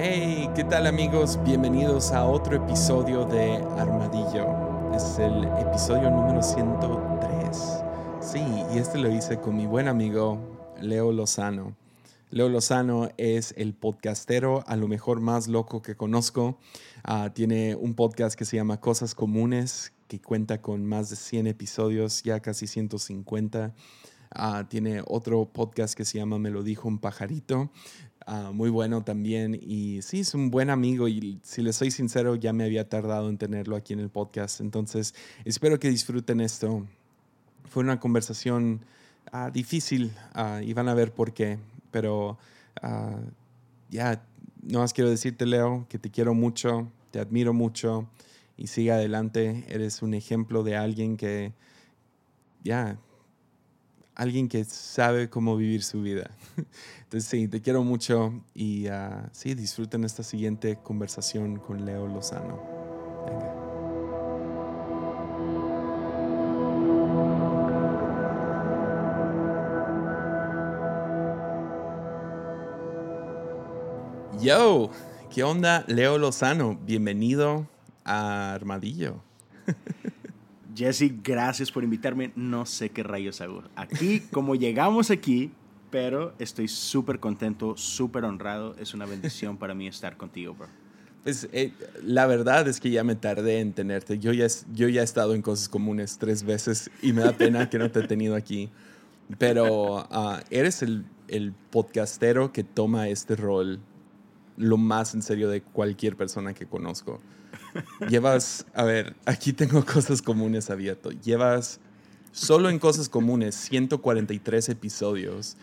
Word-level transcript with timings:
Hey, 0.00 0.48
¿qué 0.54 0.62
tal 0.62 0.86
amigos? 0.86 1.40
Bienvenidos 1.42 2.12
a 2.12 2.24
otro 2.24 2.54
episodio 2.54 3.24
de 3.24 3.56
Armadillo. 3.56 4.94
Es 4.94 5.18
el 5.18 5.42
episodio 5.58 6.08
número 6.08 6.40
103. 6.40 7.82
Sí, 8.20 8.38
y 8.72 8.78
este 8.78 8.98
lo 8.98 9.10
hice 9.10 9.40
con 9.40 9.56
mi 9.56 9.66
buen 9.66 9.88
amigo 9.88 10.38
Leo 10.80 11.10
Lozano. 11.10 11.76
Leo 12.30 12.48
Lozano 12.48 13.08
es 13.16 13.52
el 13.56 13.74
podcastero 13.74 14.62
a 14.68 14.76
lo 14.76 14.86
mejor 14.86 15.18
más 15.18 15.48
loco 15.48 15.82
que 15.82 15.96
conozco. 15.96 16.60
Ah, 17.02 17.32
tiene 17.34 17.74
un 17.74 17.94
podcast 17.94 18.38
que 18.38 18.44
se 18.44 18.56
llama 18.56 18.80
Cosas 18.80 19.16
Comunes, 19.16 19.94
que 20.06 20.20
cuenta 20.20 20.62
con 20.62 20.86
más 20.86 21.10
de 21.10 21.16
100 21.16 21.48
episodios, 21.48 22.22
ya 22.22 22.38
casi 22.38 22.68
150. 22.68 23.74
Ah, 24.30 24.66
tiene 24.68 25.02
otro 25.06 25.46
podcast 25.46 25.94
que 25.94 26.04
se 26.04 26.18
llama 26.18 26.38
Me 26.38 26.50
lo 26.50 26.62
dijo 26.62 26.86
un 26.86 26.98
pajarito, 26.98 27.70
Ah, 28.30 28.50
muy 28.52 28.68
bueno 28.68 29.02
también. 29.02 29.58
Y 29.58 30.02
sí, 30.02 30.20
es 30.20 30.34
un 30.34 30.50
buen 30.50 30.68
amigo 30.68 31.08
y 31.08 31.40
si 31.42 31.62
le 31.62 31.72
soy 31.72 31.90
sincero, 31.90 32.34
ya 32.34 32.52
me 32.52 32.64
había 32.64 32.86
tardado 32.86 33.30
en 33.30 33.38
tenerlo 33.38 33.74
aquí 33.74 33.94
en 33.94 34.00
el 34.00 34.10
podcast. 34.10 34.60
Entonces, 34.60 35.14
espero 35.46 35.80
que 35.80 35.88
disfruten 35.88 36.42
esto. 36.42 36.86
Fue 37.70 37.82
una 37.82 37.98
conversación 37.98 38.82
ah, 39.32 39.50
difícil 39.50 40.12
uh, 40.34 40.60
y 40.62 40.74
van 40.74 40.90
a 40.90 40.94
ver 40.94 41.10
por 41.10 41.32
qué. 41.32 41.58
Pero 41.90 42.36
ya, 43.88 44.22
no 44.60 44.80
más 44.80 44.92
quiero 44.92 45.08
decirte, 45.08 45.46
Leo, 45.46 45.86
que 45.88 45.98
te 45.98 46.10
quiero 46.10 46.34
mucho, 46.34 46.92
te 47.10 47.20
admiro 47.20 47.54
mucho 47.54 48.10
y 48.58 48.66
sigue 48.66 48.92
adelante. 48.92 49.64
Eres 49.70 50.02
un 50.02 50.12
ejemplo 50.12 50.62
de 50.62 50.76
alguien 50.76 51.16
que, 51.16 51.54
ya, 52.62 52.98
alguien 54.18 54.48
que 54.48 54.64
sabe 54.64 55.30
cómo 55.30 55.56
vivir 55.56 55.82
su 55.82 56.02
vida. 56.02 56.28
Entonces, 57.04 57.30
sí, 57.30 57.48
te 57.48 57.62
quiero 57.62 57.84
mucho 57.84 58.34
y 58.52 58.88
uh, 58.88 59.28
sí, 59.32 59.54
disfruten 59.54 60.04
esta 60.04 60.22
siguiente 60.22 60.76
conversación 60.82 61.56
con 61.56 61.86
Leo 61.86 62.06
Lozano. 62.08 62.60
Venga. 63.26 63.54
Yo, 74.40 74.90
¿qué 75.32 75.44
onda, 75.44 75.84
Leo 75.86 76.18
Lozano? 76.18 76.78
Bienvenido 76.84 77.66
a 78.04 78.52
Armadillo. 78.52 79.22
Jesse, 80.78 81.12
gracias 81.24 81.72
por 81.72 81.82
invitarme. 81.82 82.30
No 82.36 82.64
sé 82.64 82.90
qué 82.90 83.02
rayos 83.02 83.40
hago 83.40 83.64
aquí, 83.74 84.20
como 84.30 84.54
llegamos 84.54 85.10
aquí, 85.10 85.50
pero 85.90 86.34
estoy 86.38 86.68
súper 86.68 87.18
contento, 87.18 87.76
súper 87.76 88.24
honrado. 88.24 88.76
Es 88.78 88.94
una 88.94 89.04
bendición 89.04 89.56
para 89.56 89.74
mí 89.74 89.88
estar 89.88 90.16
contigo, 90.16 90.54
bro. 90.54 90.68
Pues 91.24 91.48
la 92.04 92.26
verdad 92.26 92.68
es 92.68 92.78
que 92.78 92.90
ya 92.90 93.02
me 93.02 93.16
tardé 93.16 93.58
en 93.58 93.72
tenerte. 93.72 94.20
Yo 94.20 94.32
ya, 94.32 94.46
yo 94.72 94.88
ya 94.88 95.00
he 95.00 95.04
estado 95.04 95.34
en 95.34 95.42
cosas 95.42 95.68
comunes 95.68 96.16
tres 96.16 96.44
veces 96.44 96.92
y 97.02 97.12
me 97.12 97.22
da 97.22 97.32
pena 97.32 97.68
que 97.68 97.78
no 97.80 97.90
te 97.90 97.98
he 97.98 98.06
tenido 98.06 98.36
aquí. 98.36 98.70
Pero 99.36 100.04
uh, 100.04 100.38
eres 100.48 100.82
el, 100.82 101.04
el 101.26 101.52
podcastero 101.70 102.52
que 102.52 102.62
toma 102.62 103.08
este 103.08 103.34
rol 103.34 103.80
lo 104.58 104.76
más 104.76 105.14
en 105.14 105.22
serio 105.22 105.48
de 105.48 105.62
cualquier 105.62 106.16
persona 106.16 106.52
que 106.52 106.66
conozco. 106.66 107.20
Llevas, 108.08 108.66
a 108.74 108.84
ver, 108.84 109.16
aquí 109.24 109.52
tengo 109.52 109.84
cosas 109.84 110.20
comunes 110.20 110.68
abierto. 110.70 111.10
Llevas 111.10 111.80
solo 112.32 112.68
en 112.68 112.78
cosas 112.78 113.08
comunes 113.08 113.54
143 113.54 114.68
episodios 114.68 115.56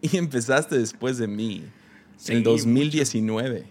y, 0.00 0.16
empezaste 0.16 0.78
después 0.78 1.18
de 1.18 1.26
mí 1.26 1.64
en 2.28 2.42
2019. 2.42 3.66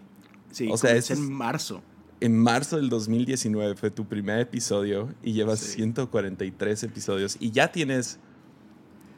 Sí, 0.52 0.70
o 0.72 0.78
sea, 0.78 0.96
es 0.96 1.12
en 1.12 1.32
marzo. 1.32 1.82
En 2.22 2.38
marzo 2.38 2.78
del 2.78 2.90
2019 2.90 3.76
fue 3.76 3.92
tu 3.92 4.06
primer 4.06 4.40
episodio 4.40 5.14
y 5.22 5.34
llevas 5.34 5.60
143 5.60 6.84
episodios 6.84 7.38
y 7.40 7.52
ya 7.52 7.72
tienes 7.72 8.20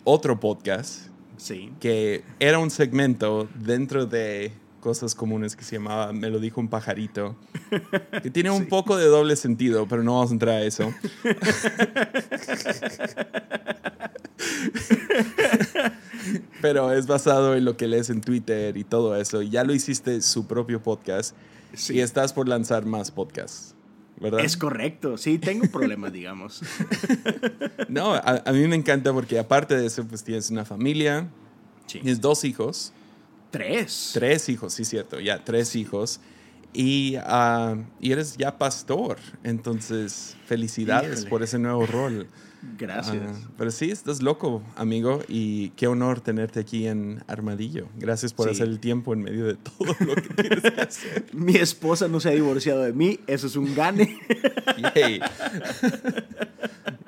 otro 0.03 0.39
podcast 0.39 1.09
sí. 1.37 1.71
que 1.79 2.23
era 2.39 2.59
un 2.59 2.69
segmento 2.69 3.47
dentro 3.55 4.05
de 4.05 4.51
cosas 4.79 5.15
comunes 5.15 5.55
que 5.55 5.63
se 5.63 5.77
llamaba 5.77 6.13
Me 6.13 6.29
lo 6.29 6.39
dijo 6.39 6.61
un 6.61 6.67
pajarito, 6.69 7.35
que 8.21 8.29
tiene 8.29 8.51
un 8.51 8.67
poco 8.67 8.97
de 8.97 9.05
doble 9.05 9.35
sentido, 9.35 9.87
pero 9.87 10.03
no 10.03 10.13
vamos 10.15 10.31
a 10.31 10.33
entrar 10.33 10.55
a 10.55 10.63
eso. 10.63 10.93
pero 16.61 16.91
es 16.93 17.07
basado 17.07 17.55
en 17.55 17.65
lo 17.65 17.77
que 17.77 17.87
lees 17.87 18.09
en 18.09 18.21
Twitter 18.21 18.77
y 18.77 18.83
todo 18.83 19.15
eso. 19.15 19.41
Y 19.41 19.49
ya 19.49 19.63
lo 19.63 19.73
hiciste 19.73 20.21
su 20.21 20.47
propio 20.47 20.81
podcast 20.81 21.35
y 21.89 21.99
estás 21.99 22.33
por 22.33 22.47
lanzar 22.47 22.85
más 22.85 23.11
podcasts. 23.11 23.76
¿Verdad? 24.19 24.41
Es 24.41 24.57
correcto, 24.57 25.17
sí, 25.17 25.38
tengo 25.38 25.67
problemas, 25.67 26.11
digamos. 26.13 26.61
no, 27.89 28.13
a, 28.13 28.51
mí 28.51 28.67
me 28.67 28.75
encanta 28.75 29.13
porque 29.13 29.39
aparte 29.39 29.75
de 29.75 29.85
eso, 29.85 30.05
pues 30.05 30.23
tienes 30.23 30.50
una 30.50 30.66
familia, 30.66 31.28
tienes 31.88 32.19
dos 32.22 32.44
hijos, 32.44 32.94
Tres. 33.51 34.11
Tres 34.13 34.50
hijos, 34.50 34.73
sí, 34.73 34.85
cierto, 34.85 35.19
ya, 35.19 35.44
tres 35.44 35.75
hijos. 35.75 36.19
Y, 36.73 37.17
uh, 37.17 37.83
y, 38.00 38.11
eres 38.11 38.38
ya 38.38 38.57
pastor, 38.57 39.17
entonces 39.44 40.35
felicidades 40.45 41.25
por 41.25 41.41
ese 41.41 41.57
nuevo 41.57 41.85
rol. 41.85 42.28
Gracias. 42.78 43.16
Uh, 43.16 43.50
pero 43.57 43.72
sí, 43.72 43.89
estás 43.89 44.22
loco, 44.22 44.61
amigo, 44.75 45.22
y 45.27 45.69
qué 45.72 45.88
honor 45.88 46.22
tenerte 46.22 46.59
aquí 46.59 46.88
en 46.88 47.23
Armadillo. 47.27 47.88
Gracias 47.97 48.33
por 48.33 48.50
hacer 48.50 48.67
el 48.67 48.79
tiempo 48.79 49.13
en 49.13 49.23
medio 49.23 49.45
de 49.45 49.56
todo 49.56 49.95
lo 50.00 50.16
que 50.16 50.29
tienes 50.41 50.61
que 50.61 50.81
hacer. 50.81 51.25
Mi 51.33 51.56
esposa 51.56 52.07
no 52.07 52.19
se 52.19 52.29
ha 52.29 52.33
divorciado 52.33 52.81
de 52.81 52.94
mí, 52.94 53.19
eso 53.27 53.47
es 53.47 53.56
un 53.56 53.73
gane. 53.73 54.19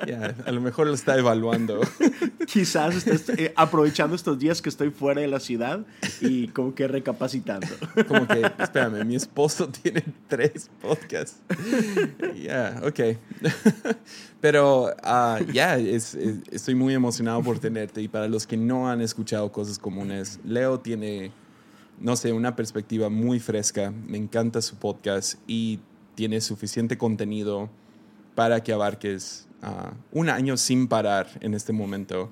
Yay. 0.06 0.36
a 0.46 0.52
lo 0.52 0.62
mejor 0.62 0.88
lo 0.88 0.94
está 0.94 1.18
evaluando. 1.18 1.82
Quizás 2.48 2.96
estés 2.96 3.30
eh, 3.38 3.54
aprovechando 3.56 4.16
estos 4.16 4.40
días 4.40 4.62
que 4.62 4.70
estoy 4.70 4.90
fuera 4.92 5.22
de 5.22 5.28
la 5.28 5.40
ciudad 5.40 5.86
y 6.22 6.48
como 6.50 6.74
que 6.74 6.88
recapacitando. 6.88 7.68
Como 8.08 8.28
que, 8.28 8.42
espérame, 8.60 9.06
mi 9.06 9.16
esposo 9.16 9.68
tiene 9.68 10.04
tres 10.28 10.70
podcasts. 10.82 11.40
Ya, 12.42 12.82
ok. 12.84 13.18
Pero 14.42 14.94
ah, 15.04 15.40
ya, 15.52 15.78
estoy 15.78 16.76
muy 16.76 16.94
emocionado 16.94 17.44
por 17.44 17.60
tenerte 17.60 18.02
y 18.02 18.08
para 18.08 18.28
los 18.28 18.48
que 18.48 18.58
no 18.58 18.90
han 18.90 19.02
escuchado 19.02 19.52
cosas 19.52 19.78
comunes, 19.78 20.40
Leo 20.46 20.80
tiene, 20.80 21.32
no 22.00 22.16
sé, 22.16 22.32
una 22.32 22.56
perspectiva 22.56 23.10
muy 23.10 23.40
fresca. 23.40 23.92
Me 23.92 24.18
encanta 24.18 24.62
su 24.62 24.78
podcast 24.78 25.36
y 25.46 25.80
tiene 26.16 26.40
suficiente 26.42 26.98
contenido 26.98 27.70
para 28.36 28.64
que 28.64 28.72
abarques 28.72 29.49
un 30.12 30.30
año 30.30 30.58
sin 30.58 30.88
parar 30.88 31.28
en 31.42 31.54
este 31.54 31.74
momento. 31.74 32.32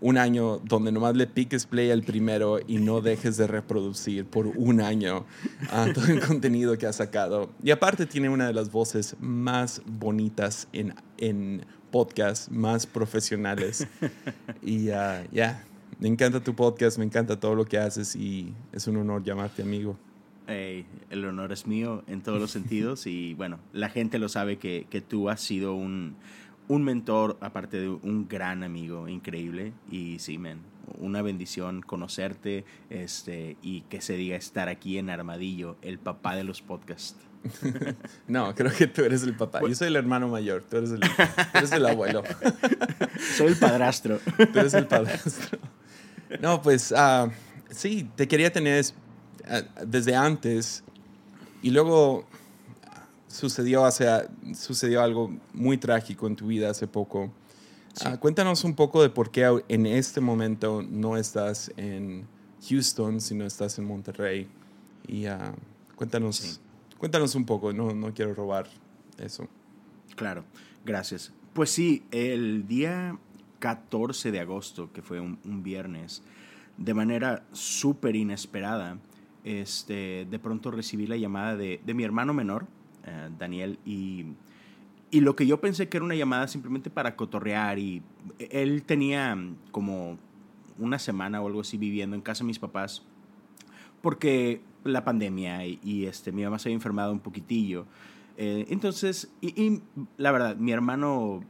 Un 0.00 0.16
año 0.16 0.58
donde 0.58 0.92
nomás 0.92 1.16
le 1.16 1.26
piques 1.26 1.66
play 1.66 1.90
al 1.90 2.04
primero 2.04 2.60
y 2.64 2.78
no 2.78 3.00
dejes 3.00 3.36
de 3.36 3.48
reproducir 3.48 4.24
por 4.26 4.46
un 4.46 4.80
año 4.80 5.24
todo 5.94 6.06
el 6.06 6.20
contenido 6.20 6.78
que 6.78 6.86
ha 6.86 6.92
sacado. 6.92 7.50
Y 7.64 7.72
aparte 7.72 8.06
tiene 8.06 8.28
una 8.28 8.46
de 8.46 8.52
las 8.52 8.70
voces 8.70 9.16
más 9.18 9.82
bonitas 9.86 10.68
en, 10.72 10.94
en 11.16 11.66
podcast, 11.90 12.50
más 12.50 12.86
profesionales. 12.86 13.88
Y 14.62 14.84
ya, 14.84 15.64
me 15.98 16.08
encanta 16.08 16.40
tu 16.40 16.54
podcast, 16.54 16.98
me 16.98 17.04
encanta 17.04 17.40
todo 17.40 17.54
lo 17.54 17.64
que 17.64 17.78
haces 17.78 18.14
y 18.14 18.52
es 18.72 18.86
un 18.86 18.96
honor 18.98 19.24
llamarte 19.24 19.62
amigo. 19.62 19.96
el 20.46 21.24
honor 21.24 21.52
es 21.52 21.66
mío 21.66 22.04
en 22.06 22.22
todos 22.22 22.40
los 22.40 22.50
sentidos 22.50 23.06
y 23.06 23.34
bueno, 23.34 23.58
la 23.72 23.88
gente 23.88 24.18
lo 24.18 24.28
sabe 24.28 24.58
que, 24.58 24.86
que 24.90 25.00
tú 25.00 25.28
has 25.28 25.40
sido 25.40 25.74
un, 25.74 26.16
un 26.68 26.84
mentor, 26.84 27.38
aparte 27.40 27.78
de 27.78 27.88
un 27.88 28.28
gran 28.28 28.62
amigo, 28.62 29.08
increíble. 29.08 29.72
Y 29.90 30.18
sí, 30.18 30.38
men, 30.38 30.60
una 30.98 31.22
bendición 31.22 31.82
conocerte 31.82 32.64
este, 32.90 33.56
y 33.62 33.82
que 33.82 34.00
se 34.00 34.14
diga 34.14 34.36
estar 34.36 34.68
aquí 34.68 34.98
en 34.98 35.10
Armadillo, 35.10 35.76
el 35.82 35.98
papá 35.98 36.36
de 36.36 36.44
los 36.44 36.62
podcasts. 36.62 37.16
no, 38.26 38.54
creo 38.54 38.72
que 38.72 38.86
tú 38.86 39.02
eres 39.02 39.22
el 39.22 39.34
papá. 39.34 39.60
Yo 39.66 39.74
soy 39.74 39.88
el 39.88 39.96
hermano 39.96 40.28
mayor, 40.28 40.64
tú 40.68 40.76
eres 40.76 40.90
el, 40.90 41.00
eres 41.54 41.72
el 41.72 41.86
abuelo. 41.86 42.22
soy 43.36 43.48
el 43.48 43.56
padrastro. 43.56 44.18
tú 44.52 44.58
eres 44.58 44.74
el 44.74 44.86
padrastro. 44.86 45.58
No, 46.40 46.60
pues 46.60 46.92
uh, 46.92 47.30
sí, 47.70 48.10
te 48.16 48.28
quería 48.28 48.52
tener 48.52 48.84
ah, 49.46 49.62
desde 49.86 50.14
antes 50.14 50.84
y 51.62 51.70
luego 51.70 52.26
sucedió, 53.28 53.84
hace, 53.84 54.06
sucedió 54.54 55.02
algo 55.02 55.30
muy 55.52 55.78
trágico 55.78 56.26
en 56.26 56.36
tu 56.36 56.48
vida 56.48 56.70
hace 56.70 56.86
poco. 56.86 57.30
Ah, 58.04 58.16
cuéntanos 58.18 58.64
un 58.64 58.74
poco 58.74 59.02
de 59.02 59.10
por 59.10 59.30
qué 59.30 59.62
en 59.68 59.86
este 59.86 60.20
momento 60.20 60.82
no 60.82 61.16
estás 61.16 61.72
en 61.76 62.26
Houston, 62.68 63.20
sino 63.20 63.44
estás 63.44 63.78
en 63.78 63.84
Monterrey. 63.84 64.48
Y 65.06 65.26
uh, 65.26 65.54
cuéntanos, 65.96 66.60
cuéntanos 66.98 67.34
un 67.34 67.44
poco, 67.44 67.72
no, 67.72 67.92
no 67.94 68.12
quiero 68.14 68.34
robar 68.34 68.68
eso. 69.18 69.48
Claro, 70.16 70.44
gracias. 70.84 71.32
Pues 71.52 71.70
sí, 71.70 72.04
el 72.10 72.66
día 72.66 73.18
14 73.58 74.30
de 74.30 74.40
agosto, 74.40 74.92
que 74.92 75.02
fue 75.02 75.20
un, 75.20 75.38
un 75.44 75.62
viernes, 75.62 76.22
de 76.76 76.94
manera 76.94 77.44
súper 77.52 78.14
inesperada, 78.14 78.98
este, 79.44 80.26
de 80.30 80.38
pronto 80.38 80.70
recibí 80.70 81.06
la 81.06 81.16
llamada 81.16 81.56
de, 81.56 81.80
de 81.84 81.94
mi 81.94 82.04
hermano 82.04 82.32
menor, 82.32 82.66
eh, 83.08 83.30
Daniel, 83.38 83.78
y, 83.84 84.26
y 85.10 85.20
lo 85.20 85.34
que 85.36 85.46
yo 85.46 85.60
pensé 85.60 85.88
que 85.88 85.96
era 85.96 86.04
una 86.04 86.14
llamada 86.14 86.48
simplemente 86.48 86.90
para 86.90 87.16
cotorrear 87.16 87.78
y 87.78 88.02
él 88.38 88.82
tenía 88.84 89.36
como 89.70 90.18
una 90.78 90.98
semana 90.98 91.40
o 91.40 91.46
algo 91.46 91.62
así 91.62 91.76
viviendo 91.76 92.14
en 92.14 92.22
casa 92.22 92.44
de 92.44 92.48
mis 92.48 92.58
papás 92.58 93.02
porque 94.00 94.60
la 94.84 95.04
pandemia 95.04 95.66
y, 95.66 96.06
este, 96.06 96.32
mi 96.32 96.44
mamá 96.44 96.58
se 96.58 96.68
había 96.68 96.76
enfermado 96.76 97.12
un 97.12 97.20
poquitillo. 97.20 97.86
Eh, 98.36 98.66
entonces, 98.68 99.30
y, 99.40 99.60
y, 99.60 99.82
la 100.16 100.30
verdad, 100.32 100.56
mi 100.56 100.72
hermano 100.72 101.42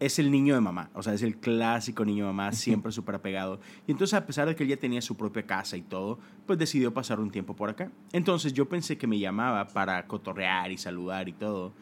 es 0.00 0.18
el 0.18 0.30
niño 0.30 0.54
de 0.54 0.62
mamá, 0.62 0.90
o 0.94 1.02
sea, 1.02 1.12
es 1.12 1.22
el 1.22 1.36
clásico 1.36 2.06
niño 2.06 2.24
de 2.24 2.32
mamá, 2.32 2.52
siempre 2.52 2.90
súper 2.90 3.16
apegado. 3.16 3.60
Y 3.86 3.92
entonces, 3.92 4.14
a 4.14 4.26
pesar 4.26 4.48
de 4.48 4.56
que 4.56 4.62
él 4.62 4.70
ya 4.70 4.78
tenía 4.78 5.02
su 5.02 5.14
propia 5.14 5.46
casa 5.46 5.76
y 5.76 5.82
todo, 5.82 6.18
pues 6.46 6.58
decidió 6.58 6.92
pasar 6.92 7.20
un 7.20 7.30
tiempo 7.30 7.54
por 7.54 7.68
acá. 7.68 7.92
Entonces, 8.12 8.54
yo 8.54 8.66
pensé 8.66 8.96
que 8.96 9.06
me 9.06 9.18
llamaba 9.18 9.68
para 9.68 10.06
cotorrear 10.06 10.72
y 10.72 10.78
saludar 10.78 11.28
y 11.28 11.34
todo. 11.34 11.74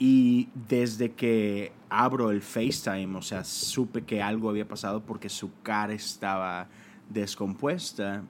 Y 0.00 0.48
desde 0.68 1.12
que 1.12 1.72
abro 1.88 2.32
el 2.32 2.42
FaceTime, 2.42 3.16
o 3.16 3.22
sea, 3.22 3.44
supe 3.44 4.02
que 4.02 4.20
algo 4.20 4.50
había 4.50 4.66
pasado 4.66 5.04
porque 5.04 5.28
su 5.28 5.52
cara 5.62 5.92
estaba 5.92 6.68
descompuesta 7.08 8.24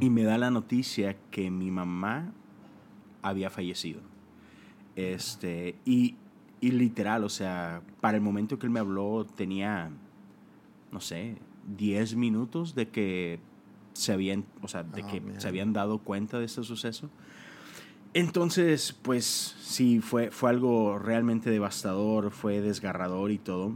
y 0.00 0.10
me 0.10 0.24
da 0.24 0.36
la 0.36 0.50
noticia 0.50 1.16
que 1.30 1.50
mi 1.50 1.70
mamá 1.70 2.30
había 3.22 3.48
fallecido. 3.48 4.02
Este, 4.96 5.76
y, 5.86 6.16
y 6.64 6.70
literal, 6.70 7.24
o 7.24 7.28
sea, 7.28 7.82
para 8.00 8.16
el 8.16 8.22
momento 8.22 8.58
que 8.58 8.64
él 8.64 8.70
me 8.70 8.80
habló 8.80 9.26
tenía, 9.26 9.90
no 10.90 10.98
sé, 10.98 11.36
10 11.76 12.16
minutos 12.16 12.74
de 12.74 12.88
que 12.88 13.38
se 13.92 14.14
habían, 14.14 14.46
o 14.62 14.68
sea, 14.68 14.82
de 14.82 15.02
oh, 15.02 15.06
que 15.06 15.22
se 15.36 15.46
habían 15.46 15.74
dado 15.74 15.98
cuenta 15.98 16.38
de 16.38 16.46
este 16.46 16.62
suceso. 16.62 17.10
Entonces, 18.14 18.98
pues 19.02 19.26
sí, 19.60 20.00
fue, 20.00 20.30
fue 20.30 20.48
algo 20.48 20.98
realmente 20.98 21.50
devastador, 21.50 22.30
fue 22.30 22.62
desgarrador 22.62 23.30
y 23.30 23.36
todo. 23.36 23.74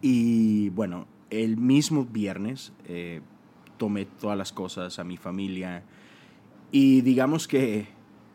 Y 0.00 0.70
bueno, 0.70 1.06
el 1.28 1.58
mismo 1.58 2.06
viernes 2.06 2.72
eh, 2.88 3.20
tomé 3.76 4.06
todas 4.06 4.38
las 4.38 4.52
cosas 4.52 4.98
a 4.98 5.04
mi 5.04 5.18
familia 5.18 5.82
y 6.72 7.02
digamos 7.02 7.46
que 7.46 7.88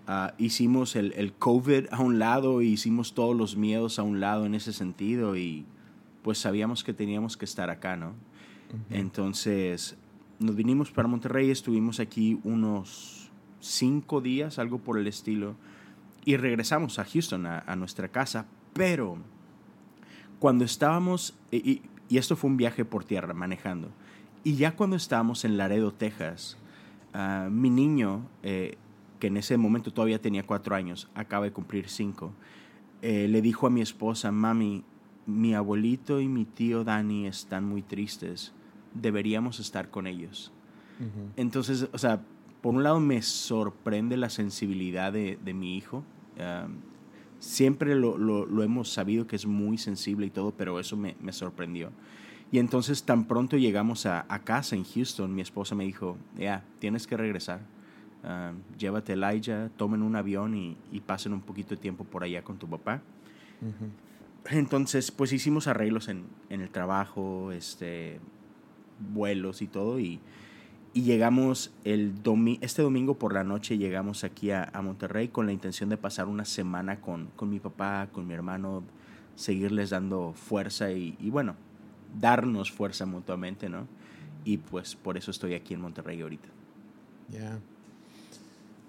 uh, 0.07 0.33
hicimos 0.37 0.95
el, 0.95 1.13
el, 1.13 1.33
COVID 1.33 1.87
a 1.91 2.01
un 2.01 2.19
lado, 2.19 2.61
hicimos 2.61 3.13
todos 3.13 3.35
los 3.35 3.55
miedos 3.55 3.99
a 3.99 4.03
un 4.03 4.19
lado 4.19 4.45
en 4.45 4.55
ese 4.55 4.73
sentido 4.73 5.35
y 5.35 5.65
pues 6.23 6.39
sabíamos 6.39 6.83
que 6.83 6.93
teníamos 6.93 7.37
que 7.37 7.45
estar 7.45 7.69
acá, 7.69 7.95
¿no? 7.95 8.13
Entonces 8.89 9.95
nos 10.39 10.55
vinimos 10.55 10.91
para 10.91 11.07
Monterrey, 11.07 11.51
estuvimos 11.51 11.99
aquí 11.99 12.39
unos 12.43 13.29
cinco 13.59 14.21
días, 14.21 14.59
algo 14.59 14.79
por 14.79 14.97
el 14.97 15.07
estilo, 15.07 15.55
y 16.25 16.37
regresamos 16.37 16.99
a 16.99 17.05
Houston, 17.05 17.45
a, 17.45 17.75
nuestra 17.75 18.07
casa, 18.07 18.47
pero 18.73 19.17
cuando 20.39 20.65
estábamos, 20.65 21.37
y, 21.51 21.81
esto 22.09 22.35
fue 22.35 22.49
un 22.49 22.57
viaje 22.57 22.85
por 22.85 23.05
tierra, 23.05 23.33
manejando, 23.33 23.91
y 24.43 24.55
ya 24.55 24.75
cuando 24.75 24.95
estábamos 24.95 25.45
en 25.45 25.57
Laredo, 25.57 25.93
Texas, 25.93 26.57
ah, 27.13 27.47
mi 27.51 27.69
niño, 27.69 28.27
eh, 28.43 28.77
que 29.25 29.29
en 29.29 29.37
ese 29.37 29.57
momento 29.57 29.91
todavía 29.91 30.21
tenía 30.21 30.43
cuatro 30.43 30.75
años, 30.75 31.09
acaba 31.15 31.45
de 31.45 31.51
cumplir 31.51 31.89
cinco, 31.89 32.31
eh, 33.01 33.27
le 33.27 33.41
dijo 33.41 33.65
a 33.65 33.71
mi 33.71 33.81
esposa, 33.81 34.31
mami, 34.31 34.83
mi 35.25 35.55
abuelito 35.55 36.21
y 36.21 36.27
mi 36.27 36.45
tío 36.45 36.83
Dani 36.83 37.25
están 37.25 37.65
muy 37.65 37.81
tristes, 37.81 38.53
deberíamos 38.93 39.59
estar 39.59 39.89
con 39.89 40.05
ellos. 40.05 40.51
Entonces, 41.37 41.89
o 41.91 41.97
sea, 41.97 42.21
por 42.61 42.75
un 42.75 42.83
lado 42.83 42.99
me 42.99 43.19
sorprende 43.23 44.15
la 44.15 44.29
sensibilidad 44.29 45.11
de, 45.11 45.39
mi 45.55 45.75
hijo. 45.75 46.03
siempre 47.39 47.95
lo, 47.95 48.61
hemos 48.61 48.89
sabido 48.93 49.25
que 49.25 49.37
es 49.37 49.47
muy 49.47 49.79
sensible 49.79 50.27
y 50.27 50.29
todo, 50.29 50.51
pero 50.51 50.79
eso 50.79 50.95
me, 50.97 51.15
sorprendió. 51.31 51.89
Y 52.51 52.59
entonces 52.59 53.01
tan 53.01 53.25
pronto 53.25 53.57
llegamos 53.57 54.05
a, 54.05 54.27
casa 54.43 54.75
en 54.75 54.83
Houston, 54.83 55.33
mi 55.33 55.41
esposa 55.41 55.73
me 55.73 55.83
dijo, 55.83 56.15
ya, 56.37 56.63
tienes 56.77 57.07
que 57.07 57.17
regresar. 57.17 57.73
Llévate 58.77 59.13
a 59.13 59.15
Elijah, 59.15 59.69
tomen 59.77 60.01
un 60.01 60.15
avión 60.15 60.55
y, 60.55 60.99
pasen 61.05 61.33
un 61.33 61.41
poquito 61.41 61.75
de 61.75 61.77
tiempo 61.77 62.03
por 62.03 62.23
allá 62.23 62.43
con 62.43 62.57
tu 62.57 62.67
papá. 62.67 63.01
Entonces, 64.49 65.11
pues 65.11 65.33
hicimos 65.33 65.67
arreglos 65.67 66.07
en, 66.07 66.25
en, 66.49 66.61
el 66.61 66.69
trabajo, 66.69 67.51
este, 67.51 68.19
vuelos 68.99 69.61
y 69.61 69.67
todo, 69.67 69.99
y, 69.99 70.19
y 70.95 71.01
llegamos 71.01 71.73
el 71.83 72.23
domi 72.23 72.57
este 72.61 72.81
domingo 72.81 73.19
por 73.19 73.33
la 73.33 73.43
noche, 73.43 73.77
llegamos 73.77 74.23
aquí 74.23 74.51
a, 74.51 74.71
Monterrey 74.81 75.27
con 75.27 75.45
la 75.45 75.51
intención 75.51 75.89
de 75.89 75.97
pasar 75.97 76.27
una 76.27 76.45
semana 76.45 77.01
con, 77.01 77.27
con, 77.35 77.49
mi 77.49 77.59
papá, 77.59 78.07
con 78.13 78.25
mi 78.25 78.33
hermano, 78.33 78.81
seguirles 79.35 79.89
dando 79.89 80.31
fuerza 80.31 80.91
y, 80.91 81.17
bueno, 81.29 81.57
darnos 82.17 82.71
fuerza 82.71 83.05
mutuamente, 83.05 83.67
¿no? 83.67 83.87
Y 84.45 84.57
pues 84.57 84.95
por 84.95 85.17
eso 85.17 85.31
estoy 85.31 85.53
aquí 85.53 85.73
en 85.73 85.81
Monterrey 85.81 86.21
ahorita. 86.21 86.47
Ya. 87.27 87.59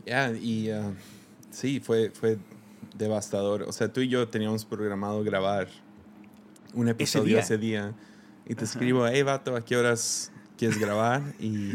Ya, 0.07 0.31
y 0.31 0.71
uh, 0.71 0.95
sí, 1.51 1.81
fue, 1.81 2.11
fue 2.11 2.39
devastador. 2.97 3.65
O 3.65 3.73
sea, 3.73 3.93
tú 3.93 4.01
y 4.01 4.09
yo 4.09 4.29
teníamos 4.29 4.65
programado 4.65 5.23
grabar 5.25 5.69
un 6.73 6.89
episodio 6.89 7.39
ese 7.39 7.59
día. 7.59 7.93
y 8.47 8.55
te 8.55 8.65
escribo, 8.65 9.07
hey, 9.07 9.23
vato, 9.23 9.57
¿a 9.57 9.65
qué 9.65 9.77
horas 9.77 10.31
quieres 10.57 10.79
grabar? 10.79 11.23
Y 11.41 11.75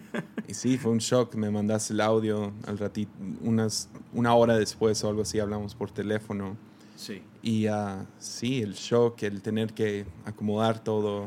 y 0.48 0.54
sí, 0.54 0.78
fue 0.78 0.92
un 0.92 0.98
shock. 0.98 1.34
Me 1.34 1.50
mandaste 1.50 1.92
el 1.92 2.00
audio 2.00 2.52
al 2.66 2.78
ratito, 2.78 3.10
unas, 3.40 3.88
una 4.12 4.34
hora 4.34 4.56
después 4.56 5.02
o 5.04 5.08
algo 5.08 5.22
así, 5.22 5.38
hablamos 5.38 5.74
por 5.74 5.90
teléfono. 5.90 6.56
Sí. 6.96 7.22
Y 7.42 7.68
uh, 7.68 8.06
sí, 8.18 8.62
el 8.62 8.74
shock, 8.74 9.22
el 9.24 9.42
tener 9.42 9.72
que 9.72 10.06
acomodar 10.24 10.82
todo, 10.82 11.24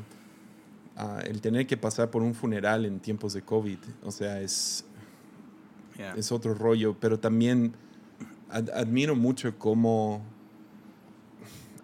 uh, 0.97 1.19
el 1.25 1.41
tener 1.41 1.67
que 1.67 1.77
pasar 1.77 2.09
por 2.09 2.21
un 2.21 2.33
funeral 2.33 2.85
en 2.85 2.99
tiempos 2.99 3.33
de 3.33 3.41
COVID, 3.41 3.79
o 4.03 4.11
sea, 4.11 4.41
es, 4.41 4.85
es 6.15 6.31
otro 6.31 6.53
rollo, 6.53 6.95
pero 6.99 7.19
también 7.19 7.73
admiro 8.49 9.15
mucho 9.15 9.57
cómo 9.57 10.21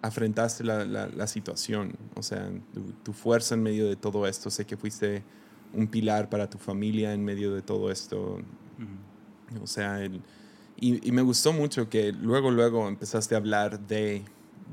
afrentaste 0.02 0.64
la, 0.64 0.84
la, 0.84 1.06
la 1.08 1.26
situación, 1.26 1.94
o 2.16 2.22
sea, 2.22 2.50
tu, 2.74 2.92
tu, 3.04 3.12
fuerza 3.12 3.54
en 3.54 3.62
medio 3.62 3.88
de 3.88 3.96
todo 3.96 4.26
esto. 4.26 4.50
Sé 4.50 4.64
que 4.64 4.76
fuiste 4.76 5.22
un 5.72 5.86
pilar 5.86 6.28
para 6.28 6.50
tu 6.50 6.58
familia 6.58 7.12
en 7.12 7.24
medio 7.24 7.54
de 7.54 7.62
todo 7.62 7.90
esto. 7.90 8.40
O 9.62 9.66
sea, 9.66 10.04
y, 10.04 11.08
y, 11.08 11.12
me 11.12 11.22
gustó 11.22 11.52
mucho 11.52 11.88
que 11.88 12.12
luego, 12.12 12.50
luego 12.50 12.88
empezaste 12.88 13.34
a 13.34 13.38
hablar 13.38 13.78
de, 13.80 14.22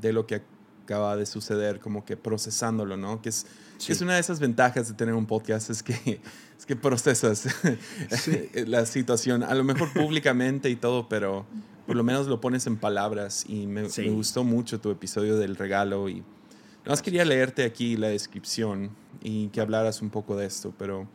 de, 0.00 0.12
lo 0.12 0.26
que 0.26 0.42
acaba 0.90 1.16
de 1.16 1.24
suceder, 1.24 1.78
como 1.78 2.04
que 2.04 2.16
procesándolo, 2.16 2.96
¿no? 2.96 3.22
Que 3.22 3.28
es, 3.28 3.46
que 3.84 3.92
es 3.92 4.00
una 4.00 4.14
de 4.14 4.20
esas 4.20 4.40
ventajas 4.40 4.88
de 4.88 4.94
tener 4.94 5.14
un 5.14 5.24
podcast, 5.24 5.70
es 5.70 5.84
que, 5.84 5.94
es 6.58 6.66
que 6.66 6.74
procesas 6.74 7.46
la 8.66 8.84
situación, 8.86 9.44
a 9.44 9.54
lo 9.54 9.62
mejor 9.62 9.92
públicamente 9.92 10.68
y 10.68 10.74
todo, 10.74 11.08
pero 11.08 11.46
por 11.86 11.94
lo 11.94 12.02
menos 12.02 12.26
lo 12.26 12.40
pones 12.40 12.66
en 12.66 12.76
palabras 12.76 13.44
y 13.48 13.68
me, 13.68 13.84
me 13.84 14.10
gustó 14.10 14.42
mucho 14.42 14.80
tu 14.80 14.90
episodio 14.90 15.36
del 15.36 15.54
regalo 15.54 16.08
y 16.08 16.16
no 16.16 16.90
más 16.90 17.02
quería 17.02 17.24
leerte 17.24 17.64
aquí 17.64 17.96
la 17.96 18.08
descripción 18.08 18.90
y 19.22 19.46
que 19.48 19.60
hablaras 19.60 20.02
un 20.02 20.10
poco 20.10 20.36
de 20.36 20.46
esto, 20.46 20.74
pero 20.76 21.06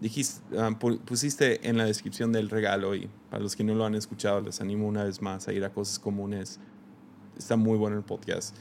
dijiste, 0.00 0.58
ah, 0.58 0.76
pusiste 1.04 1.68
en 1.68 1.76
la 1.76 1.84
descripción 1.84 2.32
del 2.32 2.50
regalo 2.50 2.96
y 2.96 3.08
para 3.30 3.44
los 3.44 3.54
que 3.54 3.62
no 3.62 3.76
lo 3.76 3.84
han 3.84 3.94
escuchado 3.94 4.40
les 4.40 4.60
animo 4.60 4.88
una 4.88 5.04
vez 5.04 5.22
más 5.22 5.46
a 5.46 5.52
ir 5.52 5.64
a 5.64 5.72
cosas 5.72 6.00
comunes. 6.00 6.58
Está 7.38 7.56
muy 7.56 7.78
bueno 7.78 7.96
el 7.96 8.02
podcast. 8.02 8.56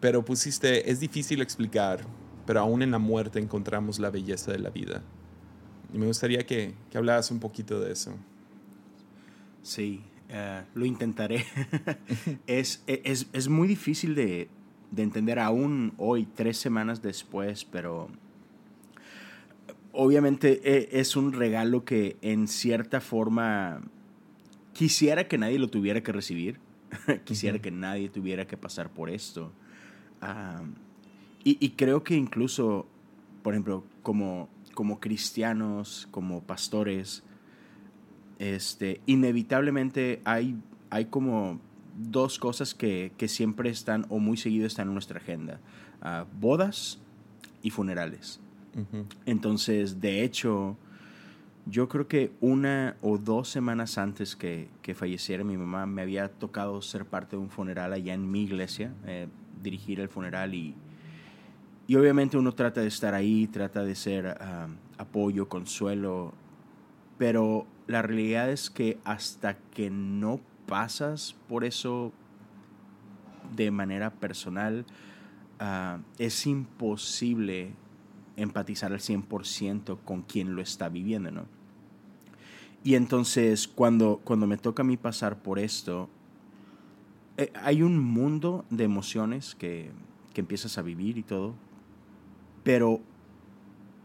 Pero 0.00 0.24
pusiste, 0.24 0.90
es 0.90 1.00
difícil 1.00 1.40
explicar, 1.40 2.00
pero 2.46 2.60
aún 2.60 2.82
en 2.82 2.90
la 2.90 2.98
muerte 2.98 3.38
encontramos 3.38 3.98
la 3.98 4.10
belleza 4.10 4.52
de 4.52 4.58
la 4.58 4.70
vida. 4.70 5.02
Y 5.92 5.98
me 5.98 6.06
gustaría 6.06 6.44
que, 6.44 6.74
que 6.90 6.98
hablaras 6.98 7.30
un 7.30 7.40
poquito 7.40 7.80
de 7.80 7.92
eso. 7.92 8.14
Sí, 9.62 10.02
eh, 10.28 10.62
lo 10.74 10.84
intentaré. 10.84 11.44
es, 12.46 12.82
es, 12.86 13.28
es 13.32 13.48
muy 13.48 13.68
difícil 13.68 14.14
de, 14.14 14.48
de 14.90 15.02
entender 15.02 15.38
aún 15.38 15.94
hoy, 15.96 16.26
tres 16.26 16.56
semanas 16.58 17.02
después, 17.02 17.64
pero 17.64 18.08
obviamente 19.92 20.60
e, 20.64 21.00
es 21.00 21.16
un 21.16 21.32
regalo 21.32 21.84
que 21.84 22.16
en 22.20 22.48
cierta 22.48 23.00
forma 23.00 23.82
quisiera 24.72 25.26
que 25.28 25.38
nadie 25.38 25.58
lo 25.58 25.68
tuviera 25.68 26.02
que 26.02 26.12
recibir, 26.12 26.58
quisiera 27.24 27.58
que 27.60 27.70
nadie 27.70 28.08
tuviera 28.08 28.46
que 28.46 28.56
pasar 28.56 28.90
por 28.90 29.10
esto. 29.10 29.52
Y, 31.44 31.70
creo 31.70 32.02
que 32.02 32.16
incluso, 32.16 32.86
por 33.42 33.54
ejemplo, 33.54 33.84
como, 34.02 34.48
como 34.74 34.98
cristianos, 35.00 36.08
como 36.10 36.42
pastores, 36.42 37.22
este, 38.38 39.00
inevitablemente 39.06 40.22
hay, 40.24 40.56
hay 40.90 41.06
como 41.06 41.60
dos 41.96 42.38
cosas 42.38 42.74
que, 42.74 43.12
siempre 43.28 43.70
están 43.70 44.06
o 44.08 44.18
muy 44.18 44.36
seguido 44.36 44.66
están 44.66 44.88
en 44.88 44.94
nuestra 44.94 45.18
agenda. 45.18 45.60
Ah, 46.00 46.26
bodas 46.40 46.98
y 47.62 47.70
funerales. 47.70 48.40
Entonces, 49.24 50.00
de 50.00 50.24
hecho, 50.24 50.76
Yo 51.66 51.88
creo 51.88 52.08
que 52.08 52.30
una 52.42 52.96
o 53.00 53.16
dos 53.16 53.48
semanas 53.48 53.96
antes 53.96 54.36
que, 54.36 54.68
que 54.82 54.94
falleciera 54.94 55.44
mi 55.44 55.56
mamá 55.56 55.86
me 55.86 56.02
había 56.02 56.28
tocado 56.28 56.82
ser 56.82 57.06
parte 57.06 57.36
de 57.36 57.42
un 57.42 57.48
funeral 57.48 57.94
allá 57.94 58.12
en 58.12 58.30
mi 58.30 58.42
iglesia, 58.42 58.92
eh, 59.06 59.28
dirigir 59.64 59.98
el 59.98 60.08
funeral 60.08 60.54
y, 60.54 60.76
y 61.88 61.96
obviamente 61.96 62.36
uno 62.36 62.52
trata 62.52 62.80
de 62.80 62.86
estar 62.86 63.14
ahí, 63.14 63.48
trata 63.48 63.82
de 63.82 63.96
ser 63.96 64.38
ah, 64.40 64.68
apoyo, 64.96 65.48
consuelo, 65.48 66.32
pero 67.18 67.66
la 67.88 68.02
realidad 68.02 68.50
es 68.50 68.70
que 68.70 68.98
hasta 69.04 69.58
que 69.58 69.90
no 69.90 70.38
pasas 70.66 71.34
por 71.48 71.64
eso 71.64 72.12
de 73.56 73.70
manera 73.72 74.10
personal, 74.10 74.86
ah, 75.58 75.98
es 76.18 76.46
imposible 76.46 77.72
empatizar 78.36 78.92
al 78.92 79.00
100% 79.00 79.98
con 80.04 80.22
quien 80.22 80.54
lo 80.54 80.62
está 80.62 80.88
viviendo, 80.88 81.30
¿no? 81.30 81.46
Y 82.82 82.96
entonces 82.96 83.66
cuando, 83.66 84.20
cuando 84.24 84.46
me 84.46 84.58
toca 84.58 84.82
a 84.82 84.84
mí 84.84 84.96
pasar 84.96 85.38
por 85.42 85.58
esto, 85.58 86.10
eh, 87.36 87.52
hay 87.54 87.82
un 87.82 87.98
mundo 87.98 88.64
de 88.70 88.84
emociones 88.84 89.54
que, 89.54 89.90
que 90.32 90.40
empiezas 90.40 90.78
a 90.78 90.82
vivir 90.82 91.18
y 91.18 91.22
todo, 91.22 91.54
pero 92.62 93.00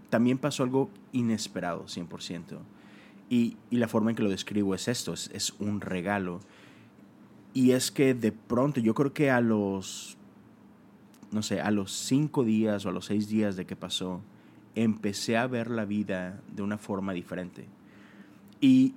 también 0.09 0.37
pasó 0.37 0.63
algo 0.63 0.89
inesperado, 1.11 1.85
100%. 1.85 2.57
Y, 3.29 3.57
y, 3.69 3.77
la 3.77 3.87
forma 3.87 4.09
en 4.09 4.15
que 4.15 4.23
lo 4.23 4.29
describo 4.29 4.73
es 4.73 4.87
esto, 4.87 5.13
es, 5.13 5.29
es, 5.33 5.53
un 5.59 5.81
regalo. 5.81 6.39
Y 7.53 7.71
es 7.71 7.91
que 7.91 8.15
de 8.15 8.31
pronto, 8.31 8.79
yo 8.79 8.95
creo 8.95 9.13
que 9.13 9.29
a 9.29 9.39
los, 9.39 10.17
no 11.31 11.43
sé, 11.43 11.61
a 11.61 11.69
los 11.69 11.91
cinco 11.91 12.43
días 12.43 12.85
o 12.85 12.89
a 12.89 12.91
los 12.91 13.05
seis 13.05 13.27
días 13.29 13.55
de 13.55 13.67
que 13.67 13.75
pasó, 13.75 14.21
empecé 14.73 15.37
a 15.37 15.45
ver 15.45 15.69
la 15.69 15.85
vida 15.85 16.41
de 16.51 16.63
una 16.63 16.79
forma 16.79 17.13
diferente. 17.13 17.67
Y 18.61 18.95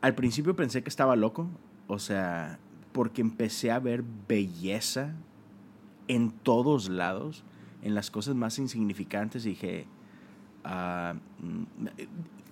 al 0.00 0.14
principio 0.14 0.54
pensé 0.54 0.82
que 0.82 0.88
estaba 0.88 1.16
loco, 1.16 1.48
o 1.88 1.98
sea, 1.98 2.58
porque 2.94 3.22
empecé 3.22 3.72
a 3.72 3.80
ver 3.80 4.04
belleza 4.28 5.16
en 6.06 6.30
todos 6.30 6.88
lados, 6.88 7.42
en 7.82 7.96
las 7.96 8.08
cosas 8.08 8.36
más 8.36 8.60
insignificantes, 8.60 9.44
y 9.46 9.50
dije, 9.50 9.86
uh, 10.64 11.18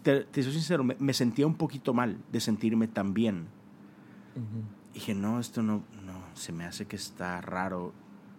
te, 0.02 0.24
te, 0.24 0.42
soy 0.42 0.52
sincero, 0.52 0.82
me, 0.82 0.96
me, 0.98 1.14
sentía 1.14 1.46
un 1.46 1.54
poquito 1.54 1.94
mal 1.94 2.18
de 2.32 2.40
sentirme 2.40 2.88
tan 2.88 3.14
bien. 3.14 3.46
Uh 4.34 4.40
-huh. 4.40 4.94
Dije, 4.94 5.14
no, 5.14 5.38
esto 5.38 5.62
no, 5.62 5.84
no, 6.04 6.24
se 6.34 6.50
me 6.50 6.64
hace 6.64 6.86
que 6.86 6.96
está 6.96 7.40
raro. 7.40 7.92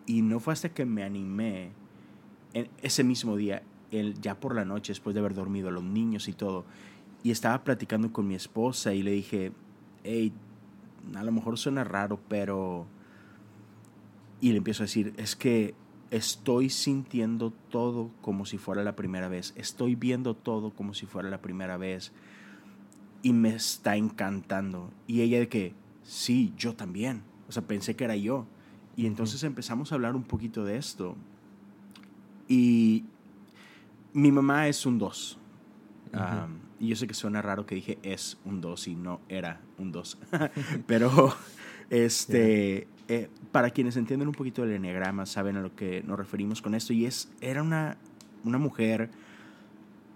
Y 0.05 0.23
no 0.23 0.41
fue 0.41 0.51
hasta 0.51 0.67
que 0.67 0.85
me 0.85 1.03
animé 1.03 1.71
en 2.53 2.67
ese 2.81 3.05
mismo 3.05 3.37
día, 3.37 3.63
el, 3.91 4.19
ya 4.19 4.37
por 4.41 4.55
la 4.55 4.65
noche, 4.65 4.91
después 4.91 5.13
de 5.13 5.21
haber 5.21 5.35
dormido, 5.35 5.71
los 5.71 5.85
niños 5.85 6.27
y 6.27 6.33
todo, 6.33 6.65
y 7.23 7.31
estaba 7.31 7.63
platicando 7.63 8.11
con 8.11 8.27
mi 8.27 8.35
esposa 8.35 8.93
y 8.93 9.03
le 9.03 9.11
dije, 9.11 9.53
hey, 10.03 10.33
a 11.15 11.23
lo 11.23 11.31
mejor 11.31 11.57
suena 11.57 11.83
raro, 11.83 12.19
pero... 12.27 12.87
Y 14.41 14.51
le 14.51 14.57
empiezo 14.57 14.83
a 14.83 14.85
decir, 14.85 15.13
es 15.17 15.35
que 15.35 15.73
estoy 16.11 16.69
sintiendo 16.69 17.51
todo 17.69 18.11
como 18.21 18.45
si 18.45 18.57
fuera 18.57 18.83
la 18.83 18.95
primera 18.95 19.29
vez, 19.29 19.53
estoy 19.55 19.95
viendo 19.95 20.35
todo 20.35 20.71
como 20.71 20.93
si 20.93 21.05
fuera 21.05 21.29
la 21.29 21.41
primera 21.41 21.77
vez 21.77 22.11
y 23.23 23.33
me 23.33 23.55
está 23.55 23.95
encantando. 23.95 24.91
Y 25.07 25.21
ella 25.21 25.39
de 25.39 25.47
que, 25.47 25.73
sí, 26.03 26.53
yo 26.57 26.75
también. 26.75 27.23
O 27.47 27.51
sea, 27.51 27.63
pensé 27.63 27.95
que 27.95 28.03
era 28.03 28.15
yo. 28.15 28.45
Y 28.95 29.07
entonces 29.07 29.43
empezamos 29.43 29.91
a 29.91 29.95
hablar 29.95 30.15
un 30.15 30.23
poquito 30.23 30.65
de 30.65 30.77
esto. 30.77 31.15
Y 32.47 33.05
mi 34.13 34.31
mamá 34.31 34.67
es 34.67 34.85
un 34.85 34.99
2. 34.99 35.37
Uh 36.13 36.15
-huh. 36.15 36.45
um, 36.45 36.62
y 36.79 36.87
yo 36.89 36.95
sé 36.95 37.07
que 37.07 37.13
suena 37.13 37.41
raro 37.41 37.65
que 37.65 37.75
dije 37.75 37.97
es 38.03 38.37
un 38.45 38.61
2 38.61 38.87
y 38.87 38.95
no 38.95 39.21
era 39.29 39.61
un 39.77 39.91
2. 39.91 40.17
Pero 40.87 41.35
este, 41.89 42.87
yeah. 43.07 43.17
eh, 43.17 43.29
para 43.51 43.69
quienes 43.69 43.97
entienden 43.97 44.27
un 44.27 44.33
poquito 44.33 44.63
del 44.63 44.73
enneagrama, 44.73 45.25
saben 45.25 45.57
a 45.57 45.61
lo 45.61 45.75
que 45.75 46.03
nos 46.03 46.17
referimos 46.17 46.61
con 46.61 46.75
esto. 46.75 46.93
Y 46.93 47.05
es, 47.05 47.31
era 47.41 47.61
una, 47.61 47.97
una 48.43 48.57
mujer 48.57 49.09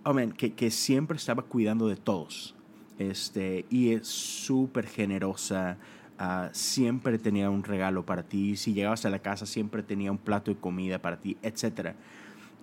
oh 0.08 0.14
man, 0.14 0.32
que, 0.32 0.54
que 0.54 0.72
siempre 0.72 1.18
estaba 1.18 1.44
cuidando 1.44 1.88
de 1.88 1.98
todos. 1.98 2.56
Este, 2.98 3.66
y 3.70 3.92
es 3.92 4.08
súper 4.08 4.88
generosa. 4.88 5.78
Uh, 6.20 6.50
siempre 6.52 7.20
tenía 7.20 7.50
un 7.50 7.64
regalo 7.64 8.06
para 8.06 8.24
ti. 8.24 8.56
Si 8.56 8.74
llegabas 8.74 9.06
a 9.06 9.10
la 9.10 9.20
casa, 9.20 9.46
siempre 9.46 9.84
tenía 9.84 10.12
un 10.12 10.18
plato 10.18 10.52
de 10.52 10.58
comida 10.58 11.00
para 11.00 11.20
ti, 11.20 11.38
etc. 11.44 11.94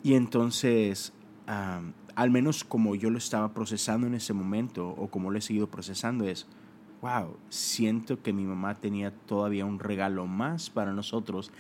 Y 0.03 0.15
entonces, 0.15 1.13
um, 1.47 1.93
al 2.15 2.31
menos 2.31 2.65
como 2.65 2.95
yo 2.95 3.11
lo 3.11 3.19
estaba 3.19 3.53
procesando 3.53 4.07
en 4.07 4.15
ese 4.15 4.33
momento, 4.33 4.89
o 4.89 5.09
como 5.09 5.31
lo 5.31 5.39
he 5.39 5.43
seguido 5.43 5.69
procesando, 5.69 6.27
es, 6.29 6.47
wow, 7.03 7.37
siento 7.49 8.23
que 8.23 8.33
mi 8.33 8.45
mamá 8.45 8.77
tenía 8.77 9.11
todavía 9.11 9.65
un 9.65 9.79
regalo 9.79 10.27
más 10.27 10.71
para 10.71 10.93
nosotros, 10.93 11.51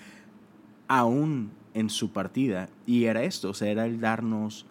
aún 0.88 1.50
en 1.75 1.90
su 1.90 2.12
partida. 2.12 2.68
Y 2.87 3.04
era 3.04 3.23
esto, 3.25 3.50
o 3.50 3.54
sea, 3.54 3.68
era 3.68 3.87
el 3.87 4.00
darnos 4.00 4.66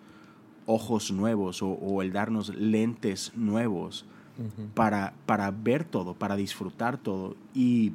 ojos 0.66 1.12
nuevos 1.12 1.62
o, 1.62 1.70
o 1.70 2.02
el 2.02 2.14
darnos 2.14 2.56
lentes 2.56 3.34
nuevos 3.36 4.06
uh 4.38 4.44
-huh. 4.44 4.70
para, 4.74 5.14
para 5.26 5.52
ver 5.52 5.84
todo, 5.84 6.14
para 6.14 6.36
disfrutar 6.36 6.98
todo. 6.98 7.36
Y, 7.54 7.94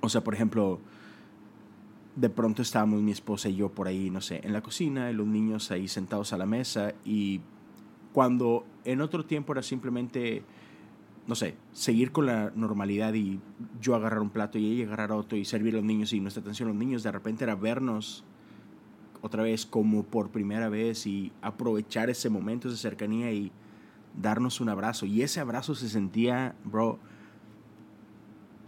o 0.00 0.08
sea, 0.08 0.24
por 0.24 0.34
ejemplo, 0.34 0.80
de 2.16 2.30
pronto 2.30 2.62
estábamos 2.62 3.02
mi 3.02 3.10
esposa 3.10 3.48
y 3.48 3.56
yo 3.56 3.70
por 3.70 3.88
ahí, 3.88 4.10
no 4.10 4.20
sé, 4.20 4.40
en 4.44 4.52
la 4.52 4.62
cocina, 4.62 5.10
los 5.12 5.26
niños 5.26 5.70
ahí 5.70 5.88
sentados 5.88 6.32
a 6.32 6.38
la 6.38 6.46
mesa 6.46 6.94
y 7.04 7.40
cuando 8.12 8.64
en 8.84 9.00
otro 9.00 9.24
tiempo 9.24 9.52
era 9.52 9.62
simplemente, 9.62 10.44
no 11.26 11.34
sé, 11.34 11.56
seguir 11.72 12.12
con 12.12 12.26
la 12.26 12.52
normalidad 12.54 13.14
y 13.14 13.40
yo 13.80 13.96
agarrar 13.96 14.20
un 14.20 14.30
plato 14.30 14.58
y 14.58 14.72
ella 14.72 14.86
agarrar 14.86 15.12
otro 15.12 15.36
y 15.36 15.44
servir 15.44 15.74
a 15.74 15.78
los 15.78 15.84
niños 15.84 16.12
y 16.12 16.20
nuestra 16.20 16.40
atención 16.40 16.68
a 16.68 16.72
los 16.72 16.78
niños, 16.78 17.02
de 17.02 17.10
repente 17.10 17.42
era 17.42 17.56
vernos 17.56 18.24
otra 19.20 19.42
vez 19.42 19.66
como 19.66 20.04
por 20.04 20.30
primera 20.30 20.68
vez 20.68 21.06
y 21.06 21.32
aprovechar 21.42 22.10
ese 22.10 22.30
momento 22.30 22.70
de 22.70 22.76
cercanía 22.76 23.32
y 23.32 23.50
darnos 24.20 24.60
un 24.60 24.68
abrazo. 24.68 25.06
Y 25.06 25.22
ese 25.22 25.40
abrazo 25.40 25.74
se 25.74 25.88
sentía, 25.88 26.54
bro, 26.64 26.98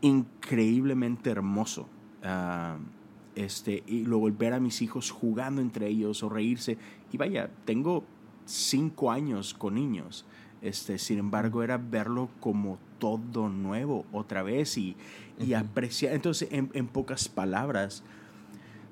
increíblemente 0.00 1.31
hermoso. 1.31 1.88
Uh, 2.25 2.96
este, 3.37 3.85
y 3.87 4.05
luego 4.05 4.31
ver 4.33 4.55
a 4.55 4.61
mis 4.61 4.83
hijos 4.83 5.11
jugando 5.11 5.62
entre 5.62 5.87
ellos 5.87 6.23
o 6.23 6.28
reírse. 6.28 6.78
Y 7.12 7.19
vaya, 7.19 7.50
tengo 7.64 8.05
cinco 8.47 9.12
años 9.12 9.55
con 9.55 9.75
niños. 9.75 10.25
Este, 10.62 10.99
sin 10.99 11.19
embargo, 11.19 11.62
era 11.62 11.76
verlo 11.76 12.31
como 12.40 12.78
todo 12.99 13.49
nuevo 13.49 14.07
otra 14.11 14.43
vez 14.43 14.78
y, 14.78 14.97
y 15.38 15.52
apreciar. 15.52 16.14
Entonces, 16.14 16.49
en, 16.50 16.71
en, 16.73 16.88
pocas 16.88 17.28
palabras, 17.28 18.02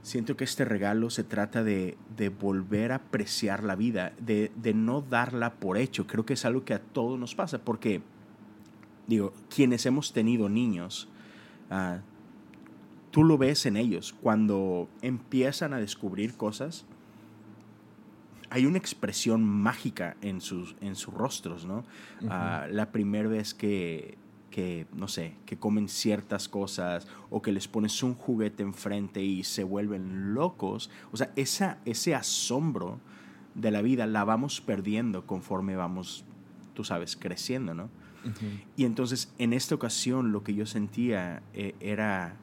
siento 0.03 0.37
que 0.37 0.45
este 0.45 0.67
regalo 0.67 1.09
se 1.09 1.25
trata 1.25 1.65
de, 1.65 1.97
de 2.15 2.29
volver 2.29 2.93
a 2.93 2.97
apreciar 2.97 3.65
la 3.65 3.77
vida, 3.77 4.13
de, 4.21 4.53
de, 4.57 4.75
no 4.75 5.01
darla 5.01 5.55
por 5.55 5.79
hecho. 5.79 6.07
Creo 6.07 6.27
que 6.27 6.35
es 6.35 6.45
algo 6.45 6.65
que 6.65 6.75
a 6.75 6.83
todos 6.83 7.19
nos 7.19 7.35
pasa, 7.35 7.59
porque, 7.59 8.03
digo, 9.07 9.33
quienes 9.49 9.87
hemos 9.87 10.13
tenido 10.13 10.51
niños, 10.51 11.09
uh, 11.71 11.99
tú 13.15 13.23
lo 13.23 13.39
ves 13.39 13.65
en 13.65 13.77
ellos. 13.77 14.13
Cuando 14.13 14.89
empiezan 15.01 15.73
a 15.73 15.79
descubrir 15.79 16.35
cosas, 16.35 16.85
hay 18.51 18.67
una 18.67 18.77
expresión 18.77 19.45
mágica 19.45 20.17
en 20.21 20.41
sus, 20.41 20.75
en 20.81 20.97
sus 20.97 21.15
rostros, 21.15 21.65
¿no? 21.65 21.85
Uh 22.21 22.27
-huh. 22.27 22.69
uh, 22.69 22.75
la 22.75 22.91
primera 22.91 23.29
vez 23.29 23.55
que, 23.55 24.19
que, 24.51 24.89
no 24.97 25.07
sé, 25.07 25.37
que 25.47 25.57
comen 25.57 25.89
ciertas 25.89 26.49
cosas 26.49 27.07
o 27.31 27.41
que 27.41 27.53
les 27.53 27.69
pones 27.69 28.03
un 28.03 28.15
juguete 28.15 28.65
enfrente 28.65 29.23
y 29.23 29.45
se 29.45 29.63
vuelven 29.63 30.35
locos. 30.35 30.91
O 31.13 31.17
sea, 31.17 31.31
esa, 31.37 31.79
ese 31.85 32.17
asombro 32.17 32.99
de 33.55 33.71
la 33.71 33.81
vida 33.81 34.09
la 34.09 34.25
vamos 34.25 34.61
perdiendo 34.61 35.25
conforme 35.25 35.77
vamos, 35.77 36.25
tú 36.75 36.83
sabes, 36.83 37.17
creciendo, 37.17 37.75
¿no? 37.75 37.85
Uh 37.85 38.29
-huh. 38.29 38.65
Y 38.77 38.85
entonces, 38.87 39.33
en 39.39 39.53
esta 39.53 39.77
ocasión, 39.77 40.33
lo 40.33 40.43
que 40.43 40.53
yo 40.53 40.67
sentía 40.67 41.45
eh, 41.53 41.77
era 41.79 42.39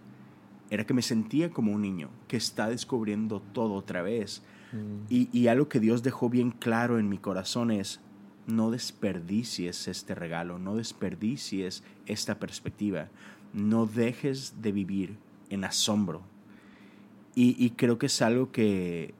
era 0.71 0.85
que 0.85 0.93
me 0.93 1.01
sentía 1.01 1.51
como 1.51 1.73
un 1.73 1.81
niño 1.81 2.09
que 2.29 2.37
está 2.37 2.69
descubriendo 2.69 3.41
todo 3.41 3.73
otra 3.73 4.01
vez. 4.01 4.41
Mm. 4.71 5.05
Y, 5.09 5.29
y, 5.37 5.47
algo 5.47 5.67
que 5.67 5.81
Dios 5.81 6.01
dejó 6.01 6.29
bien 6.29 6.51
claro 6.51 6.97
en 6.97 7.09
mi 7.09 7.17
corazón 7.17 7.71
es, 7.71 7.99
no 8.47 8.71
desperdicies 8.71 9.89
este 9.89 10.15
regalo, 10.15 10.59
no 10.59 10.77
desperdicies 10.77 11.83
esta 12.05 12.39
perspectiva, 12.39 13.09
no 13.53 13.85
dejes 13.85 14.61
de 14.61 14.71
vivir 14.71 15.17
en 15.49 15.65
asombro. 15.65 16.21
Y, 17.35 17.63
y 17.63 17.71
creo 17.71 17.97
que 17.97 18.05
es 18.05 18.21
algo 18.21 18.53
que, 18.53 19.13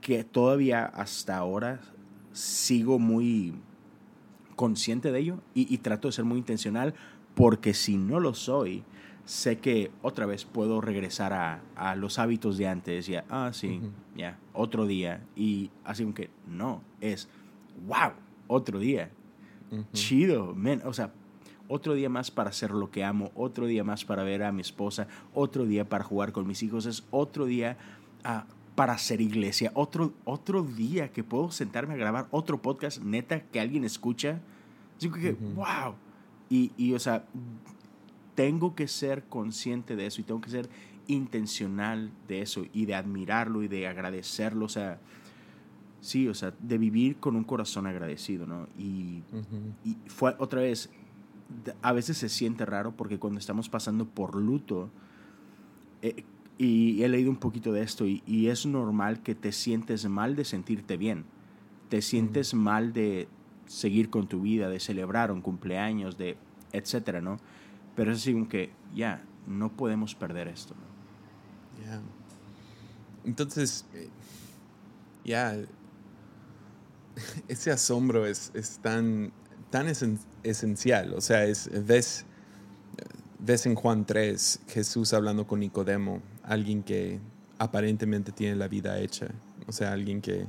que 0.00 0.24
todavía 0.24 0.86
hasta 0.86 1.36
ahora 1.36 1.80
sigo 2.32 2.98
muy 2.98 3.52
consciente 4.56 5.12
de 5.12 5.18
ello 5.18 5.40
y, 5.54 5.72
y 5.72 5.78
trato 5.78 6.08
de 6.08 6.12
ser 6.12 6.24
muy 6.24 6.38
intencional, 6.38 6.94
porque 7.34 7.74
si 7.74 7.98
no 7.98 8.18
lo 8.18 8.32
soy, 8.32 8.82
sé 9.28 9.58
que 9.58 9.90
otra 10.00 10.24
vez 10.24 10.46
puedo 10.46 10.80
regresar 10.80 11.34
a, 11.34 11.60
a 11.76 11.94
los 11.96 12.18
hábitos 12.18 12.56
de 12.56 12.66
antes 12.66 13.10
y 13.10 13.16
a, 13.16 13.26
ah, 13.28 13.50
sí, 13.52 13.78
uh 13.82 13.84
-huh. 13.84 13.90
ya, 14.16 14.38
otro 14.54 14.86
día. 14.86 15.20
Y 15.36 15.70
así 15.84 16.10
que 16.14 16.30
no, 16.46 16.82
es, 17.02 17.28
wow, 17.86 18.12
otro 18.46 18.78
día. 18.78 19.10
Chido, 19.92 20.54
men. 20.54 20.80
O 20.86 20.94
sea, 20.94 21.12
otro 21.68 21.92
día 21.92 22.08
más 22.08 22.30
para 22.30 22.48
hacer 22.48 22.70
lo 22.70 22.90
que 22.90 23.04
amo, 23.04 23.30
otro 23.34 23.66
día 23.66 23.84
más 23.84 24.06
para 24.06 24.22
ver 24.22 24.42
a 24.42 24.50
mi 24.50 24.62
esposa, 24.62 25.08
otro 25.34 25.66
día 25.66 25.86
para 25.86 26.04
jugar 26.04 26.32
con 26.32 26.46
mis 26.46 26.62
hijos, 26.62 26.86
es 26.86 27.04
otro 27.10 27.44
día 27.44 27.76
ah, 28.24 28.46
para 28.74 28.94
hacer 28.94 29.20
iglesia, 29.20 29.72
otro, 29.74 30.14
otro 30.24 30.62
día 30.62 31.12
que 31.12 31.22
puedo 31.22 31.50
sentarme 31.50 31.92
a 31.92 31.96
grabar 31.98 32.28
otro 32.30 32.62
podcast 32.62 33.02
neta 33.02 33.40
que 33.42 33.60
alguien 33.60 33.84
escucha. 33.84 34.40
Así 34.96 35.10
que, 35.10 35.32
wow. 35.32 35.96
Y, 36.48 36.72
y, 36.78 36.94
o 36.94 36.98
sea, 36.98 37.26
tengo 38.38 38.76
que 38.76 38.86
ser 38.86 39.24
consciente 39.24 39.96
de 39.96 40.06
eso 40.06 40.20
y 40.20 40.24
tengo 40.24 40.40
que 40.40 40.50
ser 40.50 40.68
intencional 41.08 42.12
de 42.28 42.40
eso 42.42 42.66
y 42.72 42.86
de 42.86 42.94
admirarlo 42.94 43.64
y 43.64 43.68
de 43.68 43.88
agradecerlo. 43.88 44.66
O 44.66 44.68
sea, 44.68 45.00
sí, 46.00 46.28
o 46.28 46.34
sea, 46.34 46.54
de 46.60 46.78
vivir 46.78 47.16
con 47.16 47.34
un 47.34 47.42
corazón 47.42 47.88
agradecido, 47.88 48.46
¿no? 48.46 48.68
Y, 48.78 49.24
y 49.84 49.96
fue 50.06 50.36
otra 50.38 50.60
vez, 50.60 50.88
a 51.82 51.92
veces 51.92 52.16
se 52.16 52.28
siente 52.28 52.64
raro 52.64 52.92
porque 52.92 53.18
cuando 53.18 53.40
estamos 53.40 53.68
pasando 53.68 54.06
por 54.06 54.36
luto, 54.36 54.88
eh, 56.02 56.22
y 56.58 57.02
he 57.02 57.08
leído 57.08 57.30
un 57.30 57.38
poquito 57.38 57.72
de 57.72 57.82
esto, 57.82 58.06
y, 58.06 58.22
es 58.46 58.66
normal 58.66 59.20
que 59.20 59.34
te 59.34 59.50
sientes 59.50 60.08
mal 60.08 60.36
de 60.36 60.44
sentirte 60.44 60.96
bien, 60.96 61.24
te 61.88 62.02
sientes 62.02 62.54
mal 62.54 62.92
de 62.92 63.26
seguir 63.66 64.10
con 64.10 64.28
tu 64.28 64.42
vida, 64.42 64.68
de 64.68 64.78
celebrar 64.78 65.32
un 65.32 65.40
cumpleaños, 65.40 66.16
de 66.16 66.36
etcétera, 66.72 67.20
¿no? 67.20 67.38
Pero 67.98 68.12
es 68.12 68.18
así 68.18 68.32
como 68.32 68.48
que, 68.48 68.72
ya, 68.94 69.22
no 69.46 69.76
podemos 69.76 70.14
perder 70.14 70.48
esto, 70.48 70.74
¿no? 70.74 70.88
Entonces, 73.24 73.84
eh, 73.92 74.08
ya, 75.24 75.54
ese 77.48 77.70
asombro 77.70 78.24
es, 78.24 78.50
es 78.54 78.78
tan 78.78 79.32
tan 79.70 79.86
esencial. 80.42 81.14
O 81.14 81.20
sea, 81.20 81.44
es, 81.44 81.70
ves, 81.86 82.24
ves 83.38 83.66
en 83.66 83.74
Juan 83.74 84.06
3 84.06 84.60
Jesús 84.68 85.12
hablando 85.12 85.46
con 85.46 85.60
Nicodemo, 85.60 86.22
alguien 86.42 86.82
que 86.82 87.20
aparentemente 87.58 88.32
tiene 88.32 88.56
la 88.56 88.68
vida 88.68 88.98
hecha. 88.98 89.28
O 89.66 89.72
sea, 89.72 89.92
alguien 89.92 90.20
que 90.20 90.46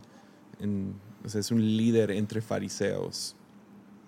es 1.24 1.52
un 1.52 1.78
líder 1.78 2.12
entre 2.12 2.42
fariseos. 2.42 3.36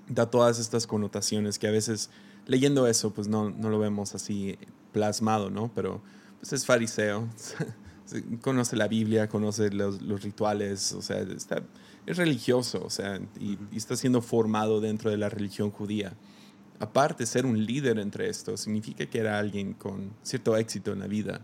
Da 0.07 0.29
todas 0.29 0.59
estas 0.59 0.87
connotaciones 0.87 1.59
que 1.59 1.67
a 1.67 1.71
veces 1.71 2.09
leyendo 2.47 2.87
eso, 2.87 3.13
pues 3.13 3.27
no, 3.27 3.49
no 3.49 3.69
lo 3.69 3.79
vemos 3.79 4.15
así 4.15 4.57
plasmado, 4.91 5.49
¿no? 5.49 5.71
Pero 5.73 6.01
pues 6.39 6.53
es 6.53 6.65
fariseo, 6.65 7.27
conoce 8.41 8.75
la 8.75 8.87
Biblia, 8.87 9.29
conoce 9.29 9.71
los, 9.71 10.01
los 10.01 10.21
rituales, 10.23 10.93
o 10.93 11.01
sea, 11.01 11.19
está 11.19 11.63
es 12.05 12.17
religioso, 12.17 12.83
o 12.83 12.89
sea, 12.89 13.19
y, 13.39 13.57
está 13.75 13.95
siendo 13.95 14.21
formado 14.21 14.81
dentro 14.81 15.09
de 15.09 15.17
la 15.17 15.29
religión 15.29 15.71
judía. 15.71 16.13
Aparte, 16.79 17.25
ser 17.25 17.45
un 17.45 17.63
líder 17.63 17.99
entre 17.99 18.27
estos 18.27 18.61
significa 18.61 19.05
que 19.05 19.19
era 19.19 19.37
alguien 19.37 19.73
con 19.73 20.11
cierto 20.23 20.57
éxito 20.57 20.93
en 20.93 20.99
la 20.99 21.07
vida. 21.07 21.41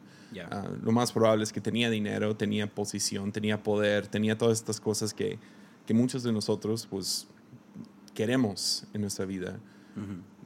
Ah, 0.51 0.67
lo 0.83 0.91
más 0.91 1.11
probable 1.11 1.43
es 1.43 1.53
que 1.53 1.61
tenía 1.61 1.89
dinero, 1.89 2.35
tenía 2.35 2.73
posición, 2.73 3.31
tenía 3.31 3.63
poder, 3.63 4.07
tenía 4.07 4.37
todas 4.37 4.59
estas 4.59 4.79
cosas 4.79 5.13
que, 5.13 5.39
que 5.85 5.93
muchos 5.93 6.21
de 6.23 6.31
nosotros 6.31 6.87
pues 6.89 7.27
queremos 8.13 8.85
en 8.93 9.01
nuestra 9.01 9.25
vida. 9.25 9.59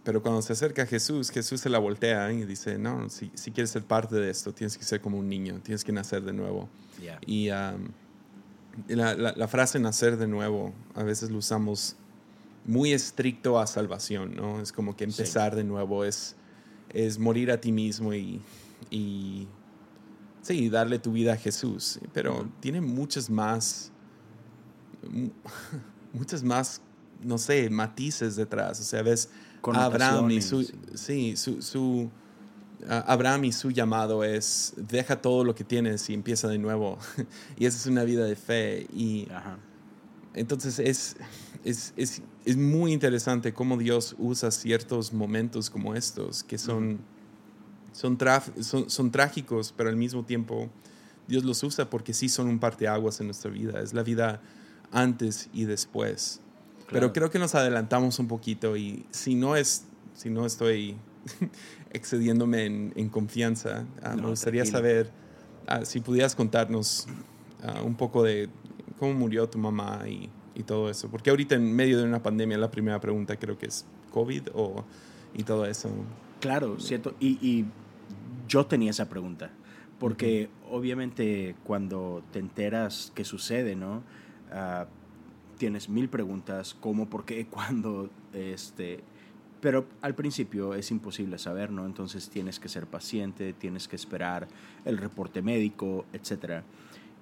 Pero 0.03 0.21
cuando 0.23 0.41
se 0.41 0.53
acerca 0.53 0.83
a 0.83 0.85
Jesús, 0.85 1.29
Jesús 1.29 1.61
se 1.61 1.69
la 1.69 1.77
voltea 1.77 2.31
y 2.31 2.45
dice, 2.45 2.79
no, 2.79 3.09
si, 3.09 3.31
si 3.35 3.51
quieres 3.51 3.69
ser 3.69 3.83
parte 3.83 4.15
de 4.15 4.31
esto, 4.31 4.51
tienes 4.51 4.77
que 4.77 4.83
ser 4.83 4.99
como 4.99 5.19
un 5.19 5.29
niño, 5.29 5.59
tienes 5.63 5.83
que 5.83 5.91
nacer 5.91 6.23
de 6.23 6.33
nuevo. 6.33 6.69
Y 7.27 7.49
la, 7.49 9.15
la, 9.15 9.47
frase 9.47 9.79
nacer 9.79 10.17
de 10.17 10.27
nuevo, 10.27 10.73
a 10.95 11.03
veces 11.03 11.29
lo 11.29 11.37
usamos 11.37 11.97
muy 12.65 12.93
estricto 12.93 13.59
a 13.59 13.67
salvación, 13.67 14.35
¿no? 14.35 14.59
Es 14.59 14.71
como 14.71 14.95
que 14.95 15.03
empezar 15.03 15.55
de 15.55 15.63
nuevo, 15.63 16.03
es, 16.03 16.35
es 16.89 17.19
morir 17.19 17.51
a 17.51 17.59
ti 17.59 17.71
mismo 17.71 18.13
y, 18.13 18.41
y 18.89 19.47
sí, 20.41 20.69
darle 20.69 20.97
tu 20.99 21.11
vida 21.11 21.33
a 21.33 21.37
Jesús. 21.37 21.99
Pero 22.13 22.49
tiene 22.59 22.81
muchas 22.81 23.29
más, 23.29 23.91
muchas 26.13 26.43
más, 26.43 26.81
no 27.21 27.37
sé, 27.37 27.69
matices 27.69 28.35
detrás. 28.35 28.79
O 28.79 28.83
sea, 28.83 29.03
ves 29.03 29.29
Abraham 29.75 30.31
y 30.31 30.41
su, 30.41 30.69
sí, 30.95 31.35
su, 31.37 31.61
su 31.61 32.09
Abraham 32.87 33.45
y 33.45 33.51
su 33.51 33.71
llamado 33.71 34.23
es 34.23 34.73
deja 34.75 35.21
todo 35.21 35.43
lo 35.43 35.53
que 35.53 35.63
tienes 35.63 36.09
y 36.09 36.13
empieza 36.13 36.47
de 36.47 36.57
nuevo. 36.57 36.97
y 37.57 37.65
esa 37.65 37.77
es 37.77 37.85
una 37.85 38.03
vida 38.03 38.25
de 38.25 38.35
fe. 38.35 38.87
Y 38.93 39.27
entonces 40.33 40.79
es, 40.79 41.15
es, 41.63 41.93
es, 41.95 42.21
es, 42.45 42.57
muy 42.57 42.91
interesante 42.91 43.53
cómo 43.53 43.77
Dios 43.77 44.15
usa 44.17 44.51
ciertos 44.51 45.13
momentos 45.13 45.69
como 45.69 45.93
estos, 45.95 46.43
que 46.43 46.57
son, 46.57 46.99
son, 47.91 48.17
son, 48.61 48.89
son, 48.89 49.11
trágicos, 49.11 49.73
pero 49.75 49.89
al 49.89 49.97
mismo 49.97 50.25
tiempo 50.25 50.69
Dios 51.27 51.43
los 51.43 51.61
usa 51.63 51.89
porque 51.89 52.13
sí 52.13 52.29
son 52.29 52.47
un 52.47 52.59
parteaguas 52.59 53.19
en 53.19 53.27
nuestra 53.27 53.51
vida. 53.51 53.81
Es 53.81 53.93
la 53.93 54.03
vida 54.03 54.41
antes 54.91 55.49
y 55.53 55.65
después. 55.65 56.41
Pero 56.91 57.13
creo 57.13 57.29
que 57.29 57.39
nos 57.39 57.55
adelantamos 57.55 58.19
un 58.19 58.27
poquito 58.27 58.75
y 58.75 59.05
si 59.11 59.35
no 59.35 59.55
es, 59.55 59.85
si 60.13 60.29
no 60.29 60.45
estoy 60.45 60.97
excediéndome 61.91 62.65
en, 62.65 63.09
confianza. 63.09 63.85
Ah, 64.01 64.15
me 64.15 64.27
gustaría 64.27 64.65
saber 64.65 65.11
ah, 65.67 65.85
si 65.85 66.01
pudieras 66.01 66.35
contarnos 66.35 67.07
ah, 67.63 67.81
un 67.83 67.95
poco 67.95 68.23
de 68.23 68.49
cómo 68.99 69.13
murió 69.13 69.47
tu 69.49 69.57
mamá 69.57 70.03
y, 70.07 70.29
todo 70.67 70.91
eso. 70.91 71.09
Porque 71.09 71.31
ahorita 71.31 71.55
en 71.55 71.75
medio 71.75 71.97
de 71.97 72.03
una 72.03 72.21
pandemia 72.21 72.55
la 72.55 72.69
primera 72.69 72.99
pregunta 72.99 73.35
creo 73.35 73.57
que 73.57 73.65
es 73.65 73.83
COVID 74.11 74.49
o, 74.53 74.85
y 75.33 75.41
todo 75.41 75.65
eso. 75.65 75.89
Claro, 76.39 76.79
cierto. 76.79 77.15
Y, 77.19 77.65
yo 78.47 78.67
tenía 78.67 78.91
esa 78.91 79.09
pregunta. 79.09 79.49
Porque 79.97 80.49
obviamente 80.69 81.55
cuando 81.63 82.23
te 82.31 82.37
enteras 82.37 83.11
que 83.15 83.23
sucede, 83.23 83.75
¿no? 83.75 84.03
Tienes 85.61 85.89
mil 85.89 86.09
preguntas, 86.09 86.73
cómo, 86.73 87.07
por 87.07 87.23
qué, 87.23 87.45
cuándo, 87.51 88.09
este, 88.33 89.03
pero 89.61 89.85
al 90.01 90.15
principio 90.15 90.73
es 90.73 90.89
imposible 90.89 91.37
saber, 91.37 91.69
¿no? 91.69 91.85
Entonces 91.85 92.31
tienes 92.31 92.59
que 92.59 92.67
ser 92.67 92.87
paciente, 92.87 93.53
tienes 93.53 93.87
que 93.87 93.95
esperar 93.95 94.47
el 94.85 94.97
reporte 94.97 95.43
médico, 95.43 96.05
etc. 96.13 96.63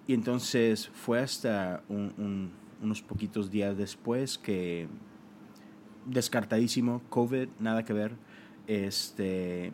Y 0.07 0.13
entonces 0.13 0.87
fue 0.87 1.19
hasta 1.19 1.83
unos 1.89 3.01
poquitos 3.01 3.51
días 3.51 3.75
después 3.75 4.37
que, 4.37 4.87
descartadísimo, 6.05 7.01
COVID, 7.09 7.49
nada 7.59 7.83
que 7.83 7.91
ver. 7.91 8.15
Este, 8.67 9.73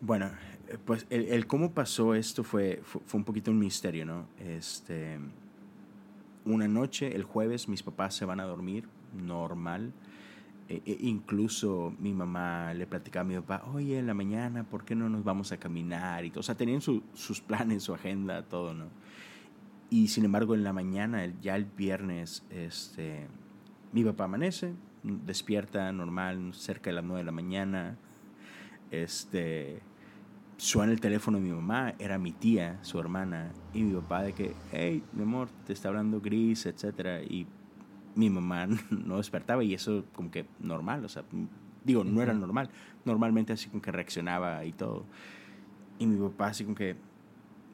bueno, 0.00 0.32
pues 0.84 1.06
el, 1.08 1.46
cómo 1.46 1.70
pasó 1.70 2.16
esto 2.16 2.42
fue, 2.42 2.80
fue, 2.82 3.00
un 3.16 3.24
poquito 3.24 3.52
un 3.52 3.60
misterio, 3.60 4.04
¿no? 4.06 4.26
Este, 4.40 5.20
una 6.44 6.68
noche, 6.68 7.14
el 7.14 7.24
jueves, 7.24 7.68
mis 7.68 7.82
papás 7.82 8.14
se 8.14 8.24
van 8.24 8.40
a 8.40 8.44
dormir, 8.44 8.88
normal 9.14 9.92
e, 10.72 10.82
e 10.86 10.96
incluso 11.02 11.94
mi 11.98 12.14
mamá 12.14 12.72
le 12.72 12.86
platicaba 12.86 13.22
a 13.22 13.28
mi 13.28 13.34
papá, 13.34 13.64
oye, 13.74 13.98
en 13.98 14.06
la 14.06 14.14
mañana, 14.14 14.64
¿por 14.64 14.84
qué 14.84 14.94
no 14.94 15.08
nos 15.08 15.22
vamos 15.22 15.52
a 15.52 15.58
caminar? 15.58 16.24
Y 16.24 16.30
todo. 16.30 16.40
O 16.40 16.42
sea, 16.42 16.54
tenían 16.54 16.80
sus 16.80 17.40
planes, 17.46 17.82
su 17.82 17.92
agenda, 17.94 18.42
todo, 18.44 18.72
¿no? 18.72 18.86
Y 19.90 20.08
sin 20.08 20.24
embargo, 20.24 20.54
en 20.54 20.64
la 20.64 20.72
mañana, 20.72 21.26
ya 21.42 21.56
el 21.56 21.66
viernes, 21.66 22.44
este, 22.50 23.26
mi 23.92 24.02
papá 24.02 24.24
amanece, 24.24 24.72
despierta 25.02 25.92
normal, 25.92 26.54
cerca 26.54 26.88
de 26.88 26.94
las 26.94 27.04
9 27.04 27.18
de 27.18 27.24
la 27.24 27.32
mañana. 27.32 27.98
Este, 28.90 29.82
suena 30.62 30.92
el 30.92 31.00
teléfono 31.00 31.38
de 31.38 31.44
mi 31.44 31.50
mamá, 31.50 31.92
era 31.98 32.18
mi 32.18 32.30
tía, 32.30 32.78
su 32.82 33.00
hermana, 33.00 33.50
y 33.74 33.82
mi 33.82 33.94
papá 34.00 34.22
de 34.22 34.32
que, 34.32 34.54
hey, 34.70 35.02
mi 35.12 35.24
amor, 35.24 35.48
te 35.66 35.72
está 35.72 35.88
hablando 35.88 36.20
Gris, 36.20 36.66
etcétera, 36.66 37.20
y 37.20 37.48
mi 38.14 38.30
mamá 38.30 38.68
no 38.90 39.16
despertaba 39.16 39.64
y 39.64 39.74
eso 39.74 40.04
como 40.14 40.30
que 40.30 40.46
normal, 40.60 41.04
o 41.04 41.08
sea, 41.08 41.24
digo, 41.84 42.04
no 42.04 42.22
era 42.22 42.32
normal, 42.32 42.70
normalmente 43.04 43.52
así 43.52 43.70
como 43.70 43.82
que 43.82 43.90
reaccionaba 43.90 44.64
y 44.64 44.70
todo. 44.70 45.04
Y 45.98 46.06
mi 46.06 46.16
papá 46.28 46.46
así 46.46 46.62
como 46.62 46.76
que, 46.76 46.94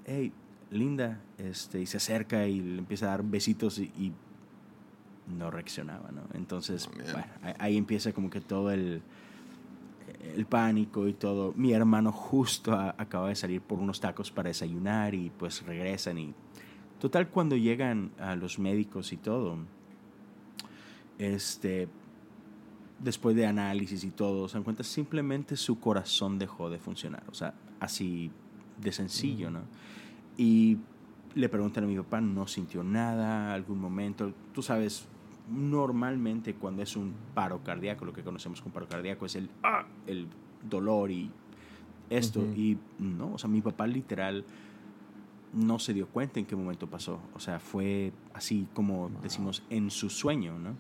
hey, 0.07 0.33
linda, 0.71 1.21
este, 1.37 1.83
y 1.83 1.87
se 1.87 1.99
acerca 1.99 2.47
y 2.47 2.59
le 2.59 2.79
empieza 2.79 3.05
a 3.05 3.09
dar 3.11 3.23
besitos 3.23 3.79
y, 3.79 4.15
no 5.37 5.51
reaccionaba, 5.51 6.11
¿no? 6.11 6.23
Entonces, 6.33 6.89
bueno, 7.13 7.27
ahí 7.59 7.77
empieza 7.77 8.15
como 8.15 8.31
que 8.31 8.41
todo 8.41 8.71
el, 8.71 9.03
el 10.35 10.47
pánico 10.47 11.09
y 11.09 11.15
todo. 11.15 11.53
Mi 11.57 11.73
hermano 11.73 12.13
justo 12.13 12.73
acaba 12.73 13.29
de 13.29 13.35
salir 13.35 13.61
por 13.61 13.79
unos 13.79 14.01
tacos 14.01 14.31
para 14.31 14.49
desayunar 14.49 15.15
y 15.15 15.31
pues 15.31 15.65
regresan 15.65 16.19
y 16.19 16.35
total 16.99 17.29
cuando 17.29 17.57
llegan 17.57 18.11
a 18.19 18.35
los 18.37 18.59
médicos 18.59 19.13
y 19.13 19.17
todo, 19.17 19.59
este, 21.19 21.89
después 22.99 23.37
de 23.37 23.47
análisis 23.47 24.05
y 24.05 24.11
todo, 24.11 24.49
se 24.49 24.55
dan 24.55 24.65
cuenta 24.65 24.83
simplemente 24.83 25.57
su 25.57 25.79
corazón 25.79 26.39
dejó 26.39 26.71
de 26.71 26.79
funcionar. 26.79 27.25
O 27.29 27.35
sea, 27.35 27.55
así 27.81 28.31
de 28.81 28.93
sencillo, 28.93 29.51
¿no? 29.51 29.63
Y 30.37 30.79
le 31.35 31.49
preguntan 31.49 31.85
a 31.85 31.87
mi 31.87 31.97
papá, 31.97 32.21
no 32.21 32.47
sintió 32.47 32.83
nada, 32.83 33.53
algún 33.53 33.81
momento, 33.81 34.33
tú 34.53 34.63
sabes, 34.63 35.07
normalmente 35.51 36.55
cuando 36.55 36.83
es 36.83 36.97
un 36.97 37.15
paro 37.35 37.63
cardíaco, 37.63 38.05
lo 38.05 38.13
que 38.13 38.23
conocemos 38.23 38.61
como 38.61 38.73
paro 38.75 38.89
cardíaco 38.89 39.27
es 39.27 39.37
el, 39.37 39.51
ah, 39.63 39.87
el 40.07 40.27
dolor 40.69 41.11
y 41.11 41.31
esto. 42.11 42.41
Y 42.41 42.79
no, 42.99 43.35
o 43.35 43.39
sea, 43.39 43.49
mi 43.49 43.61
papá 43.61 43.87
literal 43.87 44.45
no 45.53 45.79
se 45.79 45.95
dio 45.95 46.07
cuenta 46.09 46.39
en 46.39 46.47
qué 46.47 46.57
momento 46.57 46.87
pasó. 46.87 47.21
O 47.35 47.41
sea, 47.41 47.59
fue 47.61 48.13
así 48.35 48.67
como 48.75 49.11
decimos 49.23 49.63
en 49.71 49.91
su 49.91 50.11
sueño, 50.11 50.59
¿no? 50.59 50.75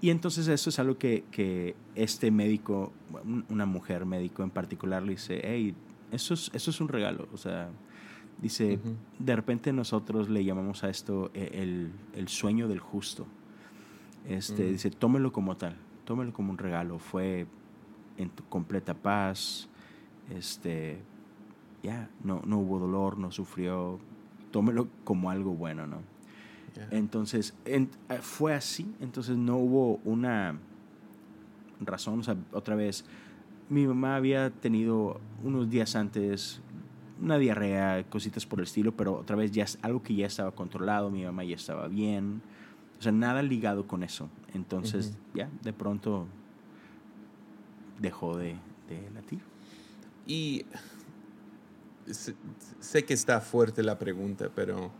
Y 0.00 0.10
entonces 0.10 0.48
eso 0.48 0.70
es 0.70 0.78
algo 0.80 0.98
que, 0.98 1.24
que 1.30 1.76
este 1.94 2.32
médico, 2.32 2.92
una 3.48 3.66
mujer 3.66 4.04
médico 4.04 4.42
en 4.42 4.50
particular, 4.50 5.02
le 5.02 5.12
dice, 5.12 5.40
hey, 5.44 5.76
eso 6.10 6.34
es, 6.34 6.50
eso 6.54 6.70
es 6.70 6.80
un 6.80 6.88
regalo. 6.88 7.28
O 7.32 7.36
sea, 7.36 7.70
dice, 8.40 8.80
de 9.20 9.36
repente 9.36 9.72
nosotros 9.72 10.28
le 10.28 10.44
llamamos 10.44 10.82
a 10.82 10.90
esto 10.90 11.30
eh, 11.34 11.50
el, 11.54 11.92
el 12.16 12.26
sueño 12.26 12.66
del 12.66 12.80
justo. 12.80 13.28
Este, 14.28 14.70
Dice, 14.70 14.90
tómelo 14.90 15.32
como 15.32 15.56
tal, 15.56 15.76
tómelo 16.04 16.32
como 16.32 16.52
un 16.52 16.58
regalo. 16.58 16.98
Fue 16.98 17.46
en 18.16 18.30
tu 18.30 18.44
completa 18.44 18.94
paz, 18.94 19.68
este, 20.34 20.98
ya, 21.82 22.08
no, 22.22 22.42
no 22.44 22.58
hubo 22.58 22.78
dolor, 22.78 23.18
no 23.18 23.30
sufrió, 23.32 23.98
tómelo 24.50 24.88
como 25.04 25.30
algo 25.30 25.54
bueno, 25.54 25.86
¿no? 25.86 25.98
Entonces, 26.90 27.54
eh, 27.66 27.86
fue 28.22 28.54
así, 28.54 28.94
entonces 29.00 29.36
no 29.36 29.58
hubo 29.58 30.00
una 30.04 30.58
razón, 31.80 32.20
o 32.20 32.22
sea, 32.22 32.34
otra 32.52 32.76
vez, 32.76 33.04
mi 33.68 33.86
mamá 33.86 34.16
había 34.16 34.50
tenido 34.50 35.20
unos 35.44 35.68
días 35.68 35.96
antes 35.96 36.62
una 37.20 37.38
diarrea, 37.38 38.04
cositas 38.08 38.46
por 38.46 38.58
el 38.58 38.64
estilo, 38.64 38.92
pero 38.92 39.14
otra 39.14 39.36
vez 39.36 39.52
ya 39.52 39.64
es 39.64 39.78
algo 39.82 40.02
que 40.02 40.14
ya 40.14 40.26
estaba 40.26 40.50
controlado, 40.50 41.10
mi 41.10 41.24
mamá 41.24 41.44
ya 41.44 41.54
estaba 41.54 41.86
bien, 41.88 42.42
o 43.02 43.04
sea, 43.04 43.10
nada 43.10 43.42
ligado 43.42 43.88
con 43.88 44.04
eso. 44.04 44.28
Entonces, 44.54 45.18
ya, 45.34 45.50
de 45.64 45.72
pronto 45.72 46.28
dejó 47.98 48.36
de, 48.36 48.54
de 48.88 49.10
latir. 49.12 49.40
Y 50.24 50.66
sé 52.78 53.04
que 53.04 53.12
está 53.12 53.40
fuerte 53.40 53.82
la 53.82 53.98
pregunta, 53.98 54.50
pero 54.54 54.92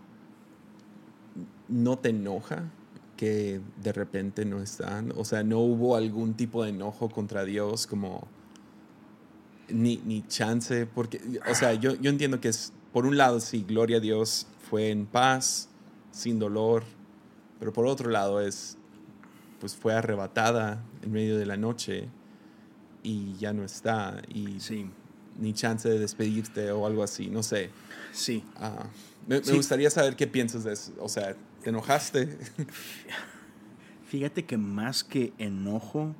¿no 1.68 1.96
te 1.96 2.08
enoja 2.08 2.64
que 3.16 3.60
de 3.80 3.92
repente 3.92 4.44
no 4.44 4.60
están? 4.60 5.12
O 5.16 5.24
sea, 5.24 5.44
¿no 5.44 5.60
hubo 5.60 5.94
algún 5.94 6.34
tipo 6.34 6.64
de 6.64 6.70
enojo 6.70 7.08
contra 7.08 7.44
Dios 7.44 7.86
como 7.86 8.26
ni, 9.68 9.98
ni 9.98 10.26
chance? 10.26 10.86
Porque, 10.86 11.20
o 11.48 11.54
sea, 11.54 11.74
yo, 11.74 11.94
yo 12.00 12.10
entiendo 12.10 12.40
que 12.40 12.48
es, 12.48 12.72
por 12.92 13.06
un 13.06 13.16
lado, 13.16 13.38
sí, 13.38 13.62
gloria 13.62 13.98
a 13.98 14.00
Dios, 14.00 14.48
fue 14.68 14.90
en 14.90 15.06
paz, 15.06 15.68
sin 16.10 16.40
dolor, 16.40 16.82
pero 17.62 17.72
por 17.72 17.86
otro 17.86 18.10
lado 18.10 18.40
es, 18.40 18.76
pues 19.60 19.76
fue 19.76 19.94
arrebatada 19.94 20.82
en 21.00 21.12
medio 21.12 21.38
de 21.38 21.46
la 21.46 21.56
noche 21.56 22.08
y 23.04 23.36
ya 23.36 23.52
no 23.52 23.62
está. 23.62 24.20
Y 24.34 24.58
sí 24.58 24.90
ni 25.38 25.52
chance 25.52 25.88
de 25.88 26.00
despedirte 26.00 26.72
o 26.72 26.86
algo 26.86 27.04
así, 27.04 27.28
no 27.28 27.44
sé. 27.44 27.70
Sí. 28.10 28.42
Ah, 28.56 28.86
me, 29.28 29.38
gustaría 29.38 29.90
saber 29.90 30.16
qué 30.16 30.26
piensas 30.26 30.64
de 30.64 30.72
eso. 30.72 30.92
O 30.98 31.08
sea, 31.08 31.36
¿te 31.62 31.70
enojaste? 31.70 32.36
Fíjate 34.06 34.44
que 34.44 34.56
más 34.56 35.04
que 35.04 35.32
enojo, 35.38 36.16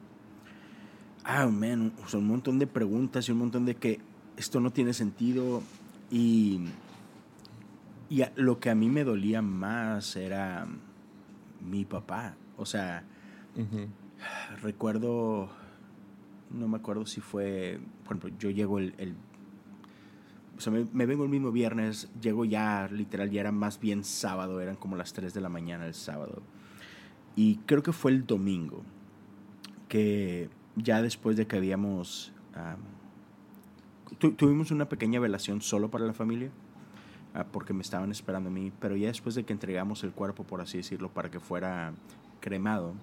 ah, 1.25 1.49
man, 1.49 1.93
un 2.15 2.27
montón 2.29 2.61
de 2.61 2.69
preguntas 2.69 3.29
y 3.29 3.33
un 3.33 3.39
montón 3.39 3.67
de 3.67 3.75
que 3.75 3.99
esto 4.37 4.61
no 4.61 4.73
tiene 4.73 4.95
sentido 4.95 5.61
y, 6.09 6.61
y 8.09 8.23
lo 8.37 8.61
que 8.61 8.71
a 8.71 8.77
mí 8.77 8.89
me 8.89 9.03
dolía 9.03 9.43
más 9.43 10.15
era 10.15 10.69
mi 11.63 11.85
papá. 11.85 12.35
O 12.57 12.67
sea, 12.67 13.05
recuerdo 14.63 15.51
no 16.53 16.69
me 16.69 16.77
acuerdo 16.77 17.07
si 17.07 17.21
fue, 17.21 17.81
por 18.05 18.17
ejemplo, 18.17 18.39
yo 18.39 18.51
llego 18.51 18.79
el, 18.79 19.17
o 20.57 20.61
sea, 20.61 20.73
me, 20.73 21.07
vengo 21.07 21.25
el 21.25 21.31
mismo 21.31 21.51
viernes, 21.51 22.11
llego 22.21 22.45
ya, 22.45 22.89
literal, 22.91 23.31
ya 23.31 23.41
era 23.41 23.53
más 23.53 23.81
bien 23.81 24.05
sábado, 24.05 24.61
eran 24.61 24.77
como 24.77 24.97
las 24.97 25.13
3 25.13 25.33
de 25.33 25.41
la 25.41 25.49
mañana 25.49 25.87
el 25.87 25.95
sábado. 25.95 26.43
Y 27.35 27.57
creo 27.67 27.83
que 27.83 27.93
fue 27.93 28.11
el 28.11 28.27
domingo, 28.27 28.83
que 29.89 30.51
ya 30.77 31.01
después 31.01 31.37
de 31.37 31.47
que 31.47 31.57
habíamos, 31.57 32.33
tuvimos 34.37 34.71
una 34.71 34.89
pequeña 34.89 35.21
velación 35.21 35.63
solo 35.63 35.91
para 35.91 36.05
la 36.05 36.13
familia, 36.13 36.51
porque 37.51 37.73
me 37.73 37.83
estaban 37.83 38.11
esperando 38.11 38.51
a 38.51 38.53
mí, 38.53 38.73
pero 38.81 38.97
ya 38.97 39.09
después 39.09 39.35
de 39.35 39.45
que 39.45 39.53
entregamos 39.53 40.05
el 40.05 40.13
cuerpo, 40.13 40.45
por 40.45 40.61
así 40.61 40.79
decirlo, 40.79 41.09
para 41.09 41.31
que 41.31 41.41
fuera 41.41 41.93
cremado, 42.41 42.95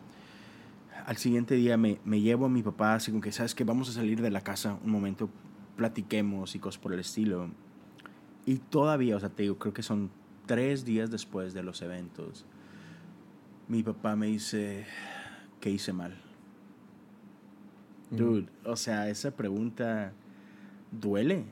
al 1.06 1.18
siguiente 1.18 1.56
día 1.56 1.78
me, 1.78 2.00
me, 2.06 2.22
llevo 2.22 2.46
a 2.46 2.50
mi 2.50 2.62
papá, 2.62 2.96
así 2.96 3.12
como 3.12 3.22
que, 3.22 3.32
¿sabes 3.32 3.56
que 3.56 3.64
Vamos 3.64 3.90
a 3.90 3.94
salir 3.94 4.22
de 4.22 4.30
la 4.30 4.42
casa 4.42 4.78
un 4.84 4.92
momento, 4.92 5.30
platiquemos 5.76 6.56
y 6.56 6.60
cosas 6.60 6.80
por 6.80 6.94
el 6.94 7.00
estilo. 7.00 7.50
Y 8.46 8.58
todavía, 8.58 9.16
o 9.16 9.20
sea, 9.20 9.30
te 9.30 9.44
digo, 9.44 9.58
creo 9.58 9.74
que 9.74 9.84
son 9.84 10.12
tres 10.46 10.86
días 10.86 11.10
después 11.10 11.54
de 11.54 11.64
los 11.64 11.82
eventos, 11.82 12.46
mi 13.68 13.84
papá 13.84 14.16
me 14.16 14.28
dice 14.28 14.86
que 15.62 15.70
hice 15.70 15.94
mal. 15.94 16.18
Mm. 18.12 18.16
Dude, 18.16 18.50
o 18.66 18.76
sea, 18.76 19.10
esa 19.10 19.32
pregunta 19.32 20.12
duele. 20.92 21.46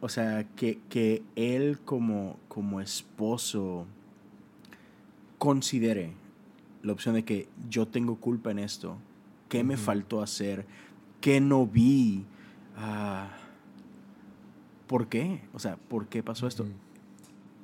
O 0.00 0.08
sea, 0.08 0.44
que, 0.56 0.80
que 0.88 1.22
él 1.34 1.80
como, 1.84 2.38
como 2.48 2.80
esposo 2.80 3.86
considere 5.38 6.12
la 6.82 6.92
opción 6.92 7.14
de 7.14 7.24
que 7.24 7.48
yo 7.68 7.88
tengo 7.88 8.16
culpa 8.16 8.50
en 8.50 8.60
esto, 8.60 8.96
qué 9.48 9.64
me 9.64 9.76
faltó 9.76 10.22
hacer, 10.22 10.66
qué 11.20 11.40
no 11.40 11.66
vi, 11.66 12.24
ah, 12.76 13.28
¿por 14.86 15.08
qué? 15.08 15.42
O 15.52 15.58
sea, 15.58 15.76
¿por 15.76 16.06
qué 16.06 16.22
pasó 16.22 16.46
esto? 16.46 16.66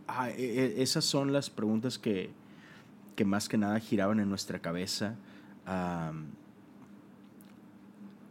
Ah, 0.09 0.31
e, 0.31 0.35
e, 0.43 0.83
esas 0.83 1.05
son 1.05 1.33
las 1.33 1.51
preguntas 1.51 1.99
que, 1.99 2.31
que, 3.17 3.25
más 3.25 3.49
que 3.49 3.59
nada 3.59 3.79
giraban 3.81 4.21
en 4.21 4.29
nuestra 4.29 4.59
cabeza. 4.61 5.17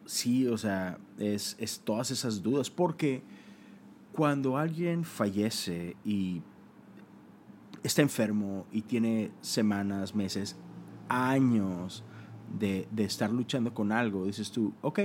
sí, 0.06 0.48
o 0.48 0.58
sea, 0.58 0.98
es, 1.18 1.56
es 1.60 1.80
todas 1.80 2.12
esas 2.12 2.44
dudas, 2.44 2.70
porque 2.70 3.24
cuando 4.14 4.58
alguien 4.58 5.04
fallece 5.04 5.98
y 6.06 6.42
está 7.84 8.02
enfermo 8.02 8.66
y 8.72 8.84
tiene 8.84 9.32
semanas, 9.42 10.16
meses, 10.16 10.56
años 11.10 12.04
de, 12.58 12.88
estar 12.98 13.32
luchando 13.32 13.74
con 13.74 13.92
algo, 13.92 14.26
dices 14.26 14.52
tú, 14.52 14.74
ok, 14.82 15.00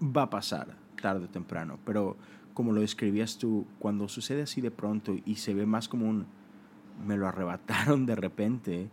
va 0.00 0.22
a 0.22 0.30
pasar 0.30 0.76
tarde 1.00 1.24
o 1.24 1.28
temprano, 1.28 1.78
pero 1.84 2.16
como 2.54 2.72
lo 2.72 2.80
describías 2.80 3.38
tú, 3.38 3.66
cuando 3.78 4.08
sucede 4.08 4.42
así 4.42 4.60
de 4.60 4.70
pronto 4.70 5.16
y 5.24 5.36
se 5.36 5.54
ve 5.54 5.66
más 5.66 5.88
como 5.88 6.08
un, 6.08 6.26
me 7.04 7.16
lo 7.16 7.26
arrebataron 7.26 8.06
de 8.06 8.14
repente, 8.14 8.88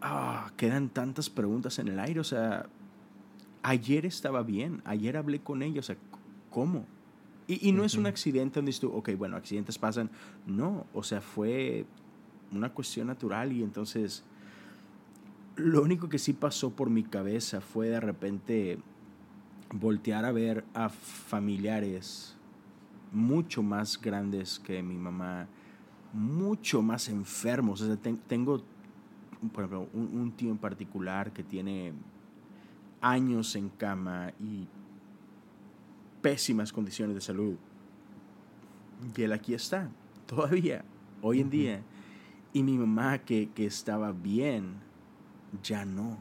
ah, 0.00 0.52
quedan 0.56 0.88
tantas 0.88 1.28
preguntas 1.28 1.78
en 1.80 1.88
el 1.88 1.98
aire, 1.98 2.20
o 2.20 2.24
sea, 2.24 2.66
ayer 3.62 4.06
estaba 4.06 4.42
bien, 4.42 4.82
ayer 4.84 5.16
hablé 5.16 5.40
con 5.40 5.62
ellos, 5.62 5.86
o 5.86 5.94
sea, 5.94 5.96
¿cómo? 6.50 6.86
Y, 7.46 7.72
no 7.72 7.84
es 7.84 7.94
un 7.94 8.06
accidente 8.06 8.58
donde 8.58 8.72
tú, 8.72 8.90
ok, 8.90 9.10
bueno, 9.18 9.36
accidentes 9.36 9.76
pasan, 9.76 10.10
no, 10.46 10.86
o 10.94 11.02
sea, 11.02 11.20
fue 11.20 11.84
una 12.50 12.72
cuestión 12.72 13.08
natural 13.08 13.52
y 13.52 13.62
entonces 13.62 14.24
lo 15.56 15.82
único 15.82 16.08
que 16.08 16.18
sí 16.18 16.32
pasó 16.32 16.70
por 16.70 16.88
mi 16.88 17.02
cabeza 17.02 17.60
fue 17.60 17.88
de 17.88 18.00
repente 18.00 18.78
voltear 19.72 20.24
a 20.24 20.32
ver 20.32 20.64
a 20.72 20.88
familiares 20.88 22.34
mucho 23.12 23.62
más 23.62 24.00
grandes 24.00 24.58
que 24.58 24.82
mi 24.82 24.96
mamá, 24.96 25.46
mucho 26.12 26.82
más 26.82 27.08
enfermos. 27.08 27.80
O 27.80 27.86
sea, 27.86 27.96
tengo, 27.96 28.62
por 29.52 29.64
ejemplo, 29.64 29.88
un, 29.92 30.32
tío 30.32 30.50
en 30.50 30.58
particular 30.58 31.32
que 31.32 31.44
tiene 31.44 31.92
años 33.00 33.54
en 33.56 33.68
cama 33.68 34.32
y 34.40 34.66
pésimas 36.24 36.72
condiciones 36.72 37.14
de 37.14 37.20
salud. 37.20 37.56
Y 39.14 39.22
él 39.22 39.32
aquí 39.34 39.52
está, 39.52 39.90
todavía, 40.26 40.82
hoy 41.20 41.40
en 41.40 41.50
día 41.50 41.82
y 42.54 42.62
mi 42.62 42.78
mamá, 42.78 43.18
que, 43.18 43.50
que 43.50 43.66
estaba 43.66 44.12
bien, 44.12 44.76
ya 45.62 45.84
no. 45.84 46.18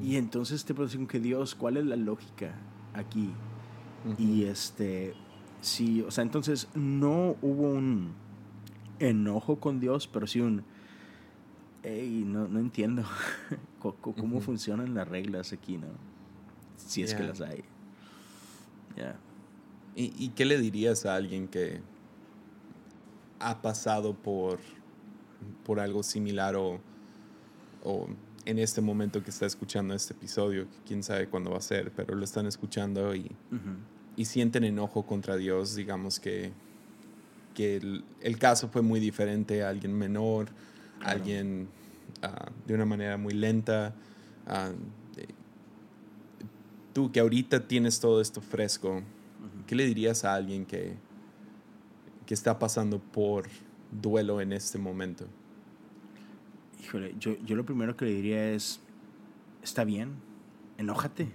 Y 0.00 0.16
entonces 0.16 0.64
te 0.64 0.74
puedo 0.74 1.08
que 1.08 1.18
Dios, 1.18 1.54
¿cuál 1.54 1.78
es 1.78 1.86
la 1.86 1.96
lógica 1.96 2.54
aquí? 2.92 3.30
Y 4.18 4.44
este, 4.44 5.14
sí, 5.62 6.02
o 6.02 6.10
sea, 6.10 6.22
entonces 6.22 6.68
no 6.74 7.36
hubo 7.40 7.70
un 7.70 8.12
enojo 8.98 9.58
con 9.58 9.80
Dios, 9.80 10.06
pero 10.06 10.26
sí 10.26 10.40
un, 10.40 10.62
hey, 11.82 12.24
no, 12.26 12.46
no 12.46 12.60
entiendo 12.60 13.04
cómo, 13.78 14.40
funcionan 14.40 14.94
las 14.94 15.08
reglas 15.08 15.54
aquí, 15.54 15.78
¿no? 15.78 15.88
Si 16.76 17.02
es 17.02 17.14
que 17.14 17.22
las 17.22 17.40
hay. 17.40 17.64
Ya 18.96 19.16
¿Y, 19.96 20.12
¿Y 20.24 20.28
qué 20.30 20.44
le 20.44 20.58
dirías 20.58 21.04
a 21.04 21.16
alguien 21.16 21.48
que 21.48 21.80
ha 23.38 23.60
pasado 23.60 24.14
por 24.14 24.58
por 25.64 25.80
algo 25.80 26.02
similar 26.02 26.56
o 26.56 26.80
o 27.82 28.08
en 28.44 28.58
este 28.58 28.80
momento 28.80 29.22
que 29.22 29.30
está 29.30 29.46
escuchando 29.46 29.94
este 29.94 30.14
episodio, 30.14 30.66
quién 30.86 31.02
sabe 31.02 31.28
cuándo 31.28 31.50
va 31.50 31.58
a 31.58 31.62
ser, 31.62 31.92
pero 31.92 32.14
lo 32.14 32.24
están 32.24 32.46
escuchando 32.46 33.14
y, 33.14 33.30
y 34.16 34.24
sienten 34.24 34.64
enojo 34.64 35.04
contra 35.04 35.36
Dios, 35.36 35.74
digamos 35.74 36.20
que, 36.20 36.52
que 37.54 37.76
el, 37.76 38.38
caso 38.38 38.68
fue 38.68 38.82
muy 38.82 38.98
diferente, 38.98 39.62
alguien 39.62 39.92
menor, 39.92 40.48
alguien 41.02 41.68
ah, 42.22 42.50
de 42.66 42.74
una 42.74 42.86
manera 42.86 43.16
muy 43.16 43.34
lenta. 43.34 43.94
Ah, 44.46 44.70
tú 46.92 47.12
que 47.12 47.20
ahorita 47.20 47.66
tienes 47.66 48.00
todo 48.00 48.20
esto 48.20 48.40
fresco, 48.40 49.02
¿qué 49.66 49.74
le 49.74 49.86
dirías 49.86 50.24
a 50.24 50.34
alguien 50.34 50.66
que, 50.66 50.94
que 52.26 52.34
está 52.34 52.58
pasando 52.58 52.98
por 52.98 53.48
duelo 53.90 54.40
en 54.40 54.52
este 54.52 54.78
momento? 54.78 55.26
Híjole, 56.82 57.14
yo, 57.18 57.36
yo 57.44 57.56
lo 57.56 57.64
primero 57.64 57.96
que 57.96 58.04
le 58.04 58.12
diría 58.12 58.52
es, 58.52 58.80
está 59.62 59.84
bien, 59.84 60.14
enójate. 60.78 61.28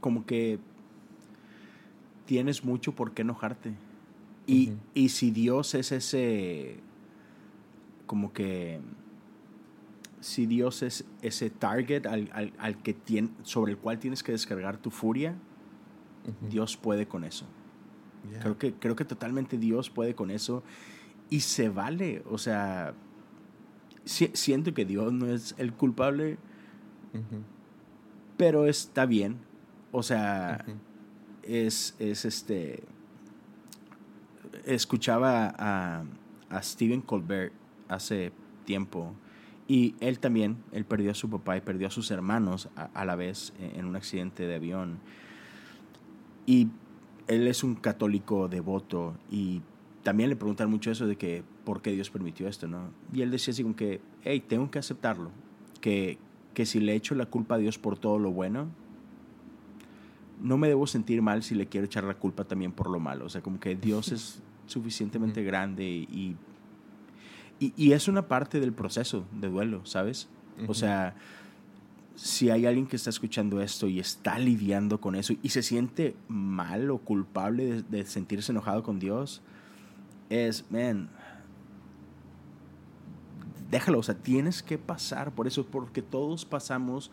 Como 0.00 0.24
que 0.24 0.58
tienes 2.26 2.64
mucho 2.64 2.94
por 2.94 3.12
qué 3.12 3.22
enojarte. 3.22 3.72
Y, 4.46 4.72
y 4.94 5.10
si 5.10 5.30
Dios 5.30 5.74
es 5.74 5.92
ese, 5.92 6.76
como 8.06 8.32
que, 8.32 8.80
si 10.20 10.46
Dios 10.46 10.82
es 10.82 11.04
ese 11.22 11.50
target 11.50 12.06
al, 12.06 12.52
al, 12.58 12.76
que 12.82 12.92
tiene, 12.92 13.30
sobre 13.42 13.72
el 13.72 13.78
cual 13.78 13.98
tienes 13.98 14.22
que 14.22 14.32
descargar 14.32 14.76
tu 14.76 14.90
furia, 14.90 15.34
Dios 16.48 16.76
puede 16.76 17.08
con 17.08 17.24
eso. 17.24 17.46
Creo, 18.40 18.58
que, 18.58 18.74
creo 18.74 18.94
que 18.94 19.06
totalmente 19.06 19.56
Dios 19.56 19.88
puede 19.88 20.14
con 20.14 20.30
eso 20.30 20.62
y 21.30 21.40
se 21.40 21.70
vale. 21.70 22.22
O 22.28 22.36
sea, 22.36 22.92
siento 24.04 24.74
que 24.74 24.84
Dios 24.84 25.12
no 25.12 25.26
es 25.26 25.54
el 25.56 25.72
culpable, 25.72 26.36
pero 28.36 28.66
está 28.66 29.06
bien. 29.06 29.38
O 29.90 30.02
sea, 30.02 30.64
es, 31.42 31.96
es 31.98 32.26
este. 32.26 32.84
Escuchaba 34.66 35.54
a, 35.58 36.04
a 36.50 36.62
Stephen 36.62 37.00
Colbert 37.00 37.52
hace 37.88 38.32
tiempo 38.66 39.14
y 39.70 39.94
él 40.00 40.18
también, 40.18 40.56
él 40.72 40.84
perdió 40.84 41.12
a 41.12 41.14
su 41.14 41.30
papá 41.30 41.56
y 41.56 41.60
perdió 41.60 41.86
a 41.86 41.90
sus 41.92 42.10
hermanos 42.10 42.68
a, 42.74 43.04
la 43.04 43.14
vez 43.14 43.52
en 43.60 43.86
un 43.86 43.94
accidente 43.94 44.48
de 44.48 44.56
avión. 44.56 44.98
Y 46.44 46.66
él 47.28 47.46
es 47.46 47.62
un 47.62 47.76
católico 47.76 48.48
devoto 48.48 49.14
y 49.30 49.62
también 50.02 50.28
le 50.28 50.34
preguntan 50.34 50.68
mucho 50.68 50.90
eso 50.90 51.06
de 51.06 51.14
que 51.14 51.44
por 51.64 51.82
qué 51.82 51.92
Dios 51.92 52.10
permitió 52.10 52.48
esto, 52.48 52.66
¿no? 52.66 52.90
Y 53.12 53.22
él 53.22 53.30
decía 53.30 53.52
así 53.52 53.62
como 53.62 53.76
que, 53.76 54.00
hey, 54.24 54.40
tengo 54.40 54.72
que 54.72 54.80
aceptarlo, 54.80 55.30
que, 55.80 56.18
que 56.52 56.66
si 56.66 56.80
le 56.80 56.96
echo 56.96 57.14
la 57.14 57.26
culpa 57.26 57.54
a 57.54 57.58
Dios 57.58 57.78
por 57.78 57.96
todo 57.96 58.18
lo 58.18 58.32
bueno, 58.32 58.66
no 60.42 60.58
me 60.58 60.66
debo 60.66 60.88
sentir 60.88 61.22
mal 61.22 61.44
si 61.44 61.54
le 61.54 61.66
quiero 61.66 61.84
echar 61.84 62.02
la 62.02 62.14
culpa 62.14 62.42
también 62.42 62.72
por 62.72 62.90
lo 62.90 62.98
malo. 62.98 63.26
O 63.26 63.28
sea, 63.28 63.40
como 63.40 63.60
que 63.60 63.76
Dios 63.76 64.08
es 64.10 64.42
suficientemente 64.66 65.44
grande 65.44 65.84
y, 65.84 66.34
y, 67.60 67.92
es 67.92 68.08
una 68.08 68.26
parte 68.26 68.58
del 68.58 68.72
proceso 68.72 69.26
de 69.32 69.48
duelo, 69.48 69.84
¿sabes? 69.84 70.28
O 70.66 70.74
sea, 70.74 71.14
si 72.16 72.50
hay 72.50 72.66
alguien 72.66 72.86
que 72.86 72.96
está 72.96 73.10
escuchando 73.10 73.60
esto 73.60 73.86
y 73.86 74.00
está 74.00 74.38
lidiando 74.38 75.00
con 75.00 75.14
eso 75.14 75.34
y 75.42 75.50
se 75.50 75.62
siente 75.62 76.16
mal 76.28 76.90
o 76.90 76.98
culpable 76.98 77.64
de, 77.64 77.82
de 77.82 78.04
sentirse 78.06 78.52
enojado 78.52 78.82
con 78.82 78.98
Dios, 78.98 79.42
es, 80.30 80.64
man, 80.70 81.10
déjalo, 83.70 83.98
o 83.98 84.02
sea, 84.02 84.16
tienes 84.16 84.62
que 84.62 84.78
pasar 84.78 85.32
por 85.32 85.46
eso, 85.46 85.66
porque 85.66 86.02
todos 86.02 86.44
pasamos 86.44 87.10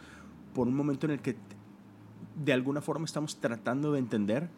por 0.53 0.67
un 0.67 0.75
momento 0.75 1.05
en 1.05 1.13
el 1.13 1.19
que 1.19 1.35
de 2.43 2.53
alguna 2.53 2.81
forma 2.81 3.05
estamos 3.05 3.37
tratando 3.39 3.91
de 3.91 3.99
entender, 3.99 4.49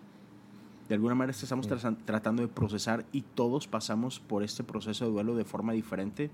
de 0.89 0.95
alguna 0.95 1.13
manera 1.13 1.37
estamos 1.37 1.67
tratando 2.05 2.41
de 2.41 2.47
procesar 2.47 3.05
y 3.11 3.21
todos 3.21 3.67
pasamos 3.67 4.19
por 4.19 4.41
este 4.43 4.63
proceso 4.63 5.05
de 5.05 5.11
duelo 5.11 5.35
de 5.35 5.45
forma 5.45 5.71
diferente, 5.71 6.31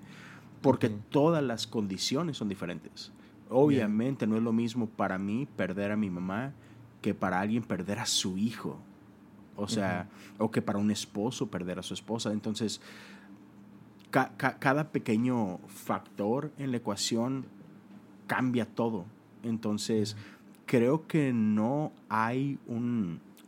porque 0.62 0.90
todas 0.90 1.44
las 1.44 1.68
condiciones 1.68 2.38
son 2.38 2.48
diferentes. 2.48 3.12
Obviamente 3.50 4.26
no 4.26 4.38
es 4.38 4.42
lo 4.42 4.54
mismo 4.54 4.88
para 4.88 5.20
mí 5.20 5.46
perder 5.58 5.92
a 5.92 5.98
mi 5.98 6.10
mamá 6.10 6.54
que 7.02 7.14
para 7.14 7.42
alguien 7.42 7.64
perder 7.64 8.00
a 8.00 8.06
su 8.06 8.38
hijo. 8.38 8.80
O 9.58 9.68
sea, 9.68 10.08
o 10.38 10.50
que 10.52 10.62
para 10.62 10.80
un 10.80 10.90
esposo 10.90 11.48
perder 11.48 11.78
a 11.80 11.84
su 11.84 11.94
esposa. 11.94 12.32
Entonces, 12.32 12.82
cada 14.10 14.92
pequeño 14.92 15.60
factor 15.68 16.52
en 16.58 16.72
la 16.72 16.78
ecuación 16.78 17.46
cambia 18.26 18.66
todo. 18.66 19.06
Entonces, 19.44 20.16
creo 20.66 21.08
que 21.08 21.34
no 21.34 21.92
hay 22.10 22.58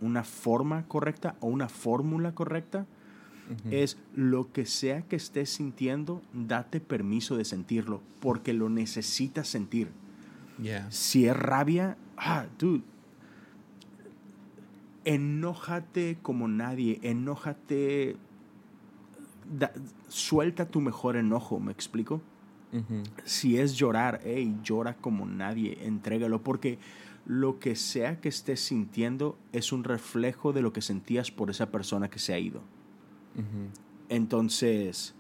una 0.02 0.24
forma 0.24 0.86
correcta 0.88 1.36
o 1.40 1.48
una 1.48 1.70
fórmula 1.70 2.34
correcta. 2.34 2.86
Es 3.72 3.98
lo 4.14 4.52
que 4.52 4.66
sea 4.66 5.04
que 5.04 5.16
estés 5.16 5.50
sintiendo, 5.50 6.22
date 6.34 6.82
permiso 6.82 7.38
de 7.38 7.46
sentirlo, 7.46 8.02
porque 8.20 8.52
lo 8.52 8.68
necesitas 8.68 9.48
sentir. 9.48 9.90
Si 10.90 11.28
es 11.28 11.38
rabia, 11.38 11.96
ah, 12.18 12.46
dude, 12.60 12.84
enójate 15.06 16.18
como 16.22 16.50
nadie, 16.50 17.00
enójate 17.04 18.18
suelta 20.10 20.66
tu 20.68 20.82
mejor 20.82 21.16
enojo, 21.16 21.60
¿me 21.60 21.72
explico? 21.72 22.22
Si 23.24 23.58
es 23.58 23.76
llorar, 23.76 24.20
hey, 24.26 24.58
llora 24.62 24.96
como 24.98 25.26
nadie, 25.26 25.80
entrégalo, 25.86 26.44
porque 26.44 26.78
lo 27.28 27.60
que 27.60 27.76
sea 27.76 28.22
que 28.22 28.30
estés 28.30 28.62
sintiendo 28.62 29.38
es 29.52 29.74
un 29.74 29.84
reflejo 29.84 30.54
de 30.54 30.62
lo 30.62 30.72
que 30.72 30.82
sentías 30.82 31.30
por 31.30 31.50
esa 31.50 31.70
persona 31.72 32.10
que 32.10 32.20
se 32.20 32.34
ha 32.34 32.40
ido. 32.40 32.62
Entonces, 34.08 35.14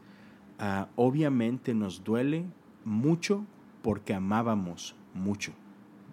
ah, 0.58 0.88
obviamente 0.96 1.74
nos 1.74 2.06
duele 2.06 2.46
mucho 2.86 3.46
porque 3.82 4.14
amábamos 4.14 4.96
mucho. 5.14 5.52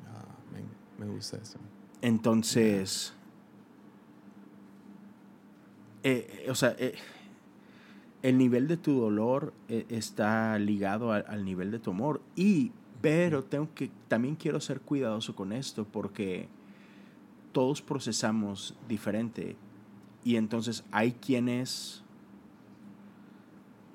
Ah, 0.09 0.25
me, 0.99 1.07
gusta 1.07 1.37
eso. 1.37 1.61
Entonces, 2.03 3.15
eh, 6.03 6.47
o 6.51 6.57
sea, 6.57 6.75
eh, 6.77 6.97
el 8.23 8.37
nivel 8.37 8.67
de 8.67 8.77
tu 8.77 9.01
dolor 9.01 9.55
eh, 9.69 9.87
está 9.89 10.59
ligado 10.59 11.13
al 11.13 11.45
nivel 11.45 11.71
de 11.71 11.79
tu 11.79 11.93
amor. 11.93 12.21
Y, 12.35 12.73
pero 13.05 13.45
tengo 13.45 13.69
que, 13.75 13.91
también 14.09 14.35
quiero 14.35 14.59
ser 14.61 14.81
cuidadoso 14.81 15.37
con 15.37 15.53
esto 15.53 15.85
porque 15.85 16.49
todos 17.53 17.83
procesamos 17.83 18.75
diferente. 18.89 19.57
Y 20.25 20.37
entonces 20.37 20.85
hay 20.91 21.13
quienes 21.13 22.03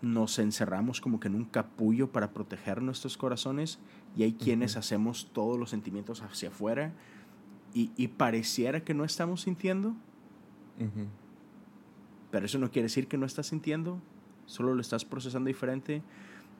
nos 0.03 0.37
encerramos 0.37 1.01
como 1.01 1.19
que 1.19 1.27
en 1.27 1.33
un 1.33 1.45
capullo 1.45 2.11
para 2.11 2.33
proteger 2.33 2.83
nuestros 2.83 3.17
corazones 3.17 3.79
y 4.15 4.21
hay 4.21 4.33
quienes 4.33 4.77
hacemos 4.77 5.31
todos 5.33 5.57
los 5.57 5.71
sentimientos 5.71 6.21
hacia 6.21 6.49
afuera 6.49 6.93
y, 7.73 8.07
pareciera 8.09 8.83
que 8.83 8.93
no 8.93 9.05
estamos 9.05 9.41
sintiendo. 9.41 9.95
Pero 12.29 12.45
eso 12.45 12.59
no 12.59 12.69
quiere 12.69 12.83
decir 12.83 13.07
que 13.07 13.17
no 13.17 13.25
estás 13.25 13.47
sintiendo 13.47 13.99
solo 14.45 14.75
lo 14.75 14.81
estás 14.81 15.03
procesando 15.03 15.47
diferente. 15.47 16.03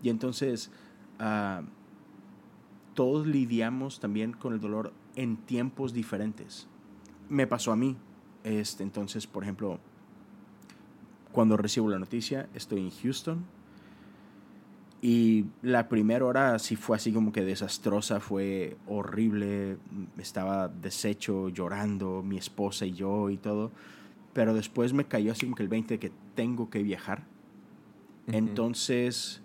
Y 0.01 0.09
entonces 0.09 0.71
ah, 1.19 1.61
todos 2.93 3.27
lidiamos 3.27 3.99
también 3.99 4.33
con 4.33 4.53
el 4.53 4.59
dolor 4.59 4.93
en 5.15 5.37
tiempos 5.37 5.93
diferentes. 5.93 6.67
Me 7.29 7.47
pasó 7.47 7.71
a 7.71 7.75
mí. 7.75 7.97
Este, 8.43 8.83
entonces, 8.83 9.27
por 9.27 9.43
ejemplo, 9.43 9.79
cuando 11.31 11.57
recibo 11.57 11.89
la 11.89 11.99
noticia, 11.99 12.49
estoy 12.53 12.81
en 12.81 12.91
Houston. 12.91 13.45
Y 15.01 15.45
la 15.61 15.87
primera 15.87 16.25
hora 16.25 16.59
sí 16.59 16.75
fue 16.75 16.97
así 16.97 17.13
como 17.13 17.31
que 17.31 17.43
desastrosa, 17.43 18.19
fue 18.19 18.77
horrible. 18.87 19.77
Estaba 20.17 20.67
deshecho, 20.67 21.49
llorando, 21.49 22.21
mi 22.23 22.37
esposa 22.37 22.85
y 22.85 22.93
yo 22.93 23.29
y 23.29 23.37
todo. 23.37 23.71
Pero 24.33 24.53
después 24.53 24.93
me 24.93 25.05
cayó 25.05 25.31
así 25.31 25.45
como 25.45 25.55
que 25.55 25.63
el 25.63 25.69
20 25.69 25.95
de 25.95 25.99
que 25.99 26.11
tengo 26.35 26.69
que 26.69 26.83
viajar 26.83 27.23
entonces, 28.37 29.41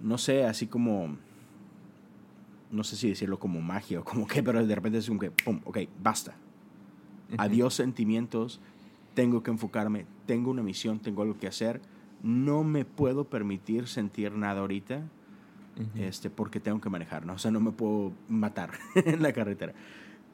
no 0.00 0.18
sé, 0.18 0.44
así 0.44 0.66
como, 0.66 1.16
no 2.70 2.84
sé 2.84 2.96
si 2.96 3.08
decirlo 3.08 3.38
como 3.38 3.60
magia 3.60 4.00
o 4.00 4.04
como 4.04 4.26
qué, 4.26 4.42
pero 4.42 4.64
de 4.64 4.74
repente 4.74 4.98
es 4.98 5.08
como 5.08 5.20
que, 5.20 5.30
pum, 5.30 5.60
ok, 5.64 5.78
basta. 6.02 6.34
Adiós 7.36 7.74
sentimientos, 7.74 8.60
tengo 9.14 9.42
que 9.42 9.50
enfocarme, 9.50 10.06
tengo 10.26 10.50
una 10.50 10.62
misión, 10.62 10.98
tengo 10.98 11.22
algo 11.22 11.38
que 11.38 11.46
hacer. 11.46 11.80
No 12.22 12.64
me 12.64 12.84
puedo 12.84 13.24
permitir 13.24 13.86
sentir 13.86 14.32
nada 14.32 14.60
ahorita 14.60 15.02
este, 15.94 16.30
porque 16.30 16.58
tengo 16.60 16.80
que 16.80 16.88
manejar, 16.88 17.24
¿no? 17.24 17.34
O 17.34 17.38
sea, 17.38 17.50
no 17.50 17.60
me 17.60 17.70
puedo 17.70 18.12
matar 18.28 18.70
en 18.94 19.22
la 19.22 19.32
carretera. 19.32 19.74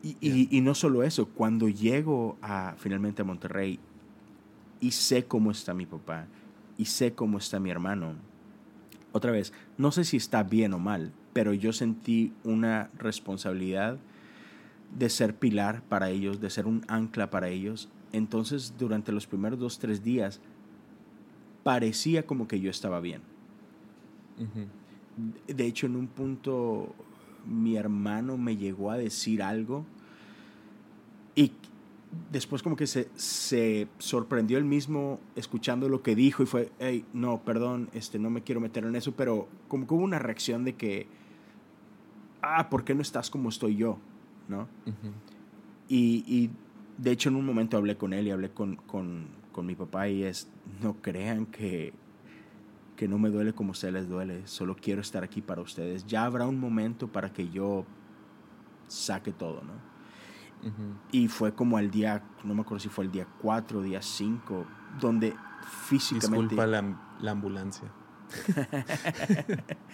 Y, 0.03 0.49
y, 0.55 0.61
no 0.61 0.75
solo 0.75 1.03
eso, 1.03 1.31
cuando 1.31 1.67
llego 1.67 2.37
a, 2.43 2.75
finalmente 2.77 3.23
a 3.23 3.25
Monterrey 3.25 3.81
y 4.79 4.91
sé 4.91 5.25
cómo 5.25 5.51
está 5.51 5.73
mi 5.73 5.87
papá, 5.87 6.27
y 6.77 6.85
sé 6.85 7.15
cómo 7.15 7.39
está 7.39 7.59
mi 7.59 7.71
hermano, 7.71 8.15
otra 9.13 9.31
vez, 9.31 9.55
no 9.79 9.93
sé 9.93 10.05
si 10.05 10.19
está 10.19 10.43
bien 10.43 10.75
o 10.75 10.79
mal, 10.79 11.13
pero 11.35 11.53
yo 11.53 11.75
sentí 11.75 12.33
una 12.45 12.89
responsabilidad 12.97 13.99
de 14.97 15.11
ser 15.11 15.35
pilar 15.35 15.83
para 15.83 16.09
ellos, 16.09 16.41
de 16.41 16.49
ser 16.49 16.67
un 16.67 16.85
ancla 16.89 17.29
para 17.29 17.49
ellos. 17.49 17.91
Entonces, 18.13 18.75
durante 18.79 19.13
los 19.13 19.27
primeros 19.27 19.59
dos, 19.59 19.79
tres 19.79 20.03
días, 20.03 20.41
parecía 21.65 22.25
como 22.25 22.47
que 22.49 22.61
yo 22.61 22.71
estaba 22.71 23.01
bien. 23.01 23.21
De 25.49 25.67
hecho, 25.67 25.87
en 25.87 25.97
un 25.97 26.07
punto, 26.07 26.95
mi 27.45 27.77
hermano 27.77 28.39
me 28.39 28.57
llegó 28.57 28.91
a 28.91 28.97
decir 28.97 29.43
algo 29.43 29.85
y 31.35 31.51
después 32.31 32.63
como 32.63 32.77
que 32.77 32.87
se, 32.87 33.09
se 33.17 33.89
sorprendió 33.99 34.59
él 34.59 34.65
mismo 34.65 35.19
escuchando 35.35 35.89
lo 35.89 36.03
que 36.03 36.15
dijo 36.15 36.45
y 36.45 36.47
fue, 36.47 36.71
hey, 36.79 37.05
no, 37.13 37.43
perdón, 37.45 37.91
este, 37.93 38.21
no 38.21 38.31
me 38.31 38.43
quiero 38.43 38.61
meter 38.61 38.85
en 38.85 38.95
eso, 38.95 39.13
pero 39.13 39.49
como 39.67 39.89
que 39.89 39.95
hubo 39.95 40.05
una 40.05 40.21
reacción 40.21 40.65
de 40.65 40.75
que, 40.75 41.09
ah, 42.45 42.69
¿por 42.69 42.85
qué 42.85 42.95
no 42.95 43.03
estás 43.03 43.31
como 43.31 43.49
estoy 43.49 43.77
yo? 43.77 43.99
¿No? 44.49 44.69
y, 45.89 46.25
y, 46.27 46.51
de 46.99 47.11
hecho 47.11 47.29
en 47.29 47.37
un 47.37 47.47
momento 47.47 47.77
hablé 47.77 47.97
con 47.97 48.13
él 48.13 48.27
y 48.29 48.31
hablé 48.31 48.51
con, 48.51 48.77
con, 48.77 49.27
con 49.53 49.67
mi 49.67 49.75
papá 49.75 50.09
y 50.09 50.23
es, 50.23 50.49
no 50.83 50.95
crean 51.01 51.47
que, 51.47 51.93
que 52.97 53.09
no 53.09 53.19
me 53.19 53.31
duele 53.31 53.53
como 53.53 53.71
a 53.71 53.73
ustedes 53.73 53.95
les 53.95 54.09
duele, 54.09 54.47
solo 54.47 54.77
quiero 54.77 55.01
estar 55.01 55.25
aquí 55.25 55.41
para 55.41 55.63
ustedes. 55.63 56.07
Ya 56.07 56.25
habrá 56.25 56.47
un 56.47 56.61
momento 56.61 57.09
para 57.09 57.33
que 57.33 57.49
yo 57.49 57.85
saque 58.87 59.33
todo, 59.33 59.63
¿no? 59.63 59.95
Y 61.13 61.29
fue 61.29 61.55
como 61.55 61.79
el 61.79 61.91
día, 61.91 62.23
no 62.43 62.55
me 62.55 62.63
acuerdo 62.63 62.81
si 62.81 62.89
fue 62.89 63.05
el 63.05 63.11
día 63.11 63.27
4 63.43 63.81
o 63.81 63.83
día 63.83 64.01
5, 64.01 64.65
donde 64.99 65.35
físicamente... 65.87 66.55
Disculpa 66.55 66.67
la, 66.67 67.17
la 67.21 67.31
ambulancia. 67.33 67.91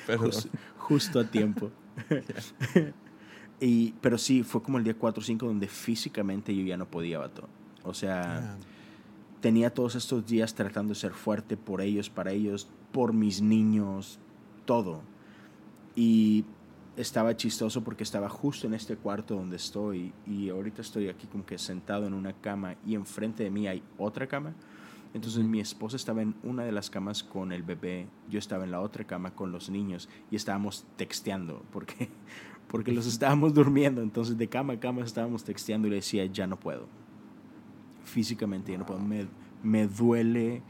justo 0.79 1.21
a 1.21 1.25
tiempo. 1.25 1.71
y, 3.61 3.93
pero 4.01 4.19
sí, 4.19 4.43
fue 4.43 4.63
como 4.63 4.79
el 4.79 4.85
día 4.85 4.95
4 4.95 5.21
o 5.21 5.25
5 5.25 5.47
donde 5.47 5.69
físicamente 5.69 6.55
yo 6.55 6.63
ya 6.63 6.77
no 6.77 6.91
podía, 6.91 7.19
vato. 7.19 7.49
O 7.85 7.95
sea, 7.95 8.57
tenía 9.41 9.73
todos 9.73 9.95
estos 9.95 10.27
días 10.27 10.55
tratando 10.55 10.91
de 10.91 11.01
ser 11.01 11.13
fuerte 11.13 11.57
por 11.57 11.81
ellos, 11.81 12.11
para 12.11 12.33
ellos, 12.33 12.69
por 12.93 13.13
mis 13.13 13.41
niños, 13.41 14.19
todo. 14.65 15.03
Y 15.97 16.45
estaba 16.97 17.37
chistoso 17.37 17.83
porque 17.83 18.03
estaba 18.03 18.29
justo 18.29 18.67
en 18.67 18.75
este 18.75 18.97
cuarto 18.97 19.35
donde 19.35 19.57
estoy 19.57 20.13
y 20.27 20.51
ahorita 20.51 20.83
estoy 20.83 21.09
aquí 21.09 21.27
como 21.27 21.47
que 21.47 21.57
sentado 21.59 22.07
en 22.07 22.15
una 22.15 22.33
cama 22.35 22.77
y 22.87 22.95
enfrente 22.95 23.43
de 23.45 23.51
mí 23.51 23.67
hay 23.67 23.83
otra 23.99 24.27
cama. 24.27 24.55
Entonces 25.13 25.45
mi 25.45 25.61
esposa 25.61 25.97
estaba 25.97 26.23
en 26.23 26.35
una 26.43 26.65
de 26.65 26.73
las 26.73 26.89
camas 26.89 27.23
con 27.25 27.53
el 27.53 27.63
bebé, 27.63 28.07
yo 28.29 28.39
estaba 28.39 28.65
en 28.65 28.71
la 28.71 28.81
otra 28.81 29.05
cama 29.05 29.35
con 29.35 29.51
los 29.51 29.69
niños 29.69 30.09
y 30.31 30.37
estábamos 30.37 30.87
texteando 30.97 31.65
porque, 31.73 32.09
porque 32.69 32.93
los 32.93 33.07
estábamos 33.07 33.53
durmiendo. 33.53 34.03
Entonces 34.03 34.39
de 34.39 34.49
cama 34.49 34.75
a 34.75 34.81
cama 34.81 35.03
estábamos 35.03 35.45
texteando 35.45 35.89
y 35.89 35.91
le 35.91 35.97
decía, 35.97 36.25
ya 36.27 36.47
no 36.47 36.59
puedo. 36.59 36.87
Físicamente 38.05 38.73
ya 38.73 38.79
no 38.79 38.87
puedo. 38.87 39.01
Me, 39.01 39.27
me 39.63 39.87
duele 39.87 40.63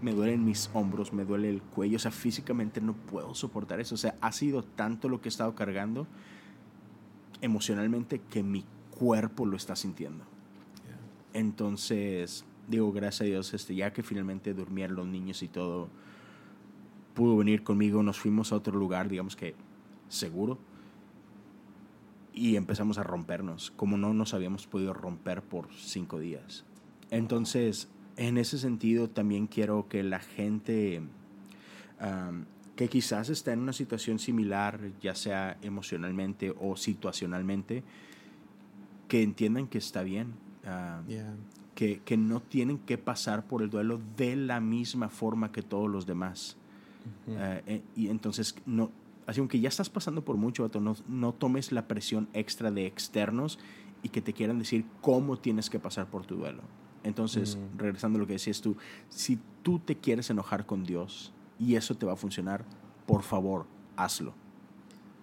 me 0.00 0.12
duelen 0.12 0.44
mis 0.44 0.70
hombros, 0.74 1.12
me 1.12 1.24
duele 1.24 1.50
el 1.50 1.60
cuello, 1.60 1.96
o 1.96 1.98
sea, 1.98 2.10
físicamente 2.12 2.80
no 2.80 2.94
puedo 2.94 3.34
soportar 3.34 3.80
eso, 3.80 3.96
o 3.96 3.98
sea, 3.98 4.14
ha 4.20 4.30
sido 4.30 4.62
tanto 4.62 5.08
lo 5.08 5.20
que 5.20 5.28
he 5.28 5.30
estado 5.30 5.56
cargando 5.56 6.06
emocionalmente 7.40 8.20
que 8.20 8.42
mi 8.42 8.64
cuerpo 8.90 9.46
lo 9.46 9.56
está 9.56 9.76
sintiendo. 9.76 10.24
Entonces, 11.32 12.44
digo, 12.68 12.92
gracias 12.92 13.22
a 13.22 13.24
Dios, 13.24 13.54
este, 13.54 13.74
ya 13.74 13.92
que 13.92 14.02
finalmente 14.02 14.54
durmieron 14.54 14.96
los 14.96 15.06
niños 15.06 15.42
y 15.42 15.48
todo, 15.48 15.88
pudo 17.14 17.36
venir 17.36 17.62
conmigo, 17.62 18.02
nos 18.02 18.18
fuimos 18.18 18.52
a 18.52 18.56
otro 18.56 18.78
lugar, 18.78 19.08
digamos 19.08 19.34
que 19.34 19.54
seguro, 20.08 20.58
y 22.32 22.56
empezamos 22.56 22.98
a 22.98 23.02
rompernos, 23.02 23.72
como 23.72 23.96
no 23.96 24.14
nos 24.14 24.34
habíamos 24.34 24.66
podido 24.66 24.94
romper 24.94 25.42
por 25.42 25.68
cinco 25.74 26.20
días. 26.20 26.64
Entonces, 27.10 27.88
en 28.16 28.38
ese 28.38 28.58
sentido 28.58 29.08
también 29.08 29.46
quiero 29.46 29.88
que 29.88 30.02
la 30.02 30.20
gente 30.20 31.02
que 32.76 32.88
quizás 32.88 33.28
está 33.28 33.52
en 33.52 33.58
una 33.58 33.72
situación 33.72 34.20
similar, 34.20 34.78
ya 35.00 35.16
sea 35.16 35.58
emocionalmente 35.62 36.54
o 36.60 36.76
situacionalmente, 36.76 37.82
que 39.08 39.22
entiendan 39.22 39.66
que 39.66 39.78
está 39.78 40.04
bien, 40.04 40.34
que, 41.78 42.00
que, 42.00 42.16
no 42.16 42.42
tienen 42.42 42.78
que 42.78 42.98
pasar 42.98 43.46
por 43.46 43.62
el 43.62 43.70
duelo 43.70 44.00
de 44.16 44.34
la 44.34 44.58
misma 44.58 45.10
forma 45.10 45.52
que 45.52 45.62
todos 45.62 45.88
los 45.88 46.06
demás. 46.06 46.56
Ah, 47.36 47.60
eh, 47.68 47.82
y 47.94 48.08
entonces, 48.08 48.56
no, 48.66 48.90
así 49.28 49.38
aunque 49.38 49.60
ya 49.60 49.68
estás 49.68 49.88
pasando 49.88 50.24
por 50.24 50.36
mucho, 50.36 50.68
no, 50.80 50.96
no 51.06 51.32
tomes 51.34 51.70
la 51.70 51.86
presión 51.86 52.28
extra 52.32 52.72
de 52.72 52.84
externos 52.84 53.60
y 54.02 54.08
que 54.08 54.20
te 54.20 54.32
quieran 54.32 54.58
decir 54.58 54.86
cómo 55.00 55.38
tienes 55.38 55.70
que 55.70 55.78
pasar 55.78 56.08
por 56.08 56.26
tu 56.26 56.34
duelo. 56.34 56.62
Entonces, 57.04 57.56
regresando 57.76 58.18
a 58.18 58.22
lo 58.22 58.26
que 58.26 58.32
decías 58.32 58.60
tú, 58.60 58.76
si 59.08 59.38
tú 59.62 59.78
te 59.78 59.94
quieres 59.94 60.30
enojar 60.30 60.66
con 60.66 60.82
Dios 60.82 61.32
y 61.60 61.76
eso 61.76 61.94
te 61.94 62.04
va 62.04 62.14
a 62.14 62.16
funcionar, 62.16 62.64
por 63.06 63.22
favor, 63.22 63.66
hazlo. 63.94 64.34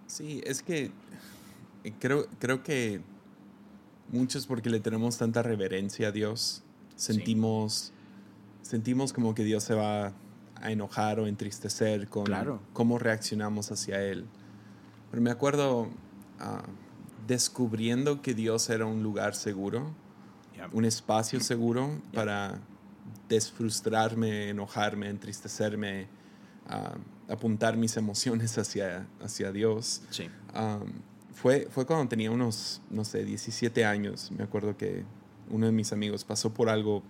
Sí, 0.07 0.41
es 0.45 0.63
que 0.63 0.89
eh, 1.83 1.93
creo, 1.99 2.27
creo 2.39 2.63
que 2.63 3.01
muchos 4.11 4.45
porque 4.45 4.69
le 4.69 4.79
tenemos 4.79 5.17
tanta 5.17 5.41
reverencia 5.41 6.09
a 6.09 6.11
Dios, 6.11 6.63
sentimos, 6.95 7.91
sentimos 8.61 9.13
como 9.13 9.35
que 9.35 9.43
Dios 9.43 9.63
se 9.63 9.73
va 9.73 10.13
a 10.55 10.71
enojar 10.71 11.19
o 11.19 11.27
entristecer 11.27 12.07
con 12.07 12.25
cómo 12.73 12.97
reaccionamos 12.97 13.71
hacia 13.71 14.01
Él. 14.01 14.25
Pero 15.11 15.21
me 15.21 15.31
acuerdo 15.31 15.89
ah, 16.39 16.63
descubriendo 17.27 18.21
que 18.21 18.33
Dios 18.33 18.69
era 18.69 18.85
un 18.85 19.03
lugar 19.03 19.35
seguro 19.35 19.93
un 20.71 20.85
espacio 20.85 21.39
seguro 21.39 22.01
para 22.13 22.59
desfrustrarme, 23.29 24.49
enojarme, 24.49 25.09
entristecerme, 25.09 26.07
apuntar 27.27 27.77
mis 27.77 27.97
emociones 27.97 28.57
hacia, 28.57 29.07
hacia 29.21 29.51
Dios. 29.51 30.01
Fue, 31.35 31.67
fue 31.69 31.85
cuando 31.85 32.07
tenía 32.07 32.31
unos, 32.31 32.81
no 32.89 33.03
sé, 33.03 33.25
17 33.25 33.85
años. 33.85 34.31
Me 34.31 34.43
acuerdo 34.43 34.77
que 34.77 35.03
uno 35.49 35.65
de 35.65 35.71
mis 35.73 35.91
amigos 35.91 36.23
pasó 36.23 36.53
por 36.53 36.69
algo 36.69 37.03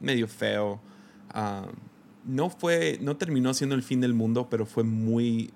medio 0.00 0.28
feo. 0.28 0.80
no 2.24 2.50
fue, 2.50 2.98
no 3.02 3.16
terminó 3.16 3.52
siendo 3.52 3.74
el 3.74 3.82
fin 3.82 4.00
del 4.00 4.14
mundo, 4.14 4.48
pero 4.48 4.64
fue 4.64 4.84
muy, 4.84 5.52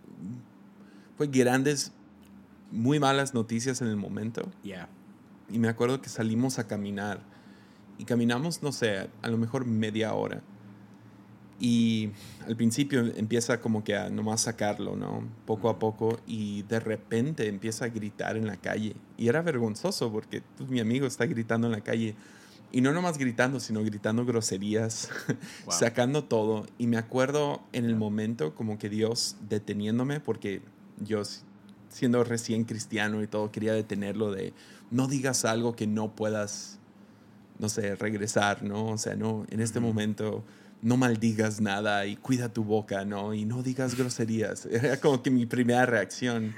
fue 1.17 1.29
grandes, 1.29 1.93
muy 2.73 2.99
malas 2.99 3.35
noticias 3.35 3.81
en 3.83 3.89
el 3.89 3.97
momento. 3.97 4.51
Y 5.51 5.59
me 5.59 5.69
acuerdo 5.69 6.03
que 6.03 6.09
salimos 6.09 6.59
a 6.59 6.67
caminar 6.67 7.21
y 7.99 8.05
caminamos, 8.05 8.63
no 8.65 8.73
sé, 8.73 9.09
a 9.23 9.29
lo 9.29 9.39
mejor 9.39 9.65
media 9.65 10.13
hora. 10.13 10.43
Y 11.61 12.11
al 12.47 12.57
principio 12.57 13.01
empieza 13.17 13.61
como 13.61 13.83
que 13.83 13.97
a 13.97 14.11
nomás 14.11 14.43
sacarlo, 14.43 14.95
¿no? 14.95 15.25
Poco 15.45 15.69
a 15.69 15.79
poco 15.79 16.21
y 16.27 16.63
de 16.63 16.79
repente 16.79 17.49
empieza 17.49 17.87
a 17.87 17.89
gritar 17.89 18.37
en 18.37 18.47
la 18.47 18.57
calle. 18.57 18.95
Y 19.17 19.29
era 19.29 19.43
vergonzoso 19.43 20.13
porque 20.13 20.43
pues, 20.57 20.71
mi 20.71 20.79
amigo 20.79 21.07
está 21.07 21.27
gritando 21.27 21.67
en 21.67 21.73
la 21.73 21.81
calle. 21.81 22.15
Y 22.71 22.81
no 22.81 22.93
nomás 22.93 23.19
gritando, 23.19 23.61
sino 23.61 23.83
gritando 23.83 24.25
groserías, 24.25 25.09
sacando 25.69 26.25
todo. 26.25 26.67
Y 26.79 26.87
me 26.87 26.97
acuerdo 26.97 27.63
en 27.73 27.87
el 27.87 27.97
momento 27.97 28.55
como 28.55 28.79
que 28.79 28.89
Dios 28.89 29.37
deteniéndome 29.49 30.21
porque 30.21 30.63
yo 31.01 31.23
siendo 31.89 32.23
recién 32.23 32.65
cristiano 32.65 33.23
y 33.23 33.27
todo 33.27 33.51
quería 33.51 33.73
detenerlo 33.73 34.31
de 34.31 34.53
no 34.91 35.09
digas 35.09 35.45
algo 35.45 35.75
que 35.75 35.87
no 35.87 36.15
puedas 36.15 36.79
no 37.59 37.69
sé, 37.69 37.97
regresar, 37.97 38.63
¿no? 38.63 38.87
O 38.87 38.99
sea, 38.99 39.17
no, 39.17 39.45
en 39.51 39.61
este 39.61 39.81
momento 39.81 40.45
no 40.83 40.97
maldigas 40.97 41.61
nada 41.61 42.07
y 42.07 42.17
cuida 42.17 42.49
tu 42.49 42.65
boca, 42.65 43.05
¿no? 43.05 43.35
Y 43.35 43.45
no 43.45 43.63
digas 43.63 43.97
groserías. 43.97 44.67
Era 44.71 44.99
como 45.01 45.23
que 45.23 45.31
mi 45.31 45.47
primera 45.47 45.87
reacción. 45.87 46.55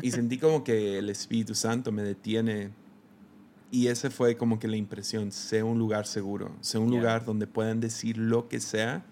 Y 0.00 0.10
sentí 0.10 0.38
como 0.38 0.64
que 0.64 0.98
el 0.98 1.08
Espíritu 1.10 1.54
Santo 1.54 1.92
me 1.92 2.02
detiene. 2.02 2.70
Y 3.70 3.86
ese 3.86 4.10
fue 4.10 4.36
como 4.36 4.58
que 4.58 4.68
la 4.68 4.76
impresión, 4.76 5.32
sea 5.32 5.64
un 5.64 5.78
lugar 5.78 6.06
seguro, 6.06 6.54
sea 6.60 6.78
un 6.80 6.90
lugar 6.90 7.24
donde 7.24 7.46
puedan 7.46 7.80
decir 7.80 8.18
lo 8.18 8.48
que 8.48 8.60
sea 8.60 9.02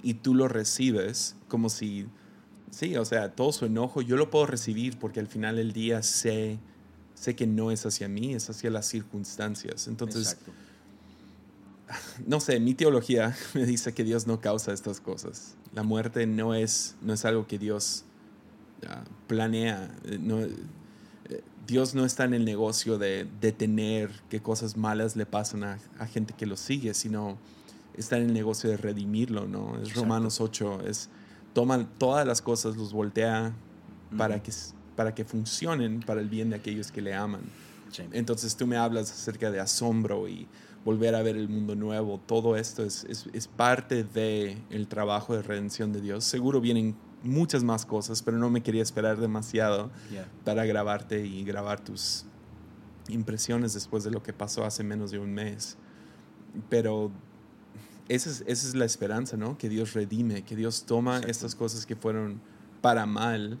y 0.00 0.14
tú 0.14 0.32
lo 0.34 0.46
recibes 0.46 1.34
como 1.48 1.68
si, 1.68 2.06
sí, 2.70 2.94
o 2.96 3.04
sea, 3.04 3.32
todo 3.32 3.50
su 3.50 3.64
enojo 3.64 4.02
yo 4.02 4.16
lo 4.16 4.30
puedo 4.30 4.46
recibir 4.46 4.96
porque 4.96 5.18
al 5.18 5.26
final 5.26 5.56
del 5.56 5.72
día 5.72 6.04
sé 6.04 6.60
sé 7.16 7.34
que 7.34 7.46
no 7.46 7.70
es 7.70 7.84
hacia 7.86 8.08
mí, 8.08 8.34
es 8.34 8.48
hacia 8.50 8.70
las 8.70 8.86
circunstancias. 8.86 9.88
Entonces, 9.88 10.36
no 12.26 12.40
sé, 12.40 12.60
mi 12.60 12.74
teología 12.74 13.36
me 13.54 13.64
dice 13.66 13.94
que 13.94 14.04
Dios 14.04 14.26
no 14.26 14.40
causa 14.40 14.72
estas 14.72 15.00
cosas. 15.00 15.54
La 15.72 15.82
muerte 15.82 16.26
no 16.26 16.54
es, 16.54 16.96
no 17.02 17.12
es 17.12 17.24
algo 17.24 17.46
que 17.46 17.58
Dios 17.58 18.04
ah, 18.88 19.04
planea. 19.26 19.90
Eh, 20.04 20.18
no, 20.20 20.40
eh, 20.40 20.50
Dios 21.66 21.94
no 21.94 22.04
está 22.04 22.24
en 22.24 22.34
el 22.34 22.44
negocio 22.44 22.98
de 22.98 23.26
detener 23.40 24.10
que 24.30 24.40
cosas 24.40 24.76
malas 24.76 25.16
le 25.16 25.26
pasan 25.26 25.64
a, 25.64 25.78
gente 26.06 26.34
que 26.36 26.46
lo 26.46 26.56
sigue, 26.56 26.94
sino 26.94 27.38
está 27.94 28.16
en 28.18 28.24
el 28.24 28.32
negocio 28.32 28.70
de 28.70 28.76
redimirlo, 28.76 29.48
¿no? 29.48 29.80
Es 29.80 29.94
Romanos 29.94 30.40
8, 30.40 30.86
es 30.86 31.08
toma 31.54 31.88
todas 31.98 32.26
las 32.26 32.42
cosas, 32.42 32.76
los 32.76 32.92
voltea 32.92 33.52
para, 34.16 34.42
que, 34.42 34.52
para 34.94 35.14
que 35.14 35.24
funcionen 35.24 36.00
para 36.00 36.20
el 36.20 36.28
bien 36.28 36.50
de 36.50 36.56
aquellos 36.56 36.92
que 36.92 37.00
le 37.00 37.14
aman. 37.14 37.40
Entonces 38.12 38.56
tú 38.56 38.66
me 38.66 38.76
hablas 38.76 39.10
acerca 39.10 39.50
de 39.50 39.58
asombro 39.58 40.28
y 40.28 40.46
volver 40.86 41.16
a 41.16 41.22
ver 41.22 41.36
el 41.36 41.48
mundo 41.48 41.74
nuevo. 41.74 42.20
Todo 42.26 42.56
esto 42.56 42.84
es, 42.84 43.04
es, 43.08 43.26
es 43.32 43.48
parte 43.48 44.04
del 44.04 44.62
el 44.70 44.86
trabajo 44.86 45.34
de 45.34 45.42
redención 45.42 45.92
de 45.92 46.00
Dios. 46.00 46.24
Seguro 46.24 46.60
vienen 46.60 46.94
muchas 47.24 47.64
más 47.64 47.84
cosas, 47.84 48.22
pero 48.22 48.38
no 48.38 48.50
me 48.50 48.62
quería 48.62 48.84
esperar 48.84 49.18
demasiado 49.18 49.90
para 50.44 50.64
grabarte 50.64 51.26
y 51.26 51.42
grabar 51.42 51.80
tus 51.80 52.24
impresiones 53.08 53.74
después 53.74 54.04
de 54.04 54.12
lo 54.12 54.22
que 54.22 54.32
pasó 54.32 54.64
hace 54.64 54.84
menos 54.84 55.10
de 55.10 55.18
un 55.18 55.34
mes. 55.34 55.76
Pero 56.68 57.10
esa 58.08 58.30
es, 58.30 58.44
esa 58.46 58.68
es 58.68 58.76
la 58.76 58.84
esperanza, 58.84 59.36
¿no? 59.36 59.58
Que 59.58 59.68
Dios 59.68 59.92
redime, 59.92 60.42
que 60.42 60.54
Dios 60.54 60.84
toma 60.86 61.18
estas 61.18 61.56
cosas 61.56 61.84
que 61.84 61.96
fueron 61.96 62.40
para 62.80 63.06
mal 63.06 63.58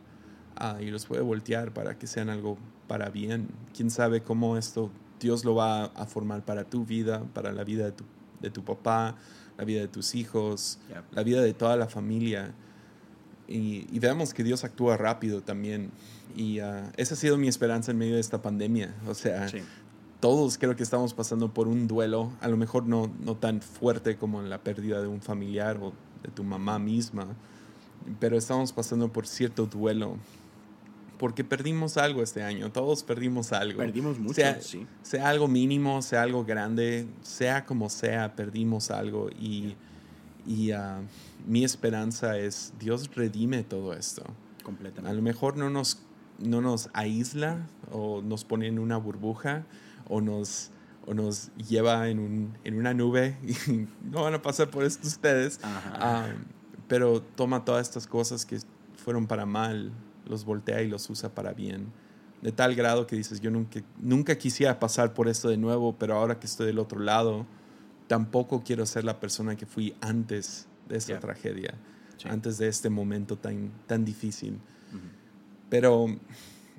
ah, 0.54 0.78
y 0.80 0.92
los 0.92 1.06
puede 1.06 1.22
voltear 1.22 1.74
para 1.74 1.98
que 1.98 2.06
sean 2.06 2.30
algo 2.30 2.56
para 2.86 3.10
bien. 3.10 3.48
¿Quién 3.74 3.90
sabe 3.90 4.22
cómo 4.22 4.56
esto 4.56 4.92
Dios 5.20 5.44
lo 5.44 5.54
va 5.54 5.84
a 5.84 6.06
formar 6.06 6.44
para 6.44 6.64
tu 6.64 6.84
vida, 6.84 7.24
para 7.34 7.52
la 7.52 7.64
vida 7.64 7.86
de 7.86 7.92
tu, 7.92 8.04
de 8.40 8.50
tu 8.50 8.64
papá, 8.64 9.16
la 9.56 9.64
vida 9.64 9.80
de 9.80 9.88
tus 9.88 10.14
hijos, 10.14 10.78
la 11.12 11.22
vida 11.22 11.42
de 11.42 11.54
toda 11.54 11.76
la 11.76 11.86
familia? 11.86 12.54
Y, 13.48 13.86
y, 13.92 13.98
veamos 14.00 14.34
que 14.34 14.42
Dios 14.42 14.64
actúa 14.64 14.96
rápido 14.96 15.40
también. 15.40 15.90
Y 16.34 16.58
ah, 16.58 16.92
esa 16.96 17.14
ha 17.14 17.16
sido 17.16 17.38
mi 17.38 17.48
esperanza 17.48 17.92
en 17.92 17.98
medio 17.98 18.14
de 18.14 18.20
esta 18.20 18.42
pandemia. 18.42 18.94
O 19.06 19.14
sea, 19.14 19.48
todos 20.20 20.58
creo 20.58 20.74
que 20.74 20.82
estamos 20.82 21.14
pasando 21.14 21.52
por 21.52 21.68
un 21.68 21.86
duelo, 21.86 22.32
a 22.40 22.48
lo 22.48 22.56
mejor 22.56 22.86
no, 22.86 23.10
no 23.20 23.36
tan 23.36 23.60
fuerte 23.60 24.16
como 24.16 24.42
la 24.42 24.58
pérdida 24.58 25.00
de 25.00 25.06
un 25.06 25.20
familiar 25.20 25.78
o 25.80 25.92
de 26.22 26.30
tu 26.30 26.42
mamá 26.42 26.78
misma, 26.78 27.28
pero 28.18 28.36
estamos 28.36 28.72
pasando 28.72 29.12
por 29.12 29.26
cierto 29.26 29.66
duelo. 29.66 30.16
Porque 31.18 31.44
perdimos 31.44 31.96
algo 31.96 32.22
este 32.22 32.42
año, 32.42 32.70
todos 32.70 33.02
perdimos 33.02 33.52
algo. 33.52 33.78
Perdimos 33.78 34.18
mucho, 34.18 34.34
sea, 34.34 34.60
sí. 34.60 34.86
Sea 35.02 35.28
algo 35.28 35.48
mínimo, 35.48 36.02
sea 36.02 36.22
algo 36.22 36.44
grande, 36.44 37.06
sea 37.22 37.64
como 37.64 37.88
sea, 37.88 38.36
perdimos 38.36 38.90
algo. 38.90 39.30
Y, 39.30 39.76
y 40.46 40.72
uh, 40.72 41.02
mi 41.46 41.64
esperanza 41.64 42.38
es, 42.38 42.72
Dios 42.78 43.14
redime 43.14 43.62
todo 43.62 43.94
esto. 43.94 44.22
Completamente. 44.62 45.10
A 45.10 45.14
lo 45.14 45.22
mejor 45.22 45.56
no 45.56 45.70
nos, 45.70 46.02
no 46.38 46.60
nos 46.60 46.90
aísla 46.92 47.66
o 47.90 48.20
nos 48.20 48.44
pone 48.44 48.66
en 48.66 48.78
una 48.78 48.96
burbuja, 48.96 49.64
o 50.08 50.20
nos, 50.20 50.70
o 51.06 51.14
nos 51.14 51.50
lleva 51.56 52.08
en, 52.08 52.18
un, 52.18 52.58
en 52.64 52.76
una 52.76 52.94
nube 52.94 53.36
y 53.66 53.86
no 54.10 54.22
van 54.22 54.34
a 54.34 54.42
pasar 54.42 54.70
por 54.70 54.84
esto 54.84 55.06
ustedes. 55.06 55.60
Ah, 55.62 56.28
pero 56.88 57.20
toma 57.20 57.64
todas 57.64 57.86
estas 57.86 58.06
cosas 58.06 58.46
que 58.46 58.58
fueron 58.96 59.26
para 59.26 59.46
mal, 59.46 59.92
los 60.26 60.44
voltea 60.44 60.82
y 60.82 60.88
los 60.88 61.08
usa 61.10 61.34
para 61.34 61.52
bien. 61.52 61.86
De 62.42 62.52
tal 62.52 62.74
grado 62.74 63.06
que 63.06 63.16
dices, 63.16 63.40
yo 63.40 63.50
nunca, 63.50 63.80
nunca 64.00 64.36
quisiera 64.36 64.78
pasar 64.78 65.14
por 65.14 65.28
esto 65.28 65.48
de 65.48 65.56
nuevo, 65.56 65.96
pero 65.98 66.14
ahora 66.14 66.38
que 66.38 66.46
estoy 66.46 66.66
del 66.66 66.78
otro 66.78 67.00
lado, 67.00 67.46
tampoco 68.06 68.62
quiero 68.62 68.86
ser 68.86 69.04
la 69.04 69.18
persona 69.18 69.56
que 69.56 69.66
fui 69.66 69.94
antes 70.00 70.66
de 70.88 70.96
esta 70.96 71.18
tragedia, 71.18 71.74
antes 72.28 72.58
de 72.58 72.68
este 72.68 72.90
momento 72.90 73.36
tan, 73.36 73.70
tan 73.86 74.04
difícil. 74.04 74.58
Pero 75.68 76.06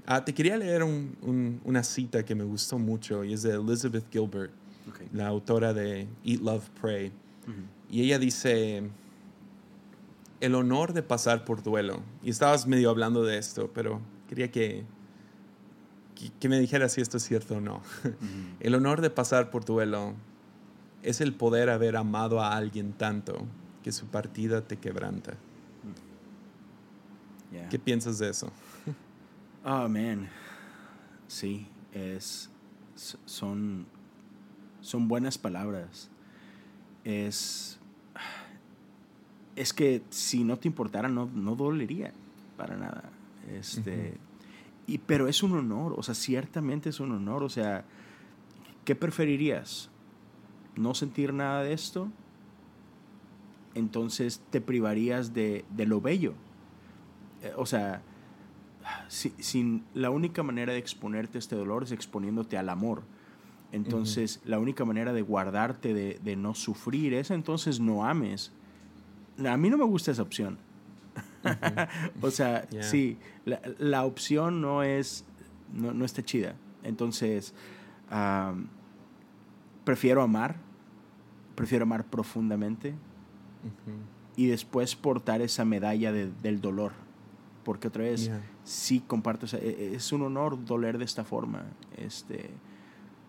Ah, 0.10 0.24
te 0.24 0.34
quería 0.34 0.56
leer 0.56 0.84
una 0.86 1.84
cita 1.84 2.24
que 2.24 2.34
me 2.34 2.46
gustó 2.46 2.80
mucho 2.80 3.26
y 3.26 3.34
es 3.34 3.42
de 3.42 3.56
Elizabeth 3.56 4.06
Gilbert, 4.10 4.54
la 5.12 5.28
autora 5.28 5.74
de 5.74 6.08
Eat, 6.24 6.40
Love, 6.40 6.70
Pray. 6.80 7.12
Y 7.92 8.04
ella 8.04 8.18
dice, 8.18 8.84
el 10.40 10.56
honor 10.56 10.94
de 10.94 11.04
pasar 11.04 11.46
por 11.46 11.64
duelo. 11.64 12.02
Y 12.24 12.30
estabas 12.30 12.68
medio 12.68 12.90
hablando 12.90 13.24
de 13.24 13.38
esto, 13.38 13.72
pero 13.74 14.02
quería 14.28 14.52
que, 14.52 14.86
que, 16.40 16.50
me 16.50 16.60
dijeras 16.60 16.94
si 16.94 17.02
esto 17.02 17.18
es 17.18 17.24
cierto 17.24 17.58
o 17.58 17.62
no. 17.62 17.82
el 18.60 18.76
honor 18.76 19.02
de 19.02 19.10
pasar 19.10 19.50
por 19.50 19.66
duelo 19.66 20.14
es 21.04 21.22
el 21.22 21.34
poder 21.34 21.70
haber 21.70 21.96
amado 21.96 22.42
a 22.42 22.56
alguien 22.56 22.94
tanto 22.94 23.46
que 23.84 23.92
su 23.92 24.08
partida 24.08 24.62
te 24.62 24.78
quebranta. 24.78 25.38
¿Qué 27.70 27.80
piensas 27.80 28.20
de 28.20 28.30
eso? 28.30 28.52
Oh, 29.70 29.90
man. 29.90 30.30
Sí, 31.28 31.68
es, 31.92 32.50
son, 33.26 33.86
son 34.80 35.10
buenas 35.10 35.38
palabras. 35.38 36.10
Es, 37.04 37.78
es 39.58 39.74
que 39.74 40.04
si 40.10 40.44
no 40.44 40.58
te 40.58 40.68
importara, 40.68 41.10
no, 41.10 41.30
no 41.34 41.56
dolería 41.56 42.14
para 42.56 42.78
nada. 42.78 43.10
Este, 43.52 44.18
y, 44.86 45.00
pero 45.00 45.28
es 45.28 45.44
un 45.44 45.54
honor, 45.54 45.94
o 45.98 46.04
sea, 46.04 46.16
ciertamente 46.16 46.90
es 46.90 47.00
un 47.00 47.12
honor. 47.12 47.44
O 47.44 47.50
sea, 47.50 47.86
¿qué 48.86 48.96
preferirías? 48.96 49.90
¿No 50.76 50.94
sentir 50.94 51.34
nada 51.34 51.64
de 51.64 51.74
esto? 51.74 52.10
Entonces 53.74 54.42
te 54.50 54.62
privarías 54.62 55.34
de, 55.34 55.66
de 55.70 55.86
lo 55.86 56.02
bello. 56.02 56.34
Eh, 57.42 57.52
o 57.56 57.66
sea, 57.66 58.02
sin 59.10 59.84
la 59.94 60.10
única 60.10 60.44
manera 60.44 60.74
de 60.74 60.80
exponerte 60.80 61.38
a 61.38 61.40
este 61.40 61.56
dolor 61.56 61.84
es 61.84 61.92
exponiéndote 61.92 62.58
al 62.58 62.70
amor. 62.70 63.04
Entonces, 63.72 64.40
la 64.46 64.60
única 64.60 64.86
manera 64.86 65.12
de 65.12 65.22
guardarte, 65.22 65.94
de, 65.94 66.36
no 66.38 66.56
sufrir, 66.56 67.14
es 67.14 67.32
entonces 67.32 67.80
no 67.80 68.06
ames. 68.06 68.54
A 69.46 69.58
mí 69.58 69.70
no 69.70 69.78
me 69.78 69.86
gusta 69.86 70.12
esa 70.12 70.22
opción. 70.22 70.58
o 72.22 72.32
sea, 72.32 72.68
sí, 72.82 73.18
la, 73.46 74.04
opción 74.06 74.62
no 74.62 74.84
es, 74.84 75.26
no, 75.74 76.04
está 76.06 76.24
chida. 76.24 76.56
Entonces, 76.84 77.54
prefiero 79.84 80.22
amar, 80.22 80.58
prefiero 81.56 81.84
amar 81.84 82.06
profundamente 82.06 82.96
y 84.36 84.48
después 84.48 84.96
portar 84.96 85.42
esa 85.42 85.66
medalla 85.66 86.12
del 86.12 86.62
dolor 86.62 87.08
porque 87.68 87.90
otra 87.90 88.06
vez 88.06 88.32
sí 88.64 89.02
comparto, 89.02 89.46
e, 89.58 89.60
e, 89.60 89.96
es 89.96 90.14
un 90.14 90.22
honor 90.22 90.64
doler 90.64 90.98
de 90.98 91.04
esta 91.04 91.26
forma. 91.26 91.66
Este, 91.98 92.50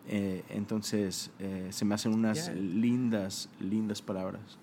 eh, 0.07 0.45
entonces 0.51 1.33
eh, 1.41 1.67
se 1.71 1.85
me 1.85 1.97
hacen 1.97 2.15
unas 2.15 2.55
lindas, 2.55 3.51
lindas 3.59 4.01
palabras. 4.01 4.61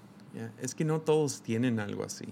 Es 0.62 0.76
que 0.76 0.86
no 0.86 1.02
todos 1.02 1.42
tienen 1.42 1.80
algo 1.80 2.04
así. 2.04 2.28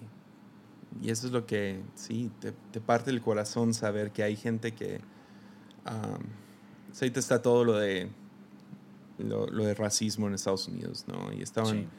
Y 1.02 1.10
eso 1.10 1.28
es 1.28 1.34
lo 1.34 1.46
que, 1.46 1.82
sí, 1.96 2.32
te, 2.40 2.52
te 2.72 2.80
parte 2.80 3.12
el 3.12 3.22
corazón 3.22 3.74
saber 3.74 4.12
que 4.12 4.24
hay 4.24 4.36
gente 4.36 4.74
que... 4.74 5.02
Um, 5.86 6.24
ahorita 6.94 7.20
está 7.20 7.42
todo 7.42 7.64
lo 7.66 7.78
de, 7.78 8.10
lo, 9.18 9.48
de 9.48 9.74
racismo 9.74 10.28
en 10.28 10.36
Estados 10.36 10.68
Unidos, 10.68 11.06
¿no? 11.08 11.32
Y 11.34 11.42
estaban... 11.42 11.90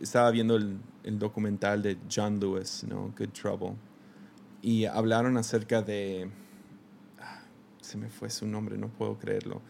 Estaba 0.00 0.30
viendo 0.30 0.56
el, 0.56 0.78
el, 1.02 1.18
documental 1.18 1.82
de 1.82 1.98
John 2.10 2.40
Lewis, 2.40 2.84
¿no? 2.88 3.12
Good 3.18 3.30
Trouble 3.30 3.76
y 4.64 4.86
hablaron 4.86 5.36
acerca 5.36 5.82
de, 5.82 6.30
ah, 7.20 7.42
se 7.82 7.98
me 7.98 8.08
fue 8.08 8.30
su 8.30 8.46
nombre, 8.46 8.78
no 8.78 8.88
puedo 8.88 9.18
creerlo, 9.18 9.60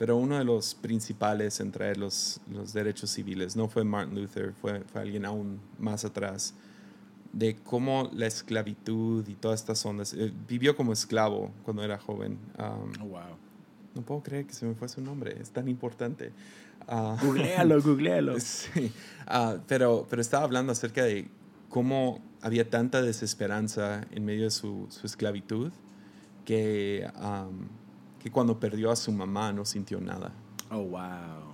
pero 0.00 0.16
uno 0.16 0.38
de 0.38 0.44
los 0.44 0.74
principales 0.74 1.60
en 1.60 1.70
traer 1.70 1.98
los, 1.98 2.40
los 2.50 2.72
derechos 2.72 3.10
civiles, 3.10 3.54
no 3.54 3.68
fue 3.68 3.84
Martin 3.84 4.18
Luther, 4.18 4.54
fue, 4.54 4.80
fue 4.84 5.02
alguien 5.02 5.26
aún 5.26 5.60
más 5.78 6.06
atrás, 6.06 6.54
de 7.34 7.56
cómo 7.56 8.08
la 8.14 8.26
esclavitud 8.26 9.28
y 9.28 9.34
todas 9.34 9.60
estas 9.60 9.84
ondas, 9.84 10.14
eh, 10.14 10.32
vivió 10.48 10.74
como 10.74 10.94
esclavo 10.94 11.50
cuando 11.64 11.84
era 11.84 11.98
joven. 11.98 12.38
oh, 12.58 13.04
wow. 13.04 13.36
No 13.94 14.00
puedo 14.00 14.22
creer 14.22 14.46
que 14.46 14.54
se 14.54 14.64
me 14.64 14.74
fue 14.74 14.88
su 14.88 15.02
nombre, 15.02 15.36
es 15.38 15.50
tan 15.50 15.68
importante. 15.68 16.32
Uh, 16.88 17.18
googlealo, 17.22 17.82
googlealo. 17.82 18.40
sí, 18.40 18.90
uh, 19.28 19.58
pero, 19.68 20.06
pero 20.08 20.22
estaba 20.22 20.44
hablando 20.44 20.72
acerca 20.72 21.04
de 21.04 21.28
cómo 21.68 22.22
había 22.40 22.70
tanta 22.70 23.02
desesperanza 23.02 24.06
en 24.12 24.24
medio 24.24 24.44
de 24.44 24.50
su, 24.50 24.88
esclavitud 25.04 25.72
que, 26.46 27.06
que 28.22 28.30
cuando 28.30 28.58
perdió 28.58 28.90
a 28.90 28.96
su 28.96 29.12
mamá 29.12 29.52
no 29.52 29.64
sintió 29.64 30.00
nada. 30.00 30.32
Oh, 30.70 30.82
wow. 30.84 31.50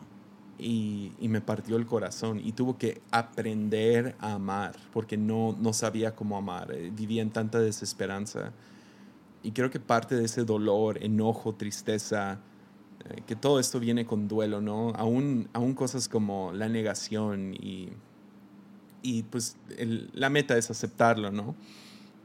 Y, 0.59 1.13
me 1.21 1.41
partió 1.41 1.77
el 1.77 1.87
corazón 1.87 2.41
y 2.43 2.53
tuvo 2.53 2.79
que 2.79 3.01
aprender 3.11 4.17
a 4.21 4.35
amar 4.35 4.77
porque 4.93 5.17
no, 5.17 5.57
no 5.59 5.73
sabía 5.73 6.15
cómo 6.15 6.37
amar, 6.37 6.73
eh, 6.73 6.91
vivía 6.95 7.23
en 7.23 7.31
tanta 7.31 7.59
desesperanza. 7.61 8.53
Y 9.43 9.53
creo 9.53 9.71
que 9.71 9.81
parte 9.81 10.17
de 10.17 10.25
ese 10.25 10.45
dolor, 10.45 11.03
enojo, 11.03 11.55
tristeza, 11.55 12.41
eh, 13.05 13.23
que 13.27 13.37
todo 13.37 13.61
esto 13.61 13.79
viene 13.81 14.07
con 14.07 14.29
duelo, 14.29 14.61
¿no? 14.61 14.91
Aún, 14.97 15.49
aún 15.53 15.75
cosas 15.75 16.09
como 16.09 16.53
la 16.53 16.69
negación 16.69 17.55
y 17.55 17.91
y 19.07 19.23
pues 19.23 19.57
la 20.13 20.29
meta 20.31 20.59
es 20.59 20.71
aceptarlo, 20.71 21.31
¿no? 21.31 21.55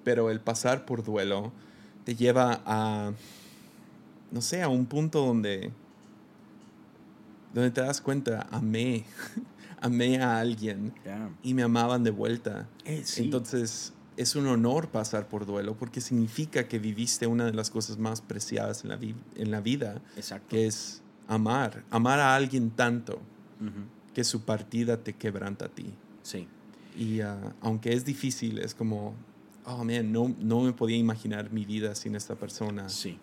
Pero 0.03 0.31
el 0.31 0.39
pasar 0.39 0.85
por 0.85 1.03
duelo 1.03 1.51
te 2.05 2.15
lleva 2.15 2.61
a, 2.65 3.11
no 4.31 4.41
sé, 4.41 4.61
a 4.61 4.69
un 4.69 4.85
punto 4.85 5.25
donde, 5.25 5.71
donde 7.53 7.71
te 7.71 7.81
das 7.81 8.01
cuenta, 8.01 8.47
amé, 8.51 9.05
amé 9.81 10.21
a 10.21 10.39
alguien 10.39 10.93
y 11.43 11.53
me 11.53 11.63
amaban 11.63 12.03
de 12.03 12.11
vuelta. 12.11 12.67
Eh, 12.85 13.03
Entonces 13.17 13.93
es 14.17 14.35
un 14.35 14.47
honor 14.47 14.89
pasar 14.89 15.27
por 15.27 15.45
duelo 15.45 15.75
porque 15.75 16.01
significa 16.01 16.67
que 16.67 16.79
viviste 16.79 17.27
una 17.27 17.45
de 17.45 17.53
las 17.53 17.69
cosas 17.69 17.97
más 17.97 18.21
preciadas 18.21 18.83
en 18.83 18.89
la, 18.89 18.99
en 19.01 19.51
la 19.51 19.61
vida, 19.61 20.01
que 20.49 20.67
es 20.67 21.01
amar, 21.27 21.83
amar 21.89 22.19
a 22.19 22.35
alguien 22.35 22.71
tanto 22.71 23.21
que 24.13 24.23
su 24.23 24.43
partida 24.43 24.97
te 24.97 25.13
quebranta 25.13 25.65
a 25.65 25.69
ti. 25.69 25.93
Sí. 26.23 26.47
Y 26.97 27.21
ah, 27.21 27.55
aunque 27.61 27.93
es 27.93 28.03
difícil, 28.03 28.59
es 28.59 28.73
como, 28.75 29.13
oh 29.65 29.83
man, 29.83 30.11
no, 30.11 30.35
no 30.39 30.61
me 30.61 30.73
podía 30.73 30.97
imaginar 30.97 31.51
mi 31.51 31.65
vida 31.65 31.95
sin 31.95 32.15
esta 32.15 32.35
persona. 32.35 32.89
Sí. 32.89 33.17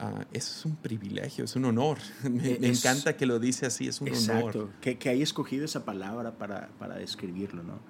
Uh, 0.00 0.22
eso 0.32 0.52
es 0.58 0.64
un 0.64 0.76
privilegio, 0.76 1.44
es 1.44 1.56
un 1.56 1.64
honor. 1.64 1.98
me, 2.30 2.68
encanta 2.68 3.16
que 3.16 3.26
lo 3.26 3.40
dice 3.40 3.66
así, 3.66 3.88
es 3.88 4.00
un 4.00 4.10
honor. 4.10 4.70
Que, 4.80 4.96
que 4.96 5.08
haya 5.08 5.22
escogido 5.22 5.64
esa 5.64 5.84
palabra 5.84 6.38
para, 6.38 6.68
para 6.78 6.96
describirlo, 6.96 7.64
¿no? 7.64 7.80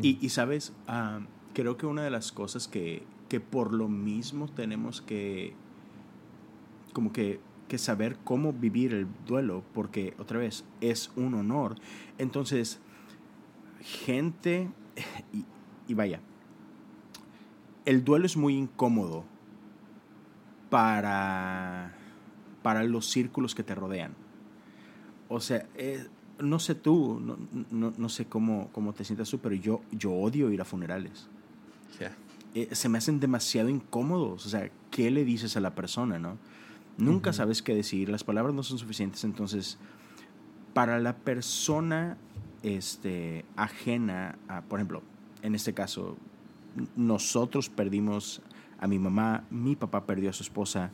y, 0.00 0.18
y, 0.24 0.28
sabes, 0.30 0.72
uh, 0.88 1.24
creo 1.54 1.76
que 1.76 1.86
una 1.86 2.02
de 2.02 2.10
las 2.10 2.32
cosas 2.32 2.68
que, 2.68 3.04
que 3.28 3.40
por 3.40 3.72
lo 3.72 3.88
mismo 3.88 4.48
tenemos 4.48 5.02
que, 5.02 5.54
como 6.92 7.12
que, 7.12 7.40
que 7.68 7.78
saber 7.78 8.16
cómo 8.24 8.52
vivir 8.52 8.92
el 8.92 9.06
duelo, 9.26 9.62
porque 9.72 10.14
otra 10.18 10.38
vez 10.38 10.64
es 10.80 11.12
un 11.16 11.34
honor. 11.34 11.76
Entonces, 12.18 12.80
gente, 13.80 14.68
y, 15.32 15.44
y 15.86 15.94
vaya, 15.94 16.20
el 17.84 18.04
duelo 18.04 18.26
es 18.26 18.36
muy 18.36 18.56
incómodo 18.56 19.24
para, 20.72 21.92
para 22.62 22.82
los 22.84 23.10
círculos 23.10 23.54
que 23.54 23.62
te 23.62 23.74
rodean. 23.74 24.14
O 25.28 25.38
sea, 25.38 25.66
eh, 25.74 26.06
no 26.38 26.58
sé 26.58 26.74
tú, 26.74 27.20
no, 27.20 27.36
no, 27.70 27.92
no, 27.94 28.08
sé 28.08 28.24
cómo, 28.24 28.70
cómo 28.72 28.94
te 28.94 29.04
sientas 29.04 29.28
tú, 29.28 29.38
pero 29.38 29.54
yo, 29.54 29.82
yo 29.90 30.12
odio 30.14 30.50
ir 30.50 30.62
a 30.62 30.64
funerales. 30.64 31.28
Eh, 32.54 32.70
se 32.72 32.88
me 32.88 32.96
hacen 32.96 33.20
demasiado 33.20 33.68
incómodos. 33.68 34.46
O 34.46 34.48
sea, 34.48 34.70
¿qué 34.90 35.10
le 35.10 35.26
dices 35.26 35.58
a 35.58 35.60
la 35.60 35.74
persona, 35.74 36.18
no? 36.18 36.38
Nunca 36.96 37.34
sabes 37.34 37.60
qué 37.60 37.74
decir, 37.74 38.08
las 38.08 38.24
palabras 38.24 38.54
no 38.54 38.62
son 38.62 38.78
suficientes. 38.78 39.24
Entonces, 39.24 39.76
para 40.72 41.00
la 41.00 41.16
persona 41.16 42.16
este, 42.62 43.44
ajena 43.56 44.38
a, 44.48 44.62
por 44.62 44.78
ejemplo, 44.78 45.02
en 45.42 45.54
este 45.54 45.74
caso, 45.74 46.16
nosotros 46.96 47.68
perdimos 47.68 48.40
a 48.82 48.86
mi 48.86 48.98
mamá, 48.98 49.44
mi 49.50 49.76
papá 49.76 50.04
perdió 50.04 50.28
a 50.28 50.32
su 50.34 50.42
esposa, 50.42 50.90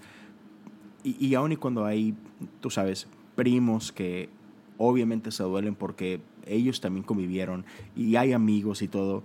y, 1.02 1.26
y 1.26 1.34
aun 1.34 1.50
y 1.50 1.56
cuando 1.56 1.84
hay, 1.84 2.14
tú 2.60 2.70
sabes, 2.70 3.08
primos 3.34 3.90
que 3.90 4.28
obviamente 4.76 5.32
se 5.32 5.42
duelen 5.42 5.74
porque 5.74 6.20
ellos 6.46 6.80
también 6.80 7.04
convivieron 7.04 7.64
y 7.96 8.16
hay 8.16 8.32
amigos 8.32 8.82
y 8.82 8.88
todo, 8.88 9.24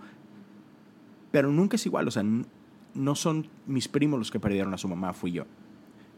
pero 1.31 1.51
nunca 1.51 1.75
es 1.75 1.85
igual, 1.85 2.07
o 2.07 2.11
sea, 2.11 2.23
no 2.93 3.15
son 3.15 3.47
mis 3.65 3.87
primos 3.87 4.19
los 4.19 4.31
que 4.31 4.39
perdieron 4.39 4.73
a 4.73 4.77
su 4.77 4.87
mamá, 4.87 5.13
fui 5.13 5.31
yo. 5.31 5.45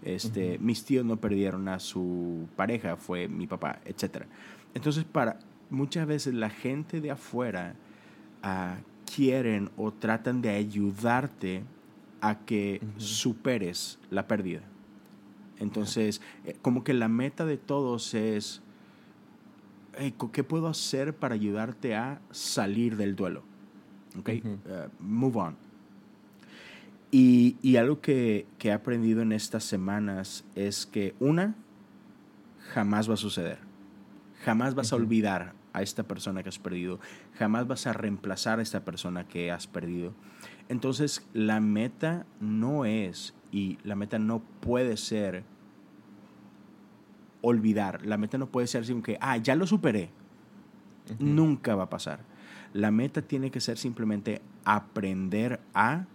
Este, 0.04 0.60
Mis 0.60 0.86
tíos 0.86 1.04
no 1.04 1.18
perdieron 1.18 1.68
a 1.68 1.80
su 1.80 2.48
pareja, 2.56 2.96
fue 2.96 3.28
mi 3.28 3.48
papá, 3.48 3.80
etc. 3.86 4.26
Entonces, 4.76 5.04
para 5.04 5.40
muchas 5.72 6.06
veces 6.06 6.36
la 6.36 6.50
gente 6.50 7.02
de 7.02 7.10
afuera 7.10 7.76
uh, 8.44 8.80
quieren 9.16 9.72
o 9.78 9.92
tratan 9.92 10.42
de 10.42 10.50
ayudarte 10.50 11.64
a 12.30 12.40
que 12.46 12.82
superes 12.98 14.00
la 14.10 14.28
pérdida. 14.28 14.62
Entonces, 15.60 16.22
eh, 16.46 16.56
como 16.62 16.84
que 16.84 16.94
la 16.94 17.08
meta 17.08 17.46
de 17.46 17.58
todos 17.58 18.14
es, 18.14 18.62
¿qué 20.32 20.44
puedo 20.44 20.68
hacer 20.68 21.16
para 21.16 21.36
ayudarte 21.36 21.96
a 21.96 22.22
salir 22.32 22.98
del 22.98 23.16
duelo? 23.16 23.44
¿ok? 24.20 24.30
Uh, 24.30 25.04
move 25.04 25.38
on. 25.38 25.58
Y, 27.12 27.58
y 27.62 27.78
algo 27.78 28.02
que, 28.02 28.46
que, 28.58 28.70
he 28.70 28.72
aprendido 28.74 29.22
en 29.22 29.32
estas 29.32 29.64
semanas 29.64 30.44
es 30.56 30.86
que 30.86 31.16
una, 31.20 31.56
jamás 32.74 33.10
va 33.10 33.14
a 33.14 33.18
suceder. 33.18 33.60
Jamás 34.44 34.76
vas 34.76 34.92
a 34.92 34.96
olvidar 34.96 35.54
a 35.76 35.82
esta 35.82 36.04
persona 36.04 36.44
que 36.44 36.50
has 36.50 36.60
perdido. 36.60 37.00
Jamás 37.38 37.68
vas 37.68 37.88
a 37.88 37.94
reemplazar 37.94 38.60
a 38.60 38.62
esta 38.62 38.86
persona 38.86 39.28
que 39.28 39.52
has 39.52 39.68
perdido. 39.68 40.14
Entonces, 40.70 41.28
la 41.34 41.60
meta 41.60 42.26
no 42.40 42.86
es, 42.86 43.36
y 43.52 43.78
la 43.84 43.96
meta 43.96 44.20
no 44.20 44.40
puede 44.60 44.98
ser 44.98 45.44
olvidar. 47.42 48.06
La 48.06 48.18
meta 48.18 48.38
no 48.38 48.48
puede 48.48 48.68
ser 48.68 48.82
así 48.82 48.94
que, 49.02 49.18
ah, 49.22 49.38
ya 49.38 49.56
lo 49.56 49.68
superé. 49.68 50.10
Nunca 51.20 51.76
va 51.76 51.84
a 51.84 51.90
pasar 51.90 52.20
la 52.76 52.92
meta 52.92 53.22
tiene 53.22 53.52
que 53.52 53.62
ser 53.62 53.78
simplemente 53.78 54.42
aprender 54.66 55.62
a 55.74 56.08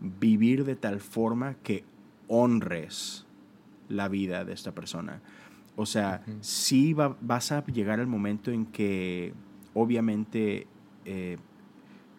vivir 0.00 0.64
de 0.64 0.74
tal 0.74 1.00
forma 1.00 1.54
que 1.62 1.84
honres 2.26 3.26
la 3.88 4.08
vida 4.08 4.44
de 4.44 4.54
esta 4.54 4.72
persona. 4.72 5.22
O 5.76 5.86
sea, 5.86 6.22
sí 6.40 6.94
vas 6.94 7.52
a 7.52 7.64
llegar 7.66 8.00
al 8.00 8.06
momento 8.06 8.50
en 8.50 8.66
que 8.66 9.34
obviamente 9.74 10.66
eh, 11.04 11.38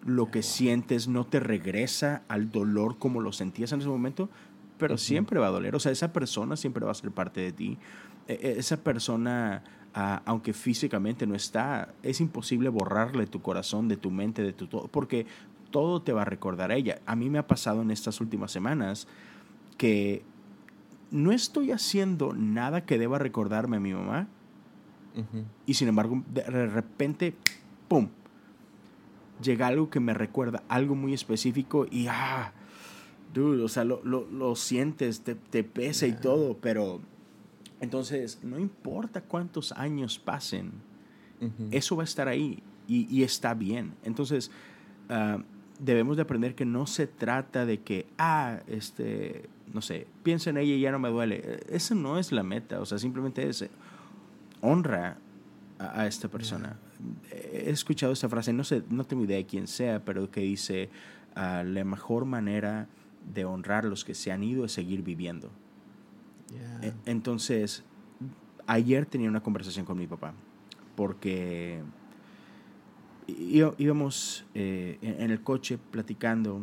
lo 0.06 0.30
que 0.30 0.44
sientes 0.44 1.08
no 1.08 1.26
te 1.26 1.40
regresa 1.40 2.24
al 2.28 2.52
dolor 2.52 2.98
como 2.98 3.22
lo 3.22 3.32
sentías 3.32 3.72
en 3.72 3.80
ese 3.80 3.88
momento, 3.88 4.30
pero 4.78 4.98
siempre 4.98 5.40
va 5.40 5.48
a 5.48 5.52
doler. 5.52 5.76
O 5.76 5.80
sea, 5.80 5.92
esa 5.92 6.12
persona 6.12 6.58
siempre 6.58 6.86
va 6.86 6.92
a 6.92 6.96
ser 6.96 7.12
parte 7.12 7.42
de 7.42 7.54
ti. 7.54 7.78
E, 8.28 8.34
e, 8.34 8.60
esa 8.60 8.78
persona 8.84 9.64
aunque 10.26 10.52
físicamente 10.52 11.26
no 11.26 11.36
está, 11.36 11.94
es 12.04 12.20
imposible 12.20 12.68
borrarle 12.68 13.28
tu 13.28 13.42
corazón, 13.42 13.88
de 13.88 13.96
tu 13.96 14.12
mente, 14.12 14.44
de 14.44 14.52
tu 14.52 14.68
todo, 14.68 14.90
porque 14.90 15.26
todo 15.72 16.02
te 16.02 16.12
va 16.12 16.24
a 16.24 16.26
recordar 16.26 16.72
a 16.72 16.76
ella. 16.76 17.00
A 17.06 17.16
mí 17.16 17.30
me 17.30 17.40
ha 17.40 17.48
pasado 17.48 17.82
en 17.82 17.92
estas 17.92 18.20
últimas 18.20 18.52
semanas 18.52 19.08
que 19.78 20.24
no 21.16 21.32
estoy 21.32 21.72
haciendo 21.72 22.34
nada 22.34 22.86
que 22.86 22.98
deba 22.98 23.18
recordarme 23.18 23.78
a 23.78 23.80
mi 23.80 23.94
mamá. 23.94 24.28
Y 25.66 25.76
sin 25.76 25.88
embargo, 25.88 26.22
de 26.34 26.68
repente, 26.68 27.34
¡pum! 27.88 28.10
Llega 29.42 29.68
algo 29.68 29.90
que 29.90 30.02
me 30.02 30.14
recuerda, 30.14 30.64
algo 30.68 30.94
muy 30.94 31.14
específico 31.14 31.88
y 31.90 32.08
¡ah! 32.08 32.52
Dude, 33.34 33.64
o 33.64 33.70
sea, 33.70 33.86
lo, 33.86 34.02
lo, 34.04 34.56
sientes, 34.56 35.22
te, 35.22 35.36
te 35.36 35.64
pesa 35.64 36.06
y 36.06 36.14
todo, 36.14 36.58
pero 36.58 37.00
entonces, 37.80 38.40
no 38.44 38.60
importa 38.60 39.22
cuántos 39.22 39.72
años 39.72 40.20
pasen, 40.20 40.72
eso 41.72 41.96
va 41.96 42.04
a 42.04 42.06
estar 42.06 42.28
ahí 42.28 42.62
y, 42.88 43.24
está 43.24 43.54
bien. 43.54 43.94
Entonces, 44.04 44.52
ah, 45.10 45.38
debemos 45.80 46.18
de 46.18 46.24
aprender 46.24 46.56
que 46.56 46.66
no 46.66 46.88
se 46.88 47.08
trata 47.08 47.66
de 47.66 47.82
que, 47.82 48.08
ah, 48.18 48.60
este, 48.68 49.50
no 49.74 49.82
sé, 49.82 50.08
pienso 50.24 50.50
en 50.50 50.58
ella 50.58 50.74
y 50.76 50.80
ya 50.80 50.92
no 50.92 51.00
me 51.00 51.10
duele. 51.10 51.60
Esa 51.70 51.96
no 51.96 52.18
es 52.18 52.32
la 52.32 52.44
meta, 52.44 52.80
o 52.80 52.86
sea, 52.86 52.98
simplemente 52.98 53.48
es 53.48 53.68
honra 54.62 55.18
a, 55.80 56.08
esta 56.08 56.28
persona. 56.28 56.78
He 57.32 57.70
escuchado 57.70 58.14
esta 58.14 58.30
frase, 58.30 58.54
no 58.54 58.64
sé, 58.64 58.84
no 58.90 59.04
tengo 59.04 59.24
idea 59.24 59.38
de 59.38 59.46
quién 59.46 59.68
sea, 59.68 60.04
pero 60.04 60.30
que 60.32 60.42
dice, 60.42 60.90
ah, 61.36 61.64
la 61.66 61.84
mejor 61.84 62.26
manera 62.26 62.88
de 63.34 63.46
honrar 63.46 63.86
a 63.86 63.90
los 63.90 64.06
que 64.06 64.14
se 64.14 64.32
han 64.32 64.44
ido 64.44 64.66
es 64.66 64.72
seguir 64.72 65.02
viviendo. 65.02 65.50
E, 66.82 66.94
entonces, 67.06 67.84
ayer 68.68 69.06
tenía 69.06 69.30
una 69.30 69.42
conversación 69.42 69.86
con 69.86 69.98
mi 69.98 70.08
papá, 70.08 70.34
porque 70.96 71.82
íbamos 73.28 74.46
eh, 74.54 74.98
en 75.02 75.32
el 75.32 75.42
coche 75.42 75.78
platicando 75.78 76.62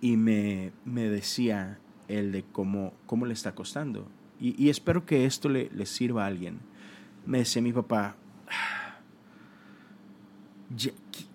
y 0.00 0.16
me, 0.16 0.72
me, 0.84 1.08
decía 1.08 1.78
el 2.08 2.32
de 2.32 2.44
cómo, 2.44 2.92
cómo 3.06 3.26
le 3.26 3.32
está 3.32 3.54
costando. 3.54 4.08
Y, 4.38 4.68
espero 4.68 5.06
que 5.06 5.24
esto 5.24 5.48
le, 5.48 5.70
le, 5.70 5.86
sirva 5.86 6.24
a 6.24 6.26
alguien. 6.26 6.58
Me 7.24 7.38
decía 7.38 7.62
mi 7.62 7.72
papá, 7.72 8.16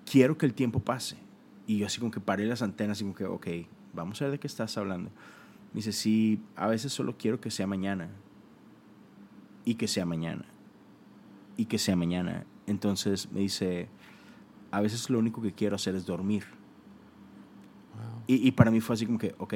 quiero 0.09 0.38
que 0.38 0.45
el 0.45 0.53
tiempo 0.53 0.80
pase. 0.80 1.17
Y 1.65 1.78
yo 1.78 1.88
así 1.88 1.99
como 1.99 2.11
que 2.11 2.19
paré 2.19 2.45
las 2.45 2.61
antenas 2.61 2.99
y 3.01 3.03
como 3.03 3.15
que, 3.15 3.26
ok, 3.26 3.47
vamos 3.93 4.22
a 4.22 4.26
ver 4.26 4.34
de 4.34 4.39
qué 4.39 4.47
estás 4.47 4.78
hablando. 4.78 5.09
Me 5.74 5.78
dice, 5.78 5.93
sí, 5.93 6.41
a 6.55 6.67
veces 6.67 6.91
solo 6.93 7.17
quiero 7.17 7.39
que 7.39 7.49
sea 7.49 7.65
mañana. 7.65 8.09
Y 9.65 9.76
que 9.76 9.88
sea 9.88 10.05
mañana. 10.05 10.45
Y 11.57 11.65
que 11.65 11.78
sea 11.80 11.95
mañana. 11.95 12.45
Entonces 12.67 13.32
me 13.32 13.39
dice, 13.39 13.88
a 14.69 14.82
veces 14.82 15.09
lo 15.09 15.17
único 15.17 15.41
que 15.41 15.53
quiero 15.53 15.76
hacer 15.76 15.95
es 15.95 16.05
dormir. 16.05 16.43
Y, 18.28 18.47
y, 18.47 18.51
para 18.51 18.69
mí 18.72 18.80
fue 18.80 18.93
así 18.93 19.05
como 19.05 19.17
que, 19.17 19.36
ok, 19.38 19.53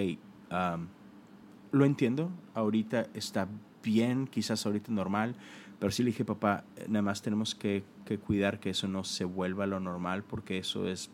lo 1.75 1.83
entiendo, 1.83 2.31
ahorita 2.53 3.07
está 3.13 3.49
bien, 3.83 4.27
quizás 4.27 4.65
ahorita 4.65 4.93
normal, 4.93 5.35
pero 5.77 5.91
sí 5.91 6.03
le 6.03 6.11
dije, 6.11 6.23
papá, 6.23 6.63
nada 6.87 7.01
más 7.01 7.21
tenemos 7.21 7.53
que, 7.53 7.83
que 8.05 8.17
cuidar 8.17 8.61
que 8.61 8.69
eso 8.69 8.87
no 8.87 9.03
se 9.03 9.25
vuelva 9.25 9.65
lo 9.65 9.81
normal 9.81 10.23
porque 10.23 10.57
eso 10.57 10.87
es 10.87 11.09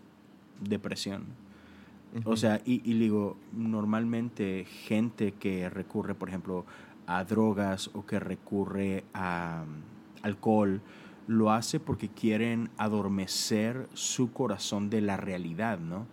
depresión. 0.59 1.23
O 2.25 2.35
sea, 2.35 2.61
y, 2.63 2.81
y, 2.87 2.93
digo, 2.99 3.37
normalmente 3.53 4.65
gente 4.65 5.31
que 5.31 5.67
recurre, 5.69 6.13
por 6.13 6.29
ejemplo, 6.29 6.65
a 7.07 7.23
drogas 7.23 7.89
o 7.93 8.05
que 8.05 8.19
recurre 8.19 9.03
a 9.13 9.63
um, 9.65 9.81
alcohol, 10.21 10.81
lo 11.25 11.51
hace 11.51 11.79
porque 11.79 12.09
quieren 12.09 12.69
adormecer 12.77 13.87
su 13.93 14.31
corazón 14.31 14.91
de 14.91 15.01
la 15.01 15.17
realidad, 15.17 15.79
¿no? 15.79 16.05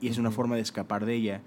Y 0.00 0.08
es 0.08 0.16
una 0.16 0.30
forma 0.30 0.54
de 0.54 0.62
escapar 0.62 1.04
de 1.04 1.16
ella. 1.16 1.42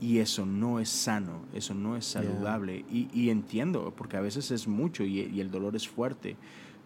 Y 0.00 0.18
eso 0.18 0.46
no 0.46 0.80
es 0.80 0.88
sano, 0.88 1.42
eso 1.52 1.74
no 1.74 1.94
es 1.94 2.06
saludable. 2.06 2.86
Y, 2.90 3.28
entiendo, 3.28 3.92
porque 3.94 4.16
a 4.16 4.22
veces 4.22 4.50
es 4.50 4.66
mucho 4.66 5.04
y, 5.04 5.40
el 5.40 5.50
dolor 5.50 5.76
es 5.76 5.86
fuerte, 5.86 6.36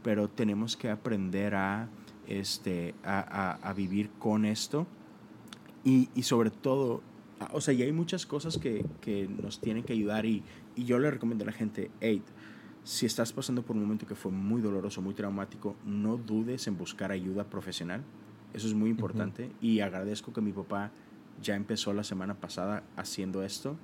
pero 0.03 0.29
tenemos 0.29 0.77
que 0.77 0.91
aprender 0.91 1.55
a, 1.55 1.89
este, 2.27 2.95
a, 3.05 3.73
vivir 3.77 4.11
con 4.19 4.45
esto. 4.45 4.89
Y, 5.85 6.09
sobre 6.23 6.51
todo, 6.51 7.03
o 7.53 7.61
sea, 7.61 7.73
y 7.73 7.83
hay 7.83 7.93
muchas 7.93 8.27
cosas 8.27 8.59
que, 8.59 8.85
que 9.01 9.29
nos 9.29 9.61
tienen 9.61 9.85
que 9.85 9.93
ayudar. 9.93 10.27
Y, 10.27 10.43
yo 10.77 10.99
le 10.99 11.09
recomiendo 11.09 11.45
a 11.45 11.47
la 11.47 11.53
gente, 11.53 11.93
hey, 12.01 12.21
si 12.83 13.07
estás 13.07 13.33
pasando 13.33 13.62
por 13.62 13.77
un 13.77 13.83
momento 13.83 14.09
que 14.09 14.17
fue 14.17 14.33
muy 14.33 14.61
doloroso, 14.61 15.01
muy 15.01 15.15
traumático, 15.15 15.77
no 15.87 16.17
dudes 16.17 16.67
en 16.67 16.77
buscar 16.77 17.12
ayuda 17.12 17.45
profesional. 17.45 18.03
Eso 18.53 18.67
es 18.67 18.75
muy 18.75 18.91
importante. 18.91 19.53
Y 19.61 19.81
agradezco 19.81 20.33
que 20.33 20.41
mi 20.41 20.53
papá 20.53 20.91
ya 21.45 21.55
empezó 21.55 21.93
la 21.93 22.03
semana 22.03 22.35
pasada 22.35 22.83
haciendo 22.97 23.45
esto 23.45 23.77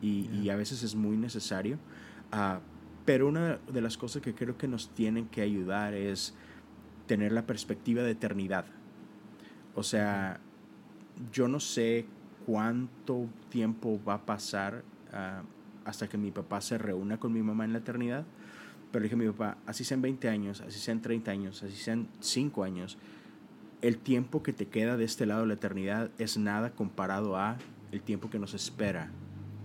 y, 0.00 0.48
a 0.48 0.56
veces 0.56 0.82
es 0.82 0.94
muy 0.94 1.16
necesario. 1.16 1.78
Ah, 2.32 2.60
pero 3.04 3.28
una 3.28 3.58
de 3.72 3.80
las 3.80 3.96
cosas 3.96 4.22
que 4.22 4.34
creo 4.34 4.56
que 4.56 4.66
nos 4.66 4.88
tienen 4.88 5.26
que 5.28 5.42
ayudar 5.42 5.94
es 5.94 6.34
tener 7.06 7.32
la 7.32 7.46
perspectiva 7.46 8.02
de 8.02 8.12
eternidad. 8.12 8.64
O 9.74 9.82
sea, 9.82 10.40
yo 11.32 11.48
no 11.48 11.60
sé 11.60 12.06
cuánto 12.46 13.28
tiempo 13.50 14.00
va 14.06 14.14
a 14.14 14.26
pasar 14.26 14.82
ah, 15.12 15.42
hasta 15.84 16.08
que 16.08 16.16
mi 16.16 16.30
papá 16.30 16.60
se 16.60 16.78
reúna 16.78 17.18
con 17.18 17.32
mi 17.32 17.42
mamá 17.42 17.64
en 17.64 17.72
la 17.72 17.78
eternidad, 17.80 18.24
pero 18.90 19.02
dije 19.02 19.14
a 19.14 19.18
mi 19.18 19.26
papá, 19.26 19.58
así 19.66 19.84
sean 19.84 20.00
20 20.00 20.28
años, 20.28 20.60
así 20.62 20.78
sean 20.78 21.02
30 21.02 21.30
años, 21.30 21.62
así 21.62 21.76
sean 21.76 22.08
5 22.20 22.64
años, 22.64 22.96
el 23.84 23.98
tiempo 23.98 24.42
que 24.42 24.54
te 24.54 24.66
queda 24.66 24.96
de 24.96 25.04
este 25.04 25.26
lado 25.26 25.42
de 25.42 25.48
la 25.48 25.54
eternidad 25.54 26.10
es 26.16 26.38
nada 26.38 26.70
comparado 26.70 27.36
a 27.36 27.58
el 27.92 28.00
tiempo 28.00 28.30
que 28.30 28.38
nos 28.38 28.54
espera 28.54 29.10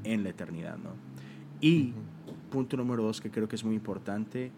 en 0.03 0.23
la 0.23 0.29
eternidad, 0.29 0.77
¿no? 0.77 0.91
Y 1.61 1.93
punto 2.51 2.75
número 2.75 3.01
dos 3.01 3.21
que 3.21 3.31
creo 3.31 3.47
que 3.47 3.55
es 3.55 3.63
muy 3.63 3.75
importante, 3.75 4.51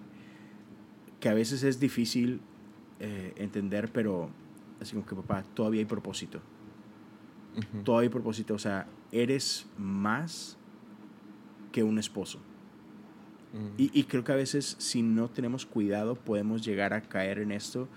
que 1.20 1.30
a 1.30 1.36
veces 1.36 1.62
es 1.62 1.80
difícil 1.80 2.42
eh, 3.00 3.34
entender, 3.36 3.92
pero 3.92 4.32
así 4.82 4.94
como 4.94 5.06
que 5.06 5.14
papá, 5.16 5.44
todavía 5.54 5.82
hay 5.82 5.86
propósito. 5.86 6.42
Todavía 7.84 8.08
hay 8.08 8.12
propósito, 8.12 8.56
o 8.56 8.60
sea, 8.60 8.88
eres 9.12 9.68
más 9.78 10.58
que 11.72 11.84
un 11.84 12.00
esposo. 12.00 12.40
y, 13.78 14.04
creo 14.06 14.24
que 14.24 14.32
a 14.32 14.36
veces 14.38 14.76
si 14.80 15.04
no 15.04 15.30
tenemos 15.30 15.66
cuidado 15.66 16.16
podemos 16.16 16.64
llegar 16.66 16.94
a 16.94 17.02
caer 17.02 17.38
en 17.38 17.52
esto 17.52 17.90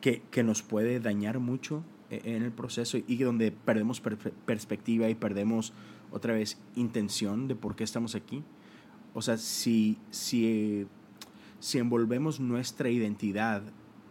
que, 0.00 0.42
nos 0.42 0.62
puede 0.62 1.00
dañar 1.00 1.38
mucho 1.38 1.82
e, 2.10 2.20
en 2.24 2.42
el 2.42 2.52
proceso 2.52 2.98
y 3.06 3.16
donde 3.18 3.52
perdemos 3.52 4.00
perspectiva 4.44 5.08
y 5.08 5.14
perdemos 5.14 5.72
otra 6.10 6.34
vez 6.34 6.58
intención 6.74 7.48
de 7.48 7.56
por 7.56 7.76
qué 7.76 7.84
estamos 7.84 8.14
aquí. 8.14 8.42
O 9.14 9.22
sea, 9.22 9.38
si, 9.38 9.98
si, 10.10 10.86
si 11.58 11.78
envolvemos 11.78 12.38
nuestra 12.38 12.90
identidad 12.90 13.62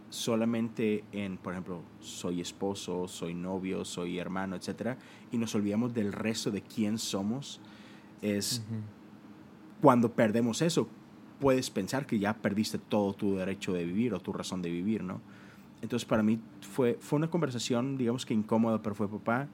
solamente 0.10 1.04
en, 1.12 1.38
por 1.38 1.54
ejemplo, 1.54 1.82
soy 2.00 2.42
esposo, 2.42 3.08
soy 3.08 3.34
novio, 3.34 3.86
soy 3.86 4.18
hermano, 4.18 4.56
etcétera, 4.56 4.98
y 5.32 5.38
nos 5.38 5.54
olvidamos 5.56 5.94
del 5.94 6.14
resto 6.14 6.52
de 6.52 6.62
quién 6.62 6.98
somos, 6.98 7.60
es 8.22 8.64
cuando 9.82 10.14
perdemos 10.14 10.62
eso, 10.62 10.88
puedes 11.40 11.70
pensar 11.70 12.06
que 12.06 12.18
ya 12.18 12.34
perdiste 12.34 12.78
todo 12.78 13.14
tu 13.14 13.36
derecho 13.36 13.74
de 13.74 13.86
vivir 13.86 14.14
o 14.14 14.20
tu 14.20 14.34
razón 14.34 14.62
de 14.62 14.72
vivir, 14.72 15.04
¿no? 15.04 15.22
Entonces 15.86 16.08
para 16.08 16.24
mí 16.24 16.40
fue, 16.62 16.98
fue 17.00 17.18
una 17.18 17.30
conversación, 17.30 17.96
digamos 17.96 18.26
que 18.26 18.34
incómoda, 18.34 18.82
pero 18.82 18.96
fue 18.96 19.08
papá, 19.08 19.48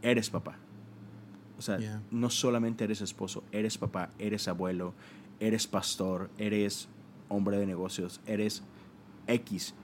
eres 0.00 0.30
papá. 0.30 0.56
O 1.58 1.62
sea, 1.62 2.00
no 2.12 2.30
solamente 2.30 2.84
eres 2.84 3.00
esposo, 3.00 3.42
eres 3.50 3.76
papá, 3.76 4.10
eres 4.20 4.46
abuelo, 4.46 4.94
eres 5.40 5.66
pastor, 5.66 6.30
eres 6.38 6.88
hombre 7.28 7.58
de 7.58 7.66
negocios, 7.66 8.20
eres 8.26 8.62
X. 9.26 9.74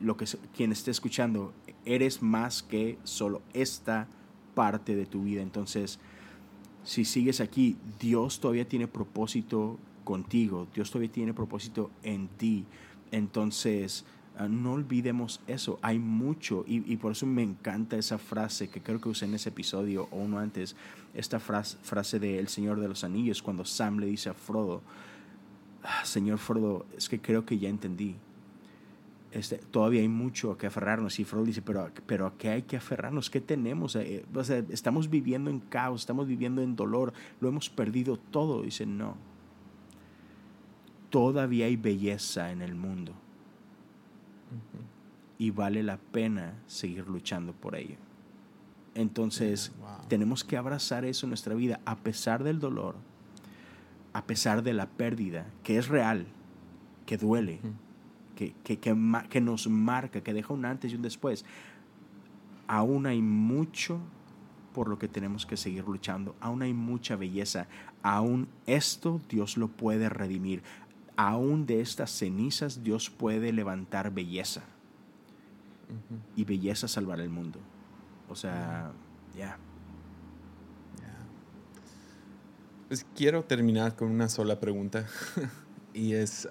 Lo 0.00 0.16
que 0.16 0.24
quien 0.56 0.72
esté 0.72 0.90
escuchando, 0.90 1.52
eres 1.84 2.22
más 2.22 2.62
que 2.62 2.96
solo 3.04 3.42
esta 3.52 4.08
parte 4.54 4.96
de 4.96 5.04
tu 5.04 5.24
vida. 5.24 5.42
Entonces, 5.42 5.98
si 6.84 7.04
sigues 7.04 7.42
aquí, 7.42 7.76
Dios 7.98 8.40
todavía 8.40 8.66
tiene 8.66 8.88
propósito 8.88 9.78
contigo, 10.04 10.68
Dios 10.74 10.90
todavía 10.90 11.12
tiene 11.12 11.34
propósito 11.34 11.90
en 12.02 12.28
ti. 12.28 12.64
Entonces, 13.12 14.04
ah, 14.36 14.48
no 14.48 14.72
olvidemos 14.72 15.40
eso. 15.46 15.78
Hay 15.82 15.98
mucho, 15.98 16.64
y, 16.66 16.96
por 16.96 17.12
eso 17.12 17.26
me 17.26 17.42
encanta 17.42 17.96
esa 17.96 18.18
frase 18.18 18.68
que 18.68 18.80
creo 18.80 19.00
que 19.00 19.08
usé 19.08 19.24
en 19.24 19.34
ese 19.34 19.48
episodio 19.48 20.08
o 20.10 20.18
uno 20.18 20.38
antes, 20.38 20.76
esta 21.14 21.40
frase, 21.40 21.76
frase 21.82 22.18
de 22.18 22.38
El 22.38 22.48
Señor 22.48 22.80
de 22.80 22.88
los 22.88 23.04
Anillos, 23.04 23.42
cuando 23.42 23.64
Sam 23.64 23.98
le 23.98 24.06
dice 24.06 24.30
a 24.30 24.34
Frodo, 24.34 24.82
ah, 25.82 26.04
Señor 26.04 26.38
Frodo, 26.38 26.86
es 26.96 27.08
que 27.08 27.20
creo 27.20 27.44
que 27.44 27.58
ya 27.58 27.68
entendí. 27.68 28.16
Este, 29.32 29.58
todavía 29.58 30.00
hay 30.00 30.08
mucho 30.08 30.50
a 30.50 30.58
que 30.58 30.66
aferrarnos. 30.66 31.20
Y 31.20 31.24
Frodo 31.24 31.44
dice, 31.44 31.62
pero, 31.62 31.90
pero 32.06 32.26
¿a 32.26 32.36
qué 32.36 32.48
hay 32.48 32.62
que 32.62 32.76
aferrarnos? 32.76 33.30
¿Qué 33.30 33.40
tenemos? 33.40 33.94
Eh, 33.96 34.24
estamos 34.70 35.08
viviendo 35.08 35.50
en 35.50 35.60
caos, 35.60 36.02
estamos 36.02 36.26
viviendo 36.26 36.62
en 36.62 36.74
dolor, 36.74 37.12
lo 37.40 37.48
hemos 37.48 37.70
perdido 37.70 38.16
todo. 38.16 38.62
Dice, 38.62 38.86
no, 38.86 39.16
todavía 41.10 41.66
hay 41.66 41.76
belleza 41.76 42.50
en 42.50 42.62
el 42.62 42.74
mundo. 42.74 43.12
Y 45.38 45.50
vale 45.50 45.82
la 45.82 45.98
pena 45.98 46.54
seguir 46.66 47.06
luchando 47.08 47.52
por 47.52 47.74
ello. 47.74 47.96
Entonces, 48.94 49.72
tenemos 50.08 50.44
que 50.44 50.56
abrazar 50.56 51.04
eso 51.04 51.26
en 51.26 51.30
nuestra 51.30 51.54
vida, 51.54 51.80
a 51.84 51.96
pesar 51.96 52.42
del 52.42 52.58
dolor, 52.58 52.96
a 54.12 54.24
pesar 54.24 54.62
de 54.62 54.72
la 54.72 54.86
pérdida, 54.86 55.46
que 55.62 55.78
es 55.78 55.88
real, 55.88 56.26
que 57.06 57.16
duele, 57.16 57.60
que, 58.34 58.54
que, 58.64 58.78
que, 58.78 59.40
nos 59.40 59.68
marca, 59.68 60.22
que 60.22 60.34
deja 60.34 60.52
un 60.52 60.64
antes 60.64 60.92
y 60.92 60.96
un 60.96 61.02
después. 61.02 61.44
Aún 62.66 63.06
hay 63.06 63.22
mucho 63.22 64.00
por 64.74 64.88
lo 64.88 64.98
que 64.98 65.08
tenemos 65.08 65.46
que 65.46 65.56
seguir 65.56 65.84
luchando. 65.84 66.34
Aún 66.40 66.62
hay 66.62 66.72
mucha 66.72 67.16
belleza. 67.16 67.66
Aún 68.02 68.48
esto 68.66 69.20
Dios 69.28 69.56
lo 69.56 69.68
puede 69.68 70.08
redimir 70.08 70.62
aún 71.20 71.66
de 71.66 71.82
estas 71.82 72.10
cenizas 72.10 72.82
Dios 72.82 73.10
puede 73.10 73.52
levantar 73.52 74.10
belleza. 74.10 74.62
Y 76.36 76.44
belleza 76.44 76.88
salvar 76.88 77.20
el 77.20 77.28
mundo. 77.28 77.58
O 78.28 78.36
sea, 78.36 78.92
ya. 79.36 79.58
Pues 82.88 83.04
quiero 83.14 83.44
terminar 83.44 83.96
con 83.96 84.10
una 84.10 84.28
sola 84.28 84.58
pregunta. 84.60 85.06
y 85.94 86.14
es, 86.14 86.48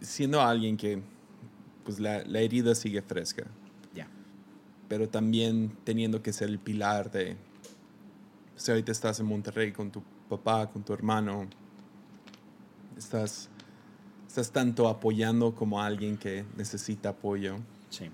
siendo 0.00 0.42
alguien 0.42 0.76
que 0.76 1.02
pues 1.84 1.98
la, 1.98 2.18
herida 2.18 2.74
sigue 2.74 3.00
fresca. 3.00 3.46
Ya. 3.94 4.08
Pero 4.88 5.08
también 5.08 5.78
teniendo 5.84 6.20
que 6.22 6.32
ser 6.32 6.50
el 6.50 6.58
pilar 6.58 7.10
de, 7.10 7.36
si 8.56 8.70
ahorita 8.70 8.92
estás 8.92 9.20
en 9.20 9.26
Monterrey 9.26 9.72
con 9.72 9.90
tu 9.90 10.02
papá, 10.28 10.68
con 10.70 10.82
tu 10.82 10.92
hermano, 10.92 11.48
estás, 13.00 13.48
estás 14.26 14.50
tanto 14.52 14.88
apoyando 14.88 15.54
como 15.54 15.80
alguien 15.80 16.16
que 16.16 16.44
necesita 16.56 17.10
apoyo. 17.10 17.56
Sí. 17.88 18.10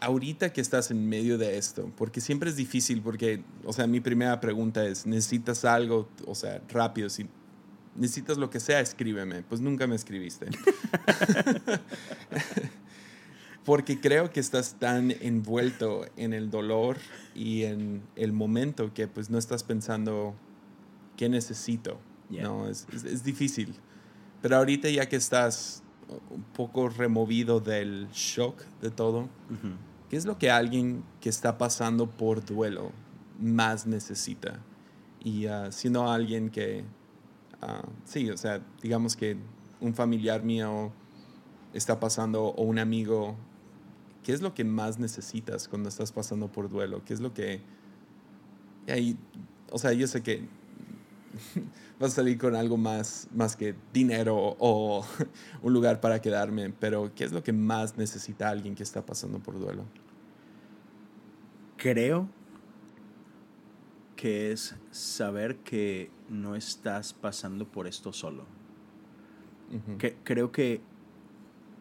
Ahorita 0.00 0.52
que 0.52 0.60
estás 0.60 0.90
en 0.90 1.08
medio 1.08 1.38
de 1.38 1.56
esto, 1.56 1.90
porque 1.96 2.20
siempre 2.20 2.50
es 2.50 2.56
difícil, 2.56 3.02
porque, 3.02 3.44
o 3.64 3.72
sea, 3.72 3.86
mi 3.86 4.00
primera 4.00 4.40
pregunta 4.40 4.84
es, 4.84 5.06
¿necesitas 5.06 5.64
algo? 5.64 6.08
O 6.26 6.34
sea, 6.34 6.60
rápido, 6.68 7.08
si 7.08 7.28
necesitas 7.94 8.36
lo 8.36 8.50
que 8.50 8.58
sea, 8.58 8.80
escríbeme. 8.80 9.42
Pues 9.42 9.60
nunca 9.60 9.86
me 9.86 9.94
escribiste. 9.94 10.46
porque 13.64 14.00
creo 14.00 14.30
que 14.30 14.40
estás 14.40 14.74
tan 14.78 15.10
envuelto 15.10 16.04
en 16.16 16.32
el 16.32 16.50
dolor 16.50 16.96
y 17.34 17.62
en 17.62 18.02
el 18.16 18.32
momento 18.32 18.92
que 18.92 19.06
pues 19.06 19.30
no 19.30 19.38
estás 19.38 19.62
pensando 19.62 20.34
qué 21.16 21.28
necesito. 21.28 22.00
No, 22.40 22.68
es, 22.68 22.86
es, 22.92 23.24
difícil. 23.24 23.74
Pero 24.40 24.56
ahorita 24.56 24.88
ya 24.88 25.08
que 25.08 25.16
estás 25.16 25.82
un 26.30 26.42
poco 26.42 26.88
removido 26.88 27.60
del 27.60 28.08
shock 28.12 28.62
de 28.80 28.90
todo, 28.90 29.28
¿qué 30.08 30.16
es 30.16 30.24
lo 30.24 30.38
que 30.38 30.50
alguien 30.50 31.04
que 31.20 31.28
está 31.28 31.58
pasando 31.58 32.08
por 32.08 32.44
duelo 32.44 32.92
más 33.40 33.86
necesita? 33.86 34.60
Y 35.22 35.46
uh, 35.46 35.70
siendo 35.70 36.10
alguien 36.10 36.50
que, 36.50 36.84
uh, 37.62 37.88
sí, 38.04 38.30
o 38.30 38.36
sea, 38.36 38.60
digamos 38.82 39.16
que 39.16 39.36
un 39.80 39.94
familiar 39.94 40.42
mío 40.42 40.92
está 41.72 42.00
pasando 42.00 42.46
o 42.46 42.62
un 42.62 42.78
amigo, 42.78 43.36
¿qué 44.22 44.32
es 44.32 44.42
lo 44.42 44.54
que 44.54 44.64
más 44.64 44.98
necesitas 44.98 45.68
cuando 45.68 45.88
estás 45.88 46.12
pasando 46.12 46.48
por 46.48 46.68
duelo? 46.68 47.02
¿Qué 47.04 47.14
es 47.14 47.20
lo 47.20 47.32
que... 47.32 47.60
Ahí, 48.88 49.16
o 49.70 49.78
sea, 49.78 49.92
yo 49.92 50.06
sé 50.08 50.22
que 50.22 50.48
vas 52.00 52.12
a 52.12 52.16
salir 52.16 52.38
con 52.38 52.54
algo 52.54 52.76
más, 52.76 53.28
más 53.34 53.56
que 53.56 53.74
dinero 53.92 54.36
o 54.58 55.04
un 55.62 55.72
lugar 55.72 56.00
para 56.00 56.20
quedarme, 56.20 56.70
pero 56.70 57.12
¿qué 57.14 57.24
es 57.24 57.32
lo 57.32 57.42
que 57.42 57.52
más 57.52 57.96
necesita 57.96 58.48
alguien 58.48 58.74
que 58.74 58.82
está 58.82 59.04
pasando 59.04 59.38
por 59.38 59.58
duelo? 59.58 59.84
Creo 61.76 62.28
que 64.22 64.52
es 64.52 64.76
saber 64.92 65.56
que 65.58 66.08
no 66.28 66.54
estás 66.54 67.12
pasando 67.12 67.66
por 67.66 67.88
esto 67.88 68.12
solo. 68.12 68.44
que, 69.98 70.16
creo 70.22 70.52
que, 70.52 70.80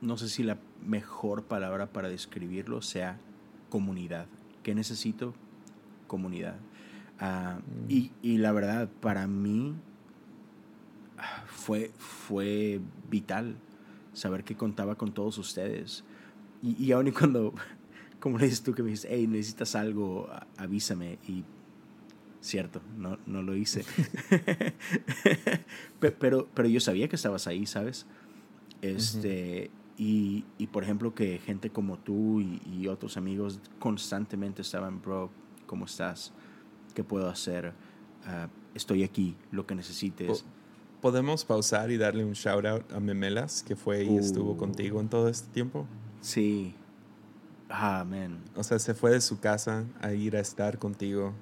no 0.02 0.18
sé 0.18 0.28
si 0.28 0.41
la 0.41 0.58
mejor 0.84 1.43
palabra 1.43 1.93
para 1.93 2.10
describirlo 2.10 2.82
sea 2.82 3.20
comunidad. 3.70 4.26
¿Qué 4.64 4.74
necesito? 4.74 5.36
Comunidad. 6.08 6.56
Ah, 7.22 7.59
mm. 7.59 7.91
y, 7.91 8.11
y, 8.22 8.38
la 8.39 8.51
verdad, 8.51 8.89
para 8.99 9.28
mí 9.28 9.76
fue, 11.45 11.91
fue 11.97 12.82
vital 13.09 13.55
saber 14.13 14.43
que 14.43 14.55
contaba 14.55 14.95
con 14.95 15.13
todos 15.13 15.38
ustedes. 15.38 16.03
Y, 16.61 16.84
y 16.84 16.91
aún 16.91 17.07
y 17.07 17.11
cuando, 17.11 17.53
como 18.19 18.38
le 18.38 18.45
dices 18.45 18.63
tú 18.63 18.74
que 18.74 18.84
me 18.84 18.89
dices, 18.89 19.09
hey, 19.09 19.28
necesitas 19.28 19.76
algo, 19.76 20.30
avísame. 20.57 21.19
Y 21.28 21.45
cierto, 22.41 22.82
no, 22.97 23.19
no 23.26 23.41
lo 23.43 23.55
hice. 23.55 23.86
pero, 26.19 26.49
pero 26.53 26.67
yo 26.67 26.80
sabía 26.80 27.07
que 27.07 27.15
estabas 27.15 27.47
ahí, 27.47 27.65
¿sabes? 27.65 28.07
Este, 28.82 29.69
y, 29.97 30.45
y, 30.57 30.67
por 30.67 30.84
ejemplo, 30.84 31.13
que 31.13 31.38
gente 31.38 31.69
como 31.69 31.99
tú 31.99 32.41
y, 32.41 32.88
otros 32.88 33.15
amigos 33.15 33.59
constantemente 33.80 34.63
estaban, 34.63 35.01
bro, 35.01 35.30
¿cómo 35.67 35.86
estás? 35.86 36.34
¿Qué 36.93 37.03
puedo 37.03 37.29
hacer? 37.29 37.73
Ah, 38.25 38.47
estoy 38.73 39.03
aquí, 39.03 39.35
lo 39.51 39.65
que 39.65 39.75
necesites. 39.75 40.45
¿Podemos 41.01 41.45
pausar 41.45 41.89
y 41.89 41.97
darle 41.97 42.23
un 42.23 42.33
shout 42.33 42.65
out 42.65 42.91
a 42.91 42.99
Memelas, 42.99 43.63
que 43.63 43.75
fue 43.75 44.03
y 44.03 44.17
estuvo 44.17 44.51
uh. 44.51 44.57
contigo 44.57 45.01
en 45.01 45.09
todo 45.09 45.27
este 45.29 45.51
tiempo? 45.51 45.87
Sí. 46.21 46.75
Ah, 47.69 48.05
man. 48.07 48.39
O 48.55 48.63
sea, 48.63 48.77
se 48.77 48.93
fue 48.93 49.11
de 49.11 49.21
su 49.21 49.39
casa 49.39 49.85
a 50.01 50.13
ir 50.13 50.35
a 50.35 50.39
estar 50.39 50.77
contigo 50.77 51.33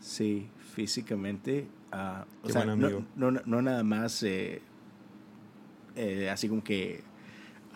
Sí, 0.00 0.48
físicamente. 0.74 1.68
Uh, 1.92 2.46
o 2.46 2.48
sea, 2.50 2.64
no, 2.64 2.76
no, 3.16 3.30
no, 3.30 3.62
nada 3.62 3.82
más 3.82 4.22
eh, 4.22 4.62
eh, 5.96 6.30
así 6.30 6.48
como 6.48 6.62
que 6.62 7.02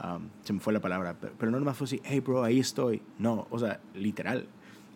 um, 0.02 0.28
se 0.42 0.52
me 0.52 0.60
fue 0.60 0.72
la 0.72 0.80
palabra, 0.80 1.16
pero, 1.18 1.50
no 1.50 1.58
nada 1.58 1.64
más 1.64 1.76
fue 1.76 1.86
así, 1.86 2.00
hey 2.04 2.20
bro, 2.20 2.44
ahí 2.44 2.60
estoy. 2.60 3.02
No, 3.18 3.46
o 3.50 3.58
sea, 3.58 3.80
literal. 3.94 4.46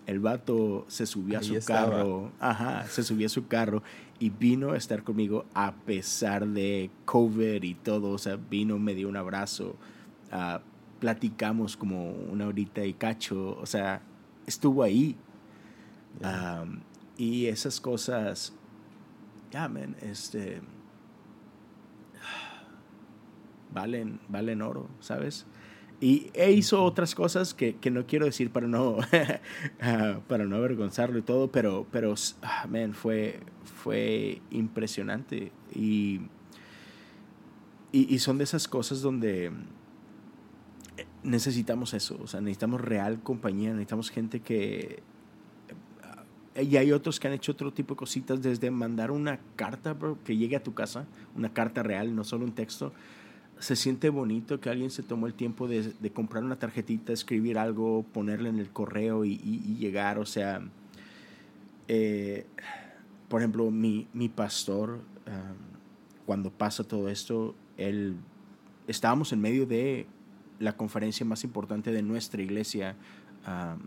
El 0.07 0.20
vato 0.20 0.84
se 0.88 1.04
subió 1.04 1.38
a 1.38 1.42
su 1.42 1.59
carro, 1.64 2.30
ajá, 2.38 2.86
se 2.86 3.02
subió 3.02 3.26
a 3.26 3.28
su 3.28 3.48
carro 3.48 3.82
y 4.20 4.30
vino 4.30 4.70
a 4.70 4.76
estar 4.76 5.02
conmigo 5.02 5.46
a 5.52 5.74
pesar 5.74 6.46
de 6.46 6.90
COVID 7.04 7.62
y 7.64 7.74
todo, 7.74 8.11
o 8.11 8.18
sea, 8.18 8.36
vino, 8.36 8.78
me 8.78 8.94
dio 8.94 9.09
un 9.09 9.16
abrazo, 9.16 9.76
uh, 10.32 10.61
platicamos 11.00 11.76
como 11.76 12.12
una 12.12 12.46
horita 12.46 12.84
y 12.84 12.94
cacho, 12.94 13.59
o 13.59 13.66
sea, 13.66 14.00
estuvo 14.46 14.84
ahí. 14.84 15.16
Um, 16.22 16.80
y 17.18 17.46
esas 17.46 17.80
cosas, 17.80 18.52
ya, 19.50 19.68
man, 19.68 19.96
este, 20.00 20.61
valen, 23.74 24.20
valen 24.28 24.62
oro, 24.62 24.88
¿sabes? 25.00 25.46
Y 26.01 26.30
e 26.34 26.53
hizo 26.53 26.82
otras 26.84 27.14
cosas 27.14 27.55
que, 27.55 27.76
que, 27.76 27.90
no 27.90 28.07
quiero 28.07 28.26
decir 28.26 28.51
para 28.51 28.66
no, 28.66 28.99
ah, 29.80 30.20
para 30.28 30.44
no 30.44 30.57
avergonzarlo 30.57 31.18
y 31.18 31.22
todo, 31.22 31.51
pero, 31.51 31.86
pero 31.90 32.14
man, 32.68 32.92
fue, 32.92 33.40
fue 33.64 34.42
impresionante. 34.51 35.53
Y, 35.74 36.20
y, 37.92 38.14
y, 38.14 38.18
son 38.18 38.36
de 38.36 38.44
esas 38.44 38.68
cosas 38.68 39.01
donde 39.01 39.53
necesitamos 41.22 41.94
eso, 41.94 42.18
o 42.22 42.26
sea, 42.26 42.40
necesitamos 42.40 42.80
real 42.80 43.22
compañía, 43.22 43.70
necesitamos 43.70 44.11
gente 44.11 44.40
que, 44.40 45.03
y 46.62 46.76
hay 46.76 46.92
otros 46.92 47.20
que 47.20 47.28
han 47.28 47.34
hecho 47.34 47.53
otro 47.53 47.72
tipo 47.72 47.94
de 47.94 47.99
cositas, 47.99 48.40
desde 48.40 48.70
mandar 48.70 49.11
una 49.11 49.40
carta, 49.57 49.92
bro, 49.92 50.18
que 50.24 50.36
llegue 50.36 50.57
a 50.57 50.62
tu 50.62 50.74
casa, 50.74 51.07
una 51.34 51.53
carta 51.53 51.82
real, 51.82 52.14
no 52.14 52.24
solo 52.24 52.44
un 52.44 52.53
texto. 52.53 52.92
Se 53.59 53.76
siente 53.76 54.11
bonito 54.11 54.61
que 54.61 54.68
alguien 54.68 54.90
se 54.90 55.02
tomó 55.02 55.26
el 55.26 55.34
tiempo 55.34 55.66
de, 55.66 55.92
de 55.98 56.11
comprar 56.11 56.44
una 56.44 56.59
tarjetita, 56.59 57.12
escribir 57.12 57.59
algo, 57.59 58.04
ponerle 58.12 58.50
en 58.50 58.59
el 58.59 58.68
correo 58.68 59.24
y, 59.24 59.40
y, 59.42 59.76
llegar. 59.78 60.18
O 60.18 60.26
sea, 60.26 60.61
eh, 61.88 62.46
por 63.28 63.40
ejemplo, 63.40 63.70
mi, 63.70 64.09
mi 64.12 64.28
pastor, 64.28 65.00
cuando 66.26 66.50
pasa 66.50 66.84
todo 66.84 67.09
esto, 67.09 67.54
él, 67.76 68.16
estábamos 68.86 69.32
en 69.32 69.40
medio 69.40 69.66
de 69.66 70.07
la 70.59 70.76
conferencia 70.76 71.26
más 71.26 71.44
importante 71.44 71.92
de 71.92 72.02
nuestra 72.02 72.42
iglesia, 72.42 72.96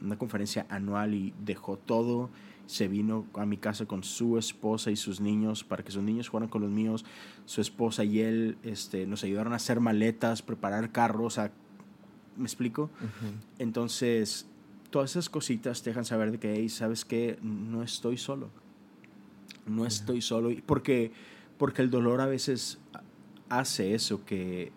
una 0.02 0.18
conferencia 0.18 0.66
anual 0.70 1.14
y 1.14 1.34
dejó 1.44 1.78
todo 1.78 2.30
se 2.70 2.88
vino 2.88 3.26
a 3.34 3.48
mi 3.48 3.58
casa 3.58 3.88
con 3.88 4.04
su 4.04 4.38
esposa 4.38 4.92
y 4.92 4.96
sus 4.96 5.20
niños 5.20 5.64
para 5.64 5.84
que 5.84 5.92
sus 5.92 6.04
niños 6.04 6.30
fueran 6.30 6.50
con 6.50 6.62
los 6.62 6.70
míos. 6.70 7.04
Su 7.46 7.62
esposa 7.62 8.04
y 8.04 8.20
él 8.20 8.60
este, 8.62 9.08
nos 9.08 9.24
ayudaron 9.24 9.54
a 9.54 9.56
hacer 9.56 9.80
maletas, 9.80 10.44
preparar 10.44 10.92
carros. 10.92 11.40
¿Me 12.38 12.44
explico? 12.44 12.92
Entonces, 13.58 14.48
todas 14.92 15.10
esas 15.10 15.30
cositas 15.30 15.82
te 15.82 15.90
dejan 15.90 16.06
saber 16.06 16.32
de 16.32 16.38
que, 16.38 16.54
hey, 16.54 16.70
¿sabes 16.70 17.06
qué? 17.06 17.40
No 17.42 17.82
estoy 17.82 18.18
solo. 18.18 18.52
No 19.66 19.88
estoy 19.88 20.22
solo. 20.22 20.52
Porque, 20.68 21.12
porque 21.58 21.82
el 21.82 21.90
dolor 21.90 22.22
a 22.22 22.28
veces 22.28 22.78
hace 23.50 23.96
eso, 23.96 24.24
que, 24.26 24.72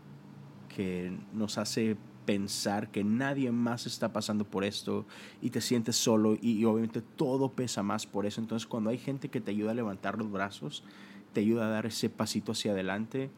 que 0.74 1.14
nos 1.34 1.58
hace 1.58 1.98
pensar 2.24 2.90
que 2.90 3.04
nadie 3.04 3.50
más 3.52 3.86
está 3.86 4.12
pasando 4.12 4.44
por 4.44 4.64
esto 4.64 5.04
y 5.40 5.50
te 5.50 5.60
sientes 5.60 5.96
solo 5.96 6.36
y, 6.40 6.64
obviamente 6.64 7.02
todo 7.02 7.50
pesa 7.50 7.82
más 7.82 8.06
por 8.06 8.26
eso. 8.26 8.40
Entonces 8.40 8.66
cuando 8.66 8.90
hay 8.90 8.98
gente 8.98 9.28
que 9.28 9.40
te 9.40 9.50
ayuda 9.50 9.72
a 9.72 9.74
levantar 9.74 10.18
los 10.18 10.30
brazos, 10.30 10.84
te 11.32 11.40
ayuda 11.40 11.66
a 11.66 11.70
dar 11.70 11.86
ese 11.86 12.10
pasito 12.10 12.52
hacia 12.52 12.72
adelante, 12.72 13.30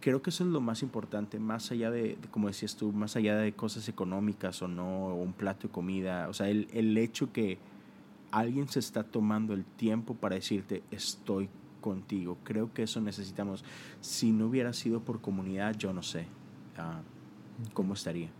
creo 0.00 0.22
que 0.22 0.30
eso 0.30 0.44
es 0.44 0.50
lo 0.50 0.60
más 0.60 0.82
importante, 0.82 1.38
más 1.38 1.70
allá 1.72 1.90
de, 1.90 2.16
como 2.30 2.48
decías 2.48 2.76
tú, 2.76 2.92
más 2.92 3.16
allá 3.16 3.36
de 3.36 3.52
cosas 3.52 3.88
económicas 3.88 4.62
o 4.62 4.68
no, 4.68 5.08
o 5.08 5.14
un 5.14 5.32
plato 5.32 5.66
de 5.66 5.72
comida, 5.72 6.28
o 6.28 6.32
sea, 6.32 6.48
el, 6.48 6.68
el 6.72 6.96
hecho 6.96 7.32
que 7.32 7.58
alguien 8.30 8.68
se 8.68 8.78
está 8.78 9.02
tomando 9.02 9.54
el 9.54 9.64
tiempo 9.64 10.14
para 10.14 10.36
decirte 10.36 10.82
estoy 10.90 11.48
contigo, 11.80 12.38
creo 12.44 12.72
que 12.72 12.82
eso 12.82 13.00
necesitamos. 13.00 13.64
Si 14.00 14.32
no 14.32 14.46
hubiera 14.46 14.72
sido 14.72 15.00
por 15.00 15.20
comunidad, 15.20 15.76
yo 15.76 15.92
no 15.92 16.02
sé. 16.02 16.26
Uh, 16.76 17.17
cómo 17.72 17.94
estaría. 17.94 18.30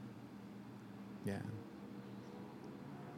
Ya. 1.24 1.42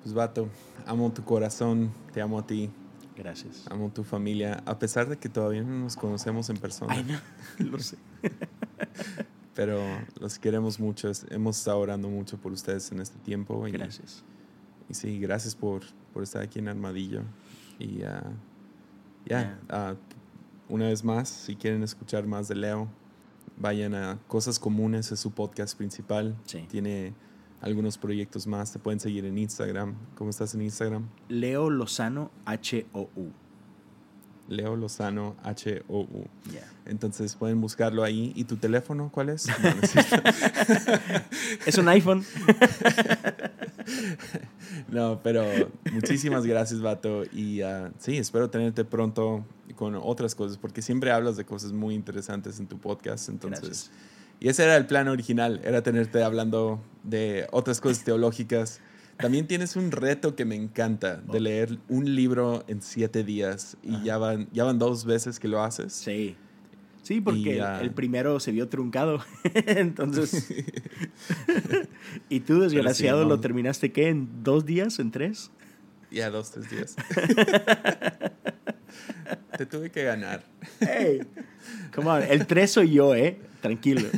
Pues 0.03 0.15
vato, 0.15 0.49
amo 0.87 1.13
tu 1.13 1.23
corazón, 1.25 1.93
te 2.13 2.21
amo 2.21 2.39
a 2.39 2.47
ti. 2.47 2.71
Gracias. 3.17 3.67
Amo 3.71 3.91
tu 3.91 4.03
familia, 4.03 4.63
a 4.65 4.79
pesar 4.79 5.09
de 5.09 5.19
que 5.19 5.29
todavía 5.29 5.63
no 5.63 5.79
nos 5.81 5.97
conocemos 5.97 6.49
en 6.49 6.57
persona. 6.57 6.95
Ay, 6.95 7.05
no, 7.05 7.65
lo 7.71 7.79
sé. 7.79 7.99
Pero 9.55 9.79
los 10.19 10.39
queremos 10.39 10.81
mucho, 10.81 11.11
hemos 11.29 11.59
estado 11.59 11.79
orando 11.81 12.09
mucho 12.09 12.39
por 12.39 12.53
ustedes 12.53 12.91
en 12.93 13.01
este 13.01 13.19
tiempo. 13.19 13.69
Y, 13.69 13.73
gracias. 13.73 14.25
Y 14.89 14.95
sí, 14.95 15.19
gracias 15.19 15.55
por, 15.55 15.83
por 16.15 16.23
estar 16.23 16.41
aquí 16.41 16.61
en 16.61 16.69
Armadillo. 16.69 17.23
Y 17.79 17.99
ya, 17.99 19.59
ah, 19.69 19.95
una 20.69 20.87
vez 20.87 21.05
más, 21.05 21.29
si 21.29 21.57
quieren 21.57 21.83
escuchar 21.83 22.27
más 22.27 22.49
de 22.49 22.55
Leo, 22.55 22.89
vayan 23.61 23.95
a 23.95 24.19
Cosas 24.27 24.59
Comunes, 24.59 25.13
es 25.13 25.21
su 25.21 25.31
podcast 25.31 25.77
principal. 25.77 26.35
Tiene 26.69 27.15
algunos 27.61 27.99
proyectos 27.99 28.47
más. 28.47 28.73
Te 28.73 28.79
pueden 28.79 28.99
seguir 28.99 29.25
en 29.27 29.39
Instagram. 29.39 29.95
¿Cómo 30.17 30.31
estás 30.31 30.55
en 30.55 30.63
Instagram? 30.63 31.09
Leo 31.29 31.71
Lozano 31.71 32.31
H-O-U. 32.47 33.31
Leo 34.49 34.77
Lozano 34.77 35.37
H-O-U. 35.45 36.25
Entonces 36.87 37.37
pueden 37.37 37.61
buscarlo 37.61 38.03
ahí. 38.03 38.33
¿Y 38.35 38.45
tu 38.45 38.57
teléfono 38.57 39.11
cuál 39.13 39.29
es? 39.29 39.47
es 41.67 41.79
un 41.79 41.89
iPhone. 41.89 42.25
no, 44.89 45.21
pero 45.23 45.45
muchísimas 45.93 46.47
gracias, 46.47 46.81
Vato. 46.81 47.25
Y 47.33 47.63
uh, 47.63 47.93
sí, 47.99 48.17
espero 48.17 48.51
tenerte 48.51 48.85
pronto 48.85 49.45
con 49.81 49.95
otras 49.95 50.35
cosas, 50.35 50.59
porque 50.59 50.83
siempre 50.83 51.11
hablas 51.11 51.39
de 51.39 51.47
cosas 51.47 51.73
muy 51.73 51.95
interesantes 51.95 52.61
en 52.61 52.67
tu 52.67 52.77
podcast. 52.77 53.31
Entonces, 53.31 53.91
y 54.39 54.51
ese 54.51 54.65
era 54.65 54.77
el 54.77 54.85
plan 54.85 55.09
original, 55.09 55.59
era 55.65 55.83
tenerte 55.83 56.23
hablando 56.23 56.83
de 57.03 57.47
otras 57.51 57.81
cosas 57.81 58.05
teológicas. 58.05 58.83
También 59.17 59.47
tienes 59.47 59.77
un 59.77 59.91
reto 59.91 60.37
que 60.37 60.45
me 60.45 60.55
encanta, 60.55 61.17
de 61.17 61.39
oh. 61.39 61.41
leer 61.41 61.79
un 61.89 62.15
libro 62.15 62.63
en 62.69 62.83
siete 62.83 63.25
días. 63.25 63.79
Y 63.83 64.05
ya 64.05 64.19
van, 64.19 64.49
ya 64.53 64.65
van 64.65 64.79
dos 64.79 65.07
veces 65.07 65.41
que 65.41 65.49
lo 65.49 65.63
haces. 65.63 65.95
Sí. 65.95 66.37
Sí, 67.01 67.23
porque 67.23 67.65
el 67.81 67.93
primero 67.93 68.39
se 68.39 68.53
vio 68.53 68.69
truncado. 68.69 69.25
Entonces. 69.67 70.47
y 72.29 72.41
tú, 72.41 72.61
desgraciado, 72.61 73.25
lo 73.25 73.41
terminaste, 73.41 73.93
¿qué? 73.93 74.09
¿En 74.09 74.45
dos 74.45 74.67
días? 74.67 74.99
¿En 74.99 75.11
tres? 75.11 75.51
Ya, 76.11 76.29
dos, 76.29 76.51
tres 76.51 76.69
días. 76.69 76.97
te 79.57 79.67
tuve 79.67 79.91
que 79.91 80.05
ganar. 80.05 80.45
Hey, 80.81 81.21
come 81.95 82.09
on, 82.11 82.23
el 82.23 82.47
3 82.47 82.71
soy 82.71 82.93
yo, 82.93 83.15
¿eh? 83.15 83.39
Tranquilo. 83.61 84.09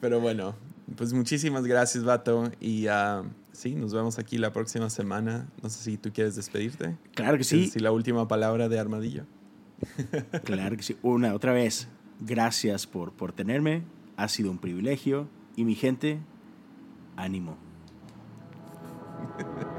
Pero 0.00 0.20
bueno, 0.20 0.54
pues 0.96 1.12
muchísimas 1.12 1.64
gracias, 1.64 2.04
Vato. 2.04 2.50
Y 2.60 2.88
uh, 2.88 3.24
sí, 3.52 3.74
nos 3.74 3.92
vemos 3.92 4.18
aquí 4.18 4.38
la 4.38 4.52
próxima 4.52 4.90
semana. 4.90 5.48
No 5.62 5.70
sé 5.70 5.82
si 5.82 5.96
tú 5.96 6.12
quieres 6.12 6.36
despedirte. 6.36 6.96
Claro 7.14 7.38
que 7.38 7.44
sí. 7.44 7.68
Si 7.68 7.78
la 7.80 7.92
última 7.92 8.28
palabra 8.28 8.68
de 8.68 8.78
Armadillo. 8.78 9.24
claro 10.44 10.76
que 10.76 10.82
sí. 10.82 10.96
Una, 11.02 11.34
otra 11.34 11.52
vez. 11.52 11.88
Gracias 12.20 12.86
por, 12.86 13.12
por 13.12 13.32
tenerme. 13.32 13.82
Ha 14.16 14.28
sido 14.28 14.50
un 14.50 14.58
privilegio. 14.58 15.28
Y 15.56 15.64
mi 15.64 15.74
gente, 15.74 16.20
ánimo. 17.16 17.56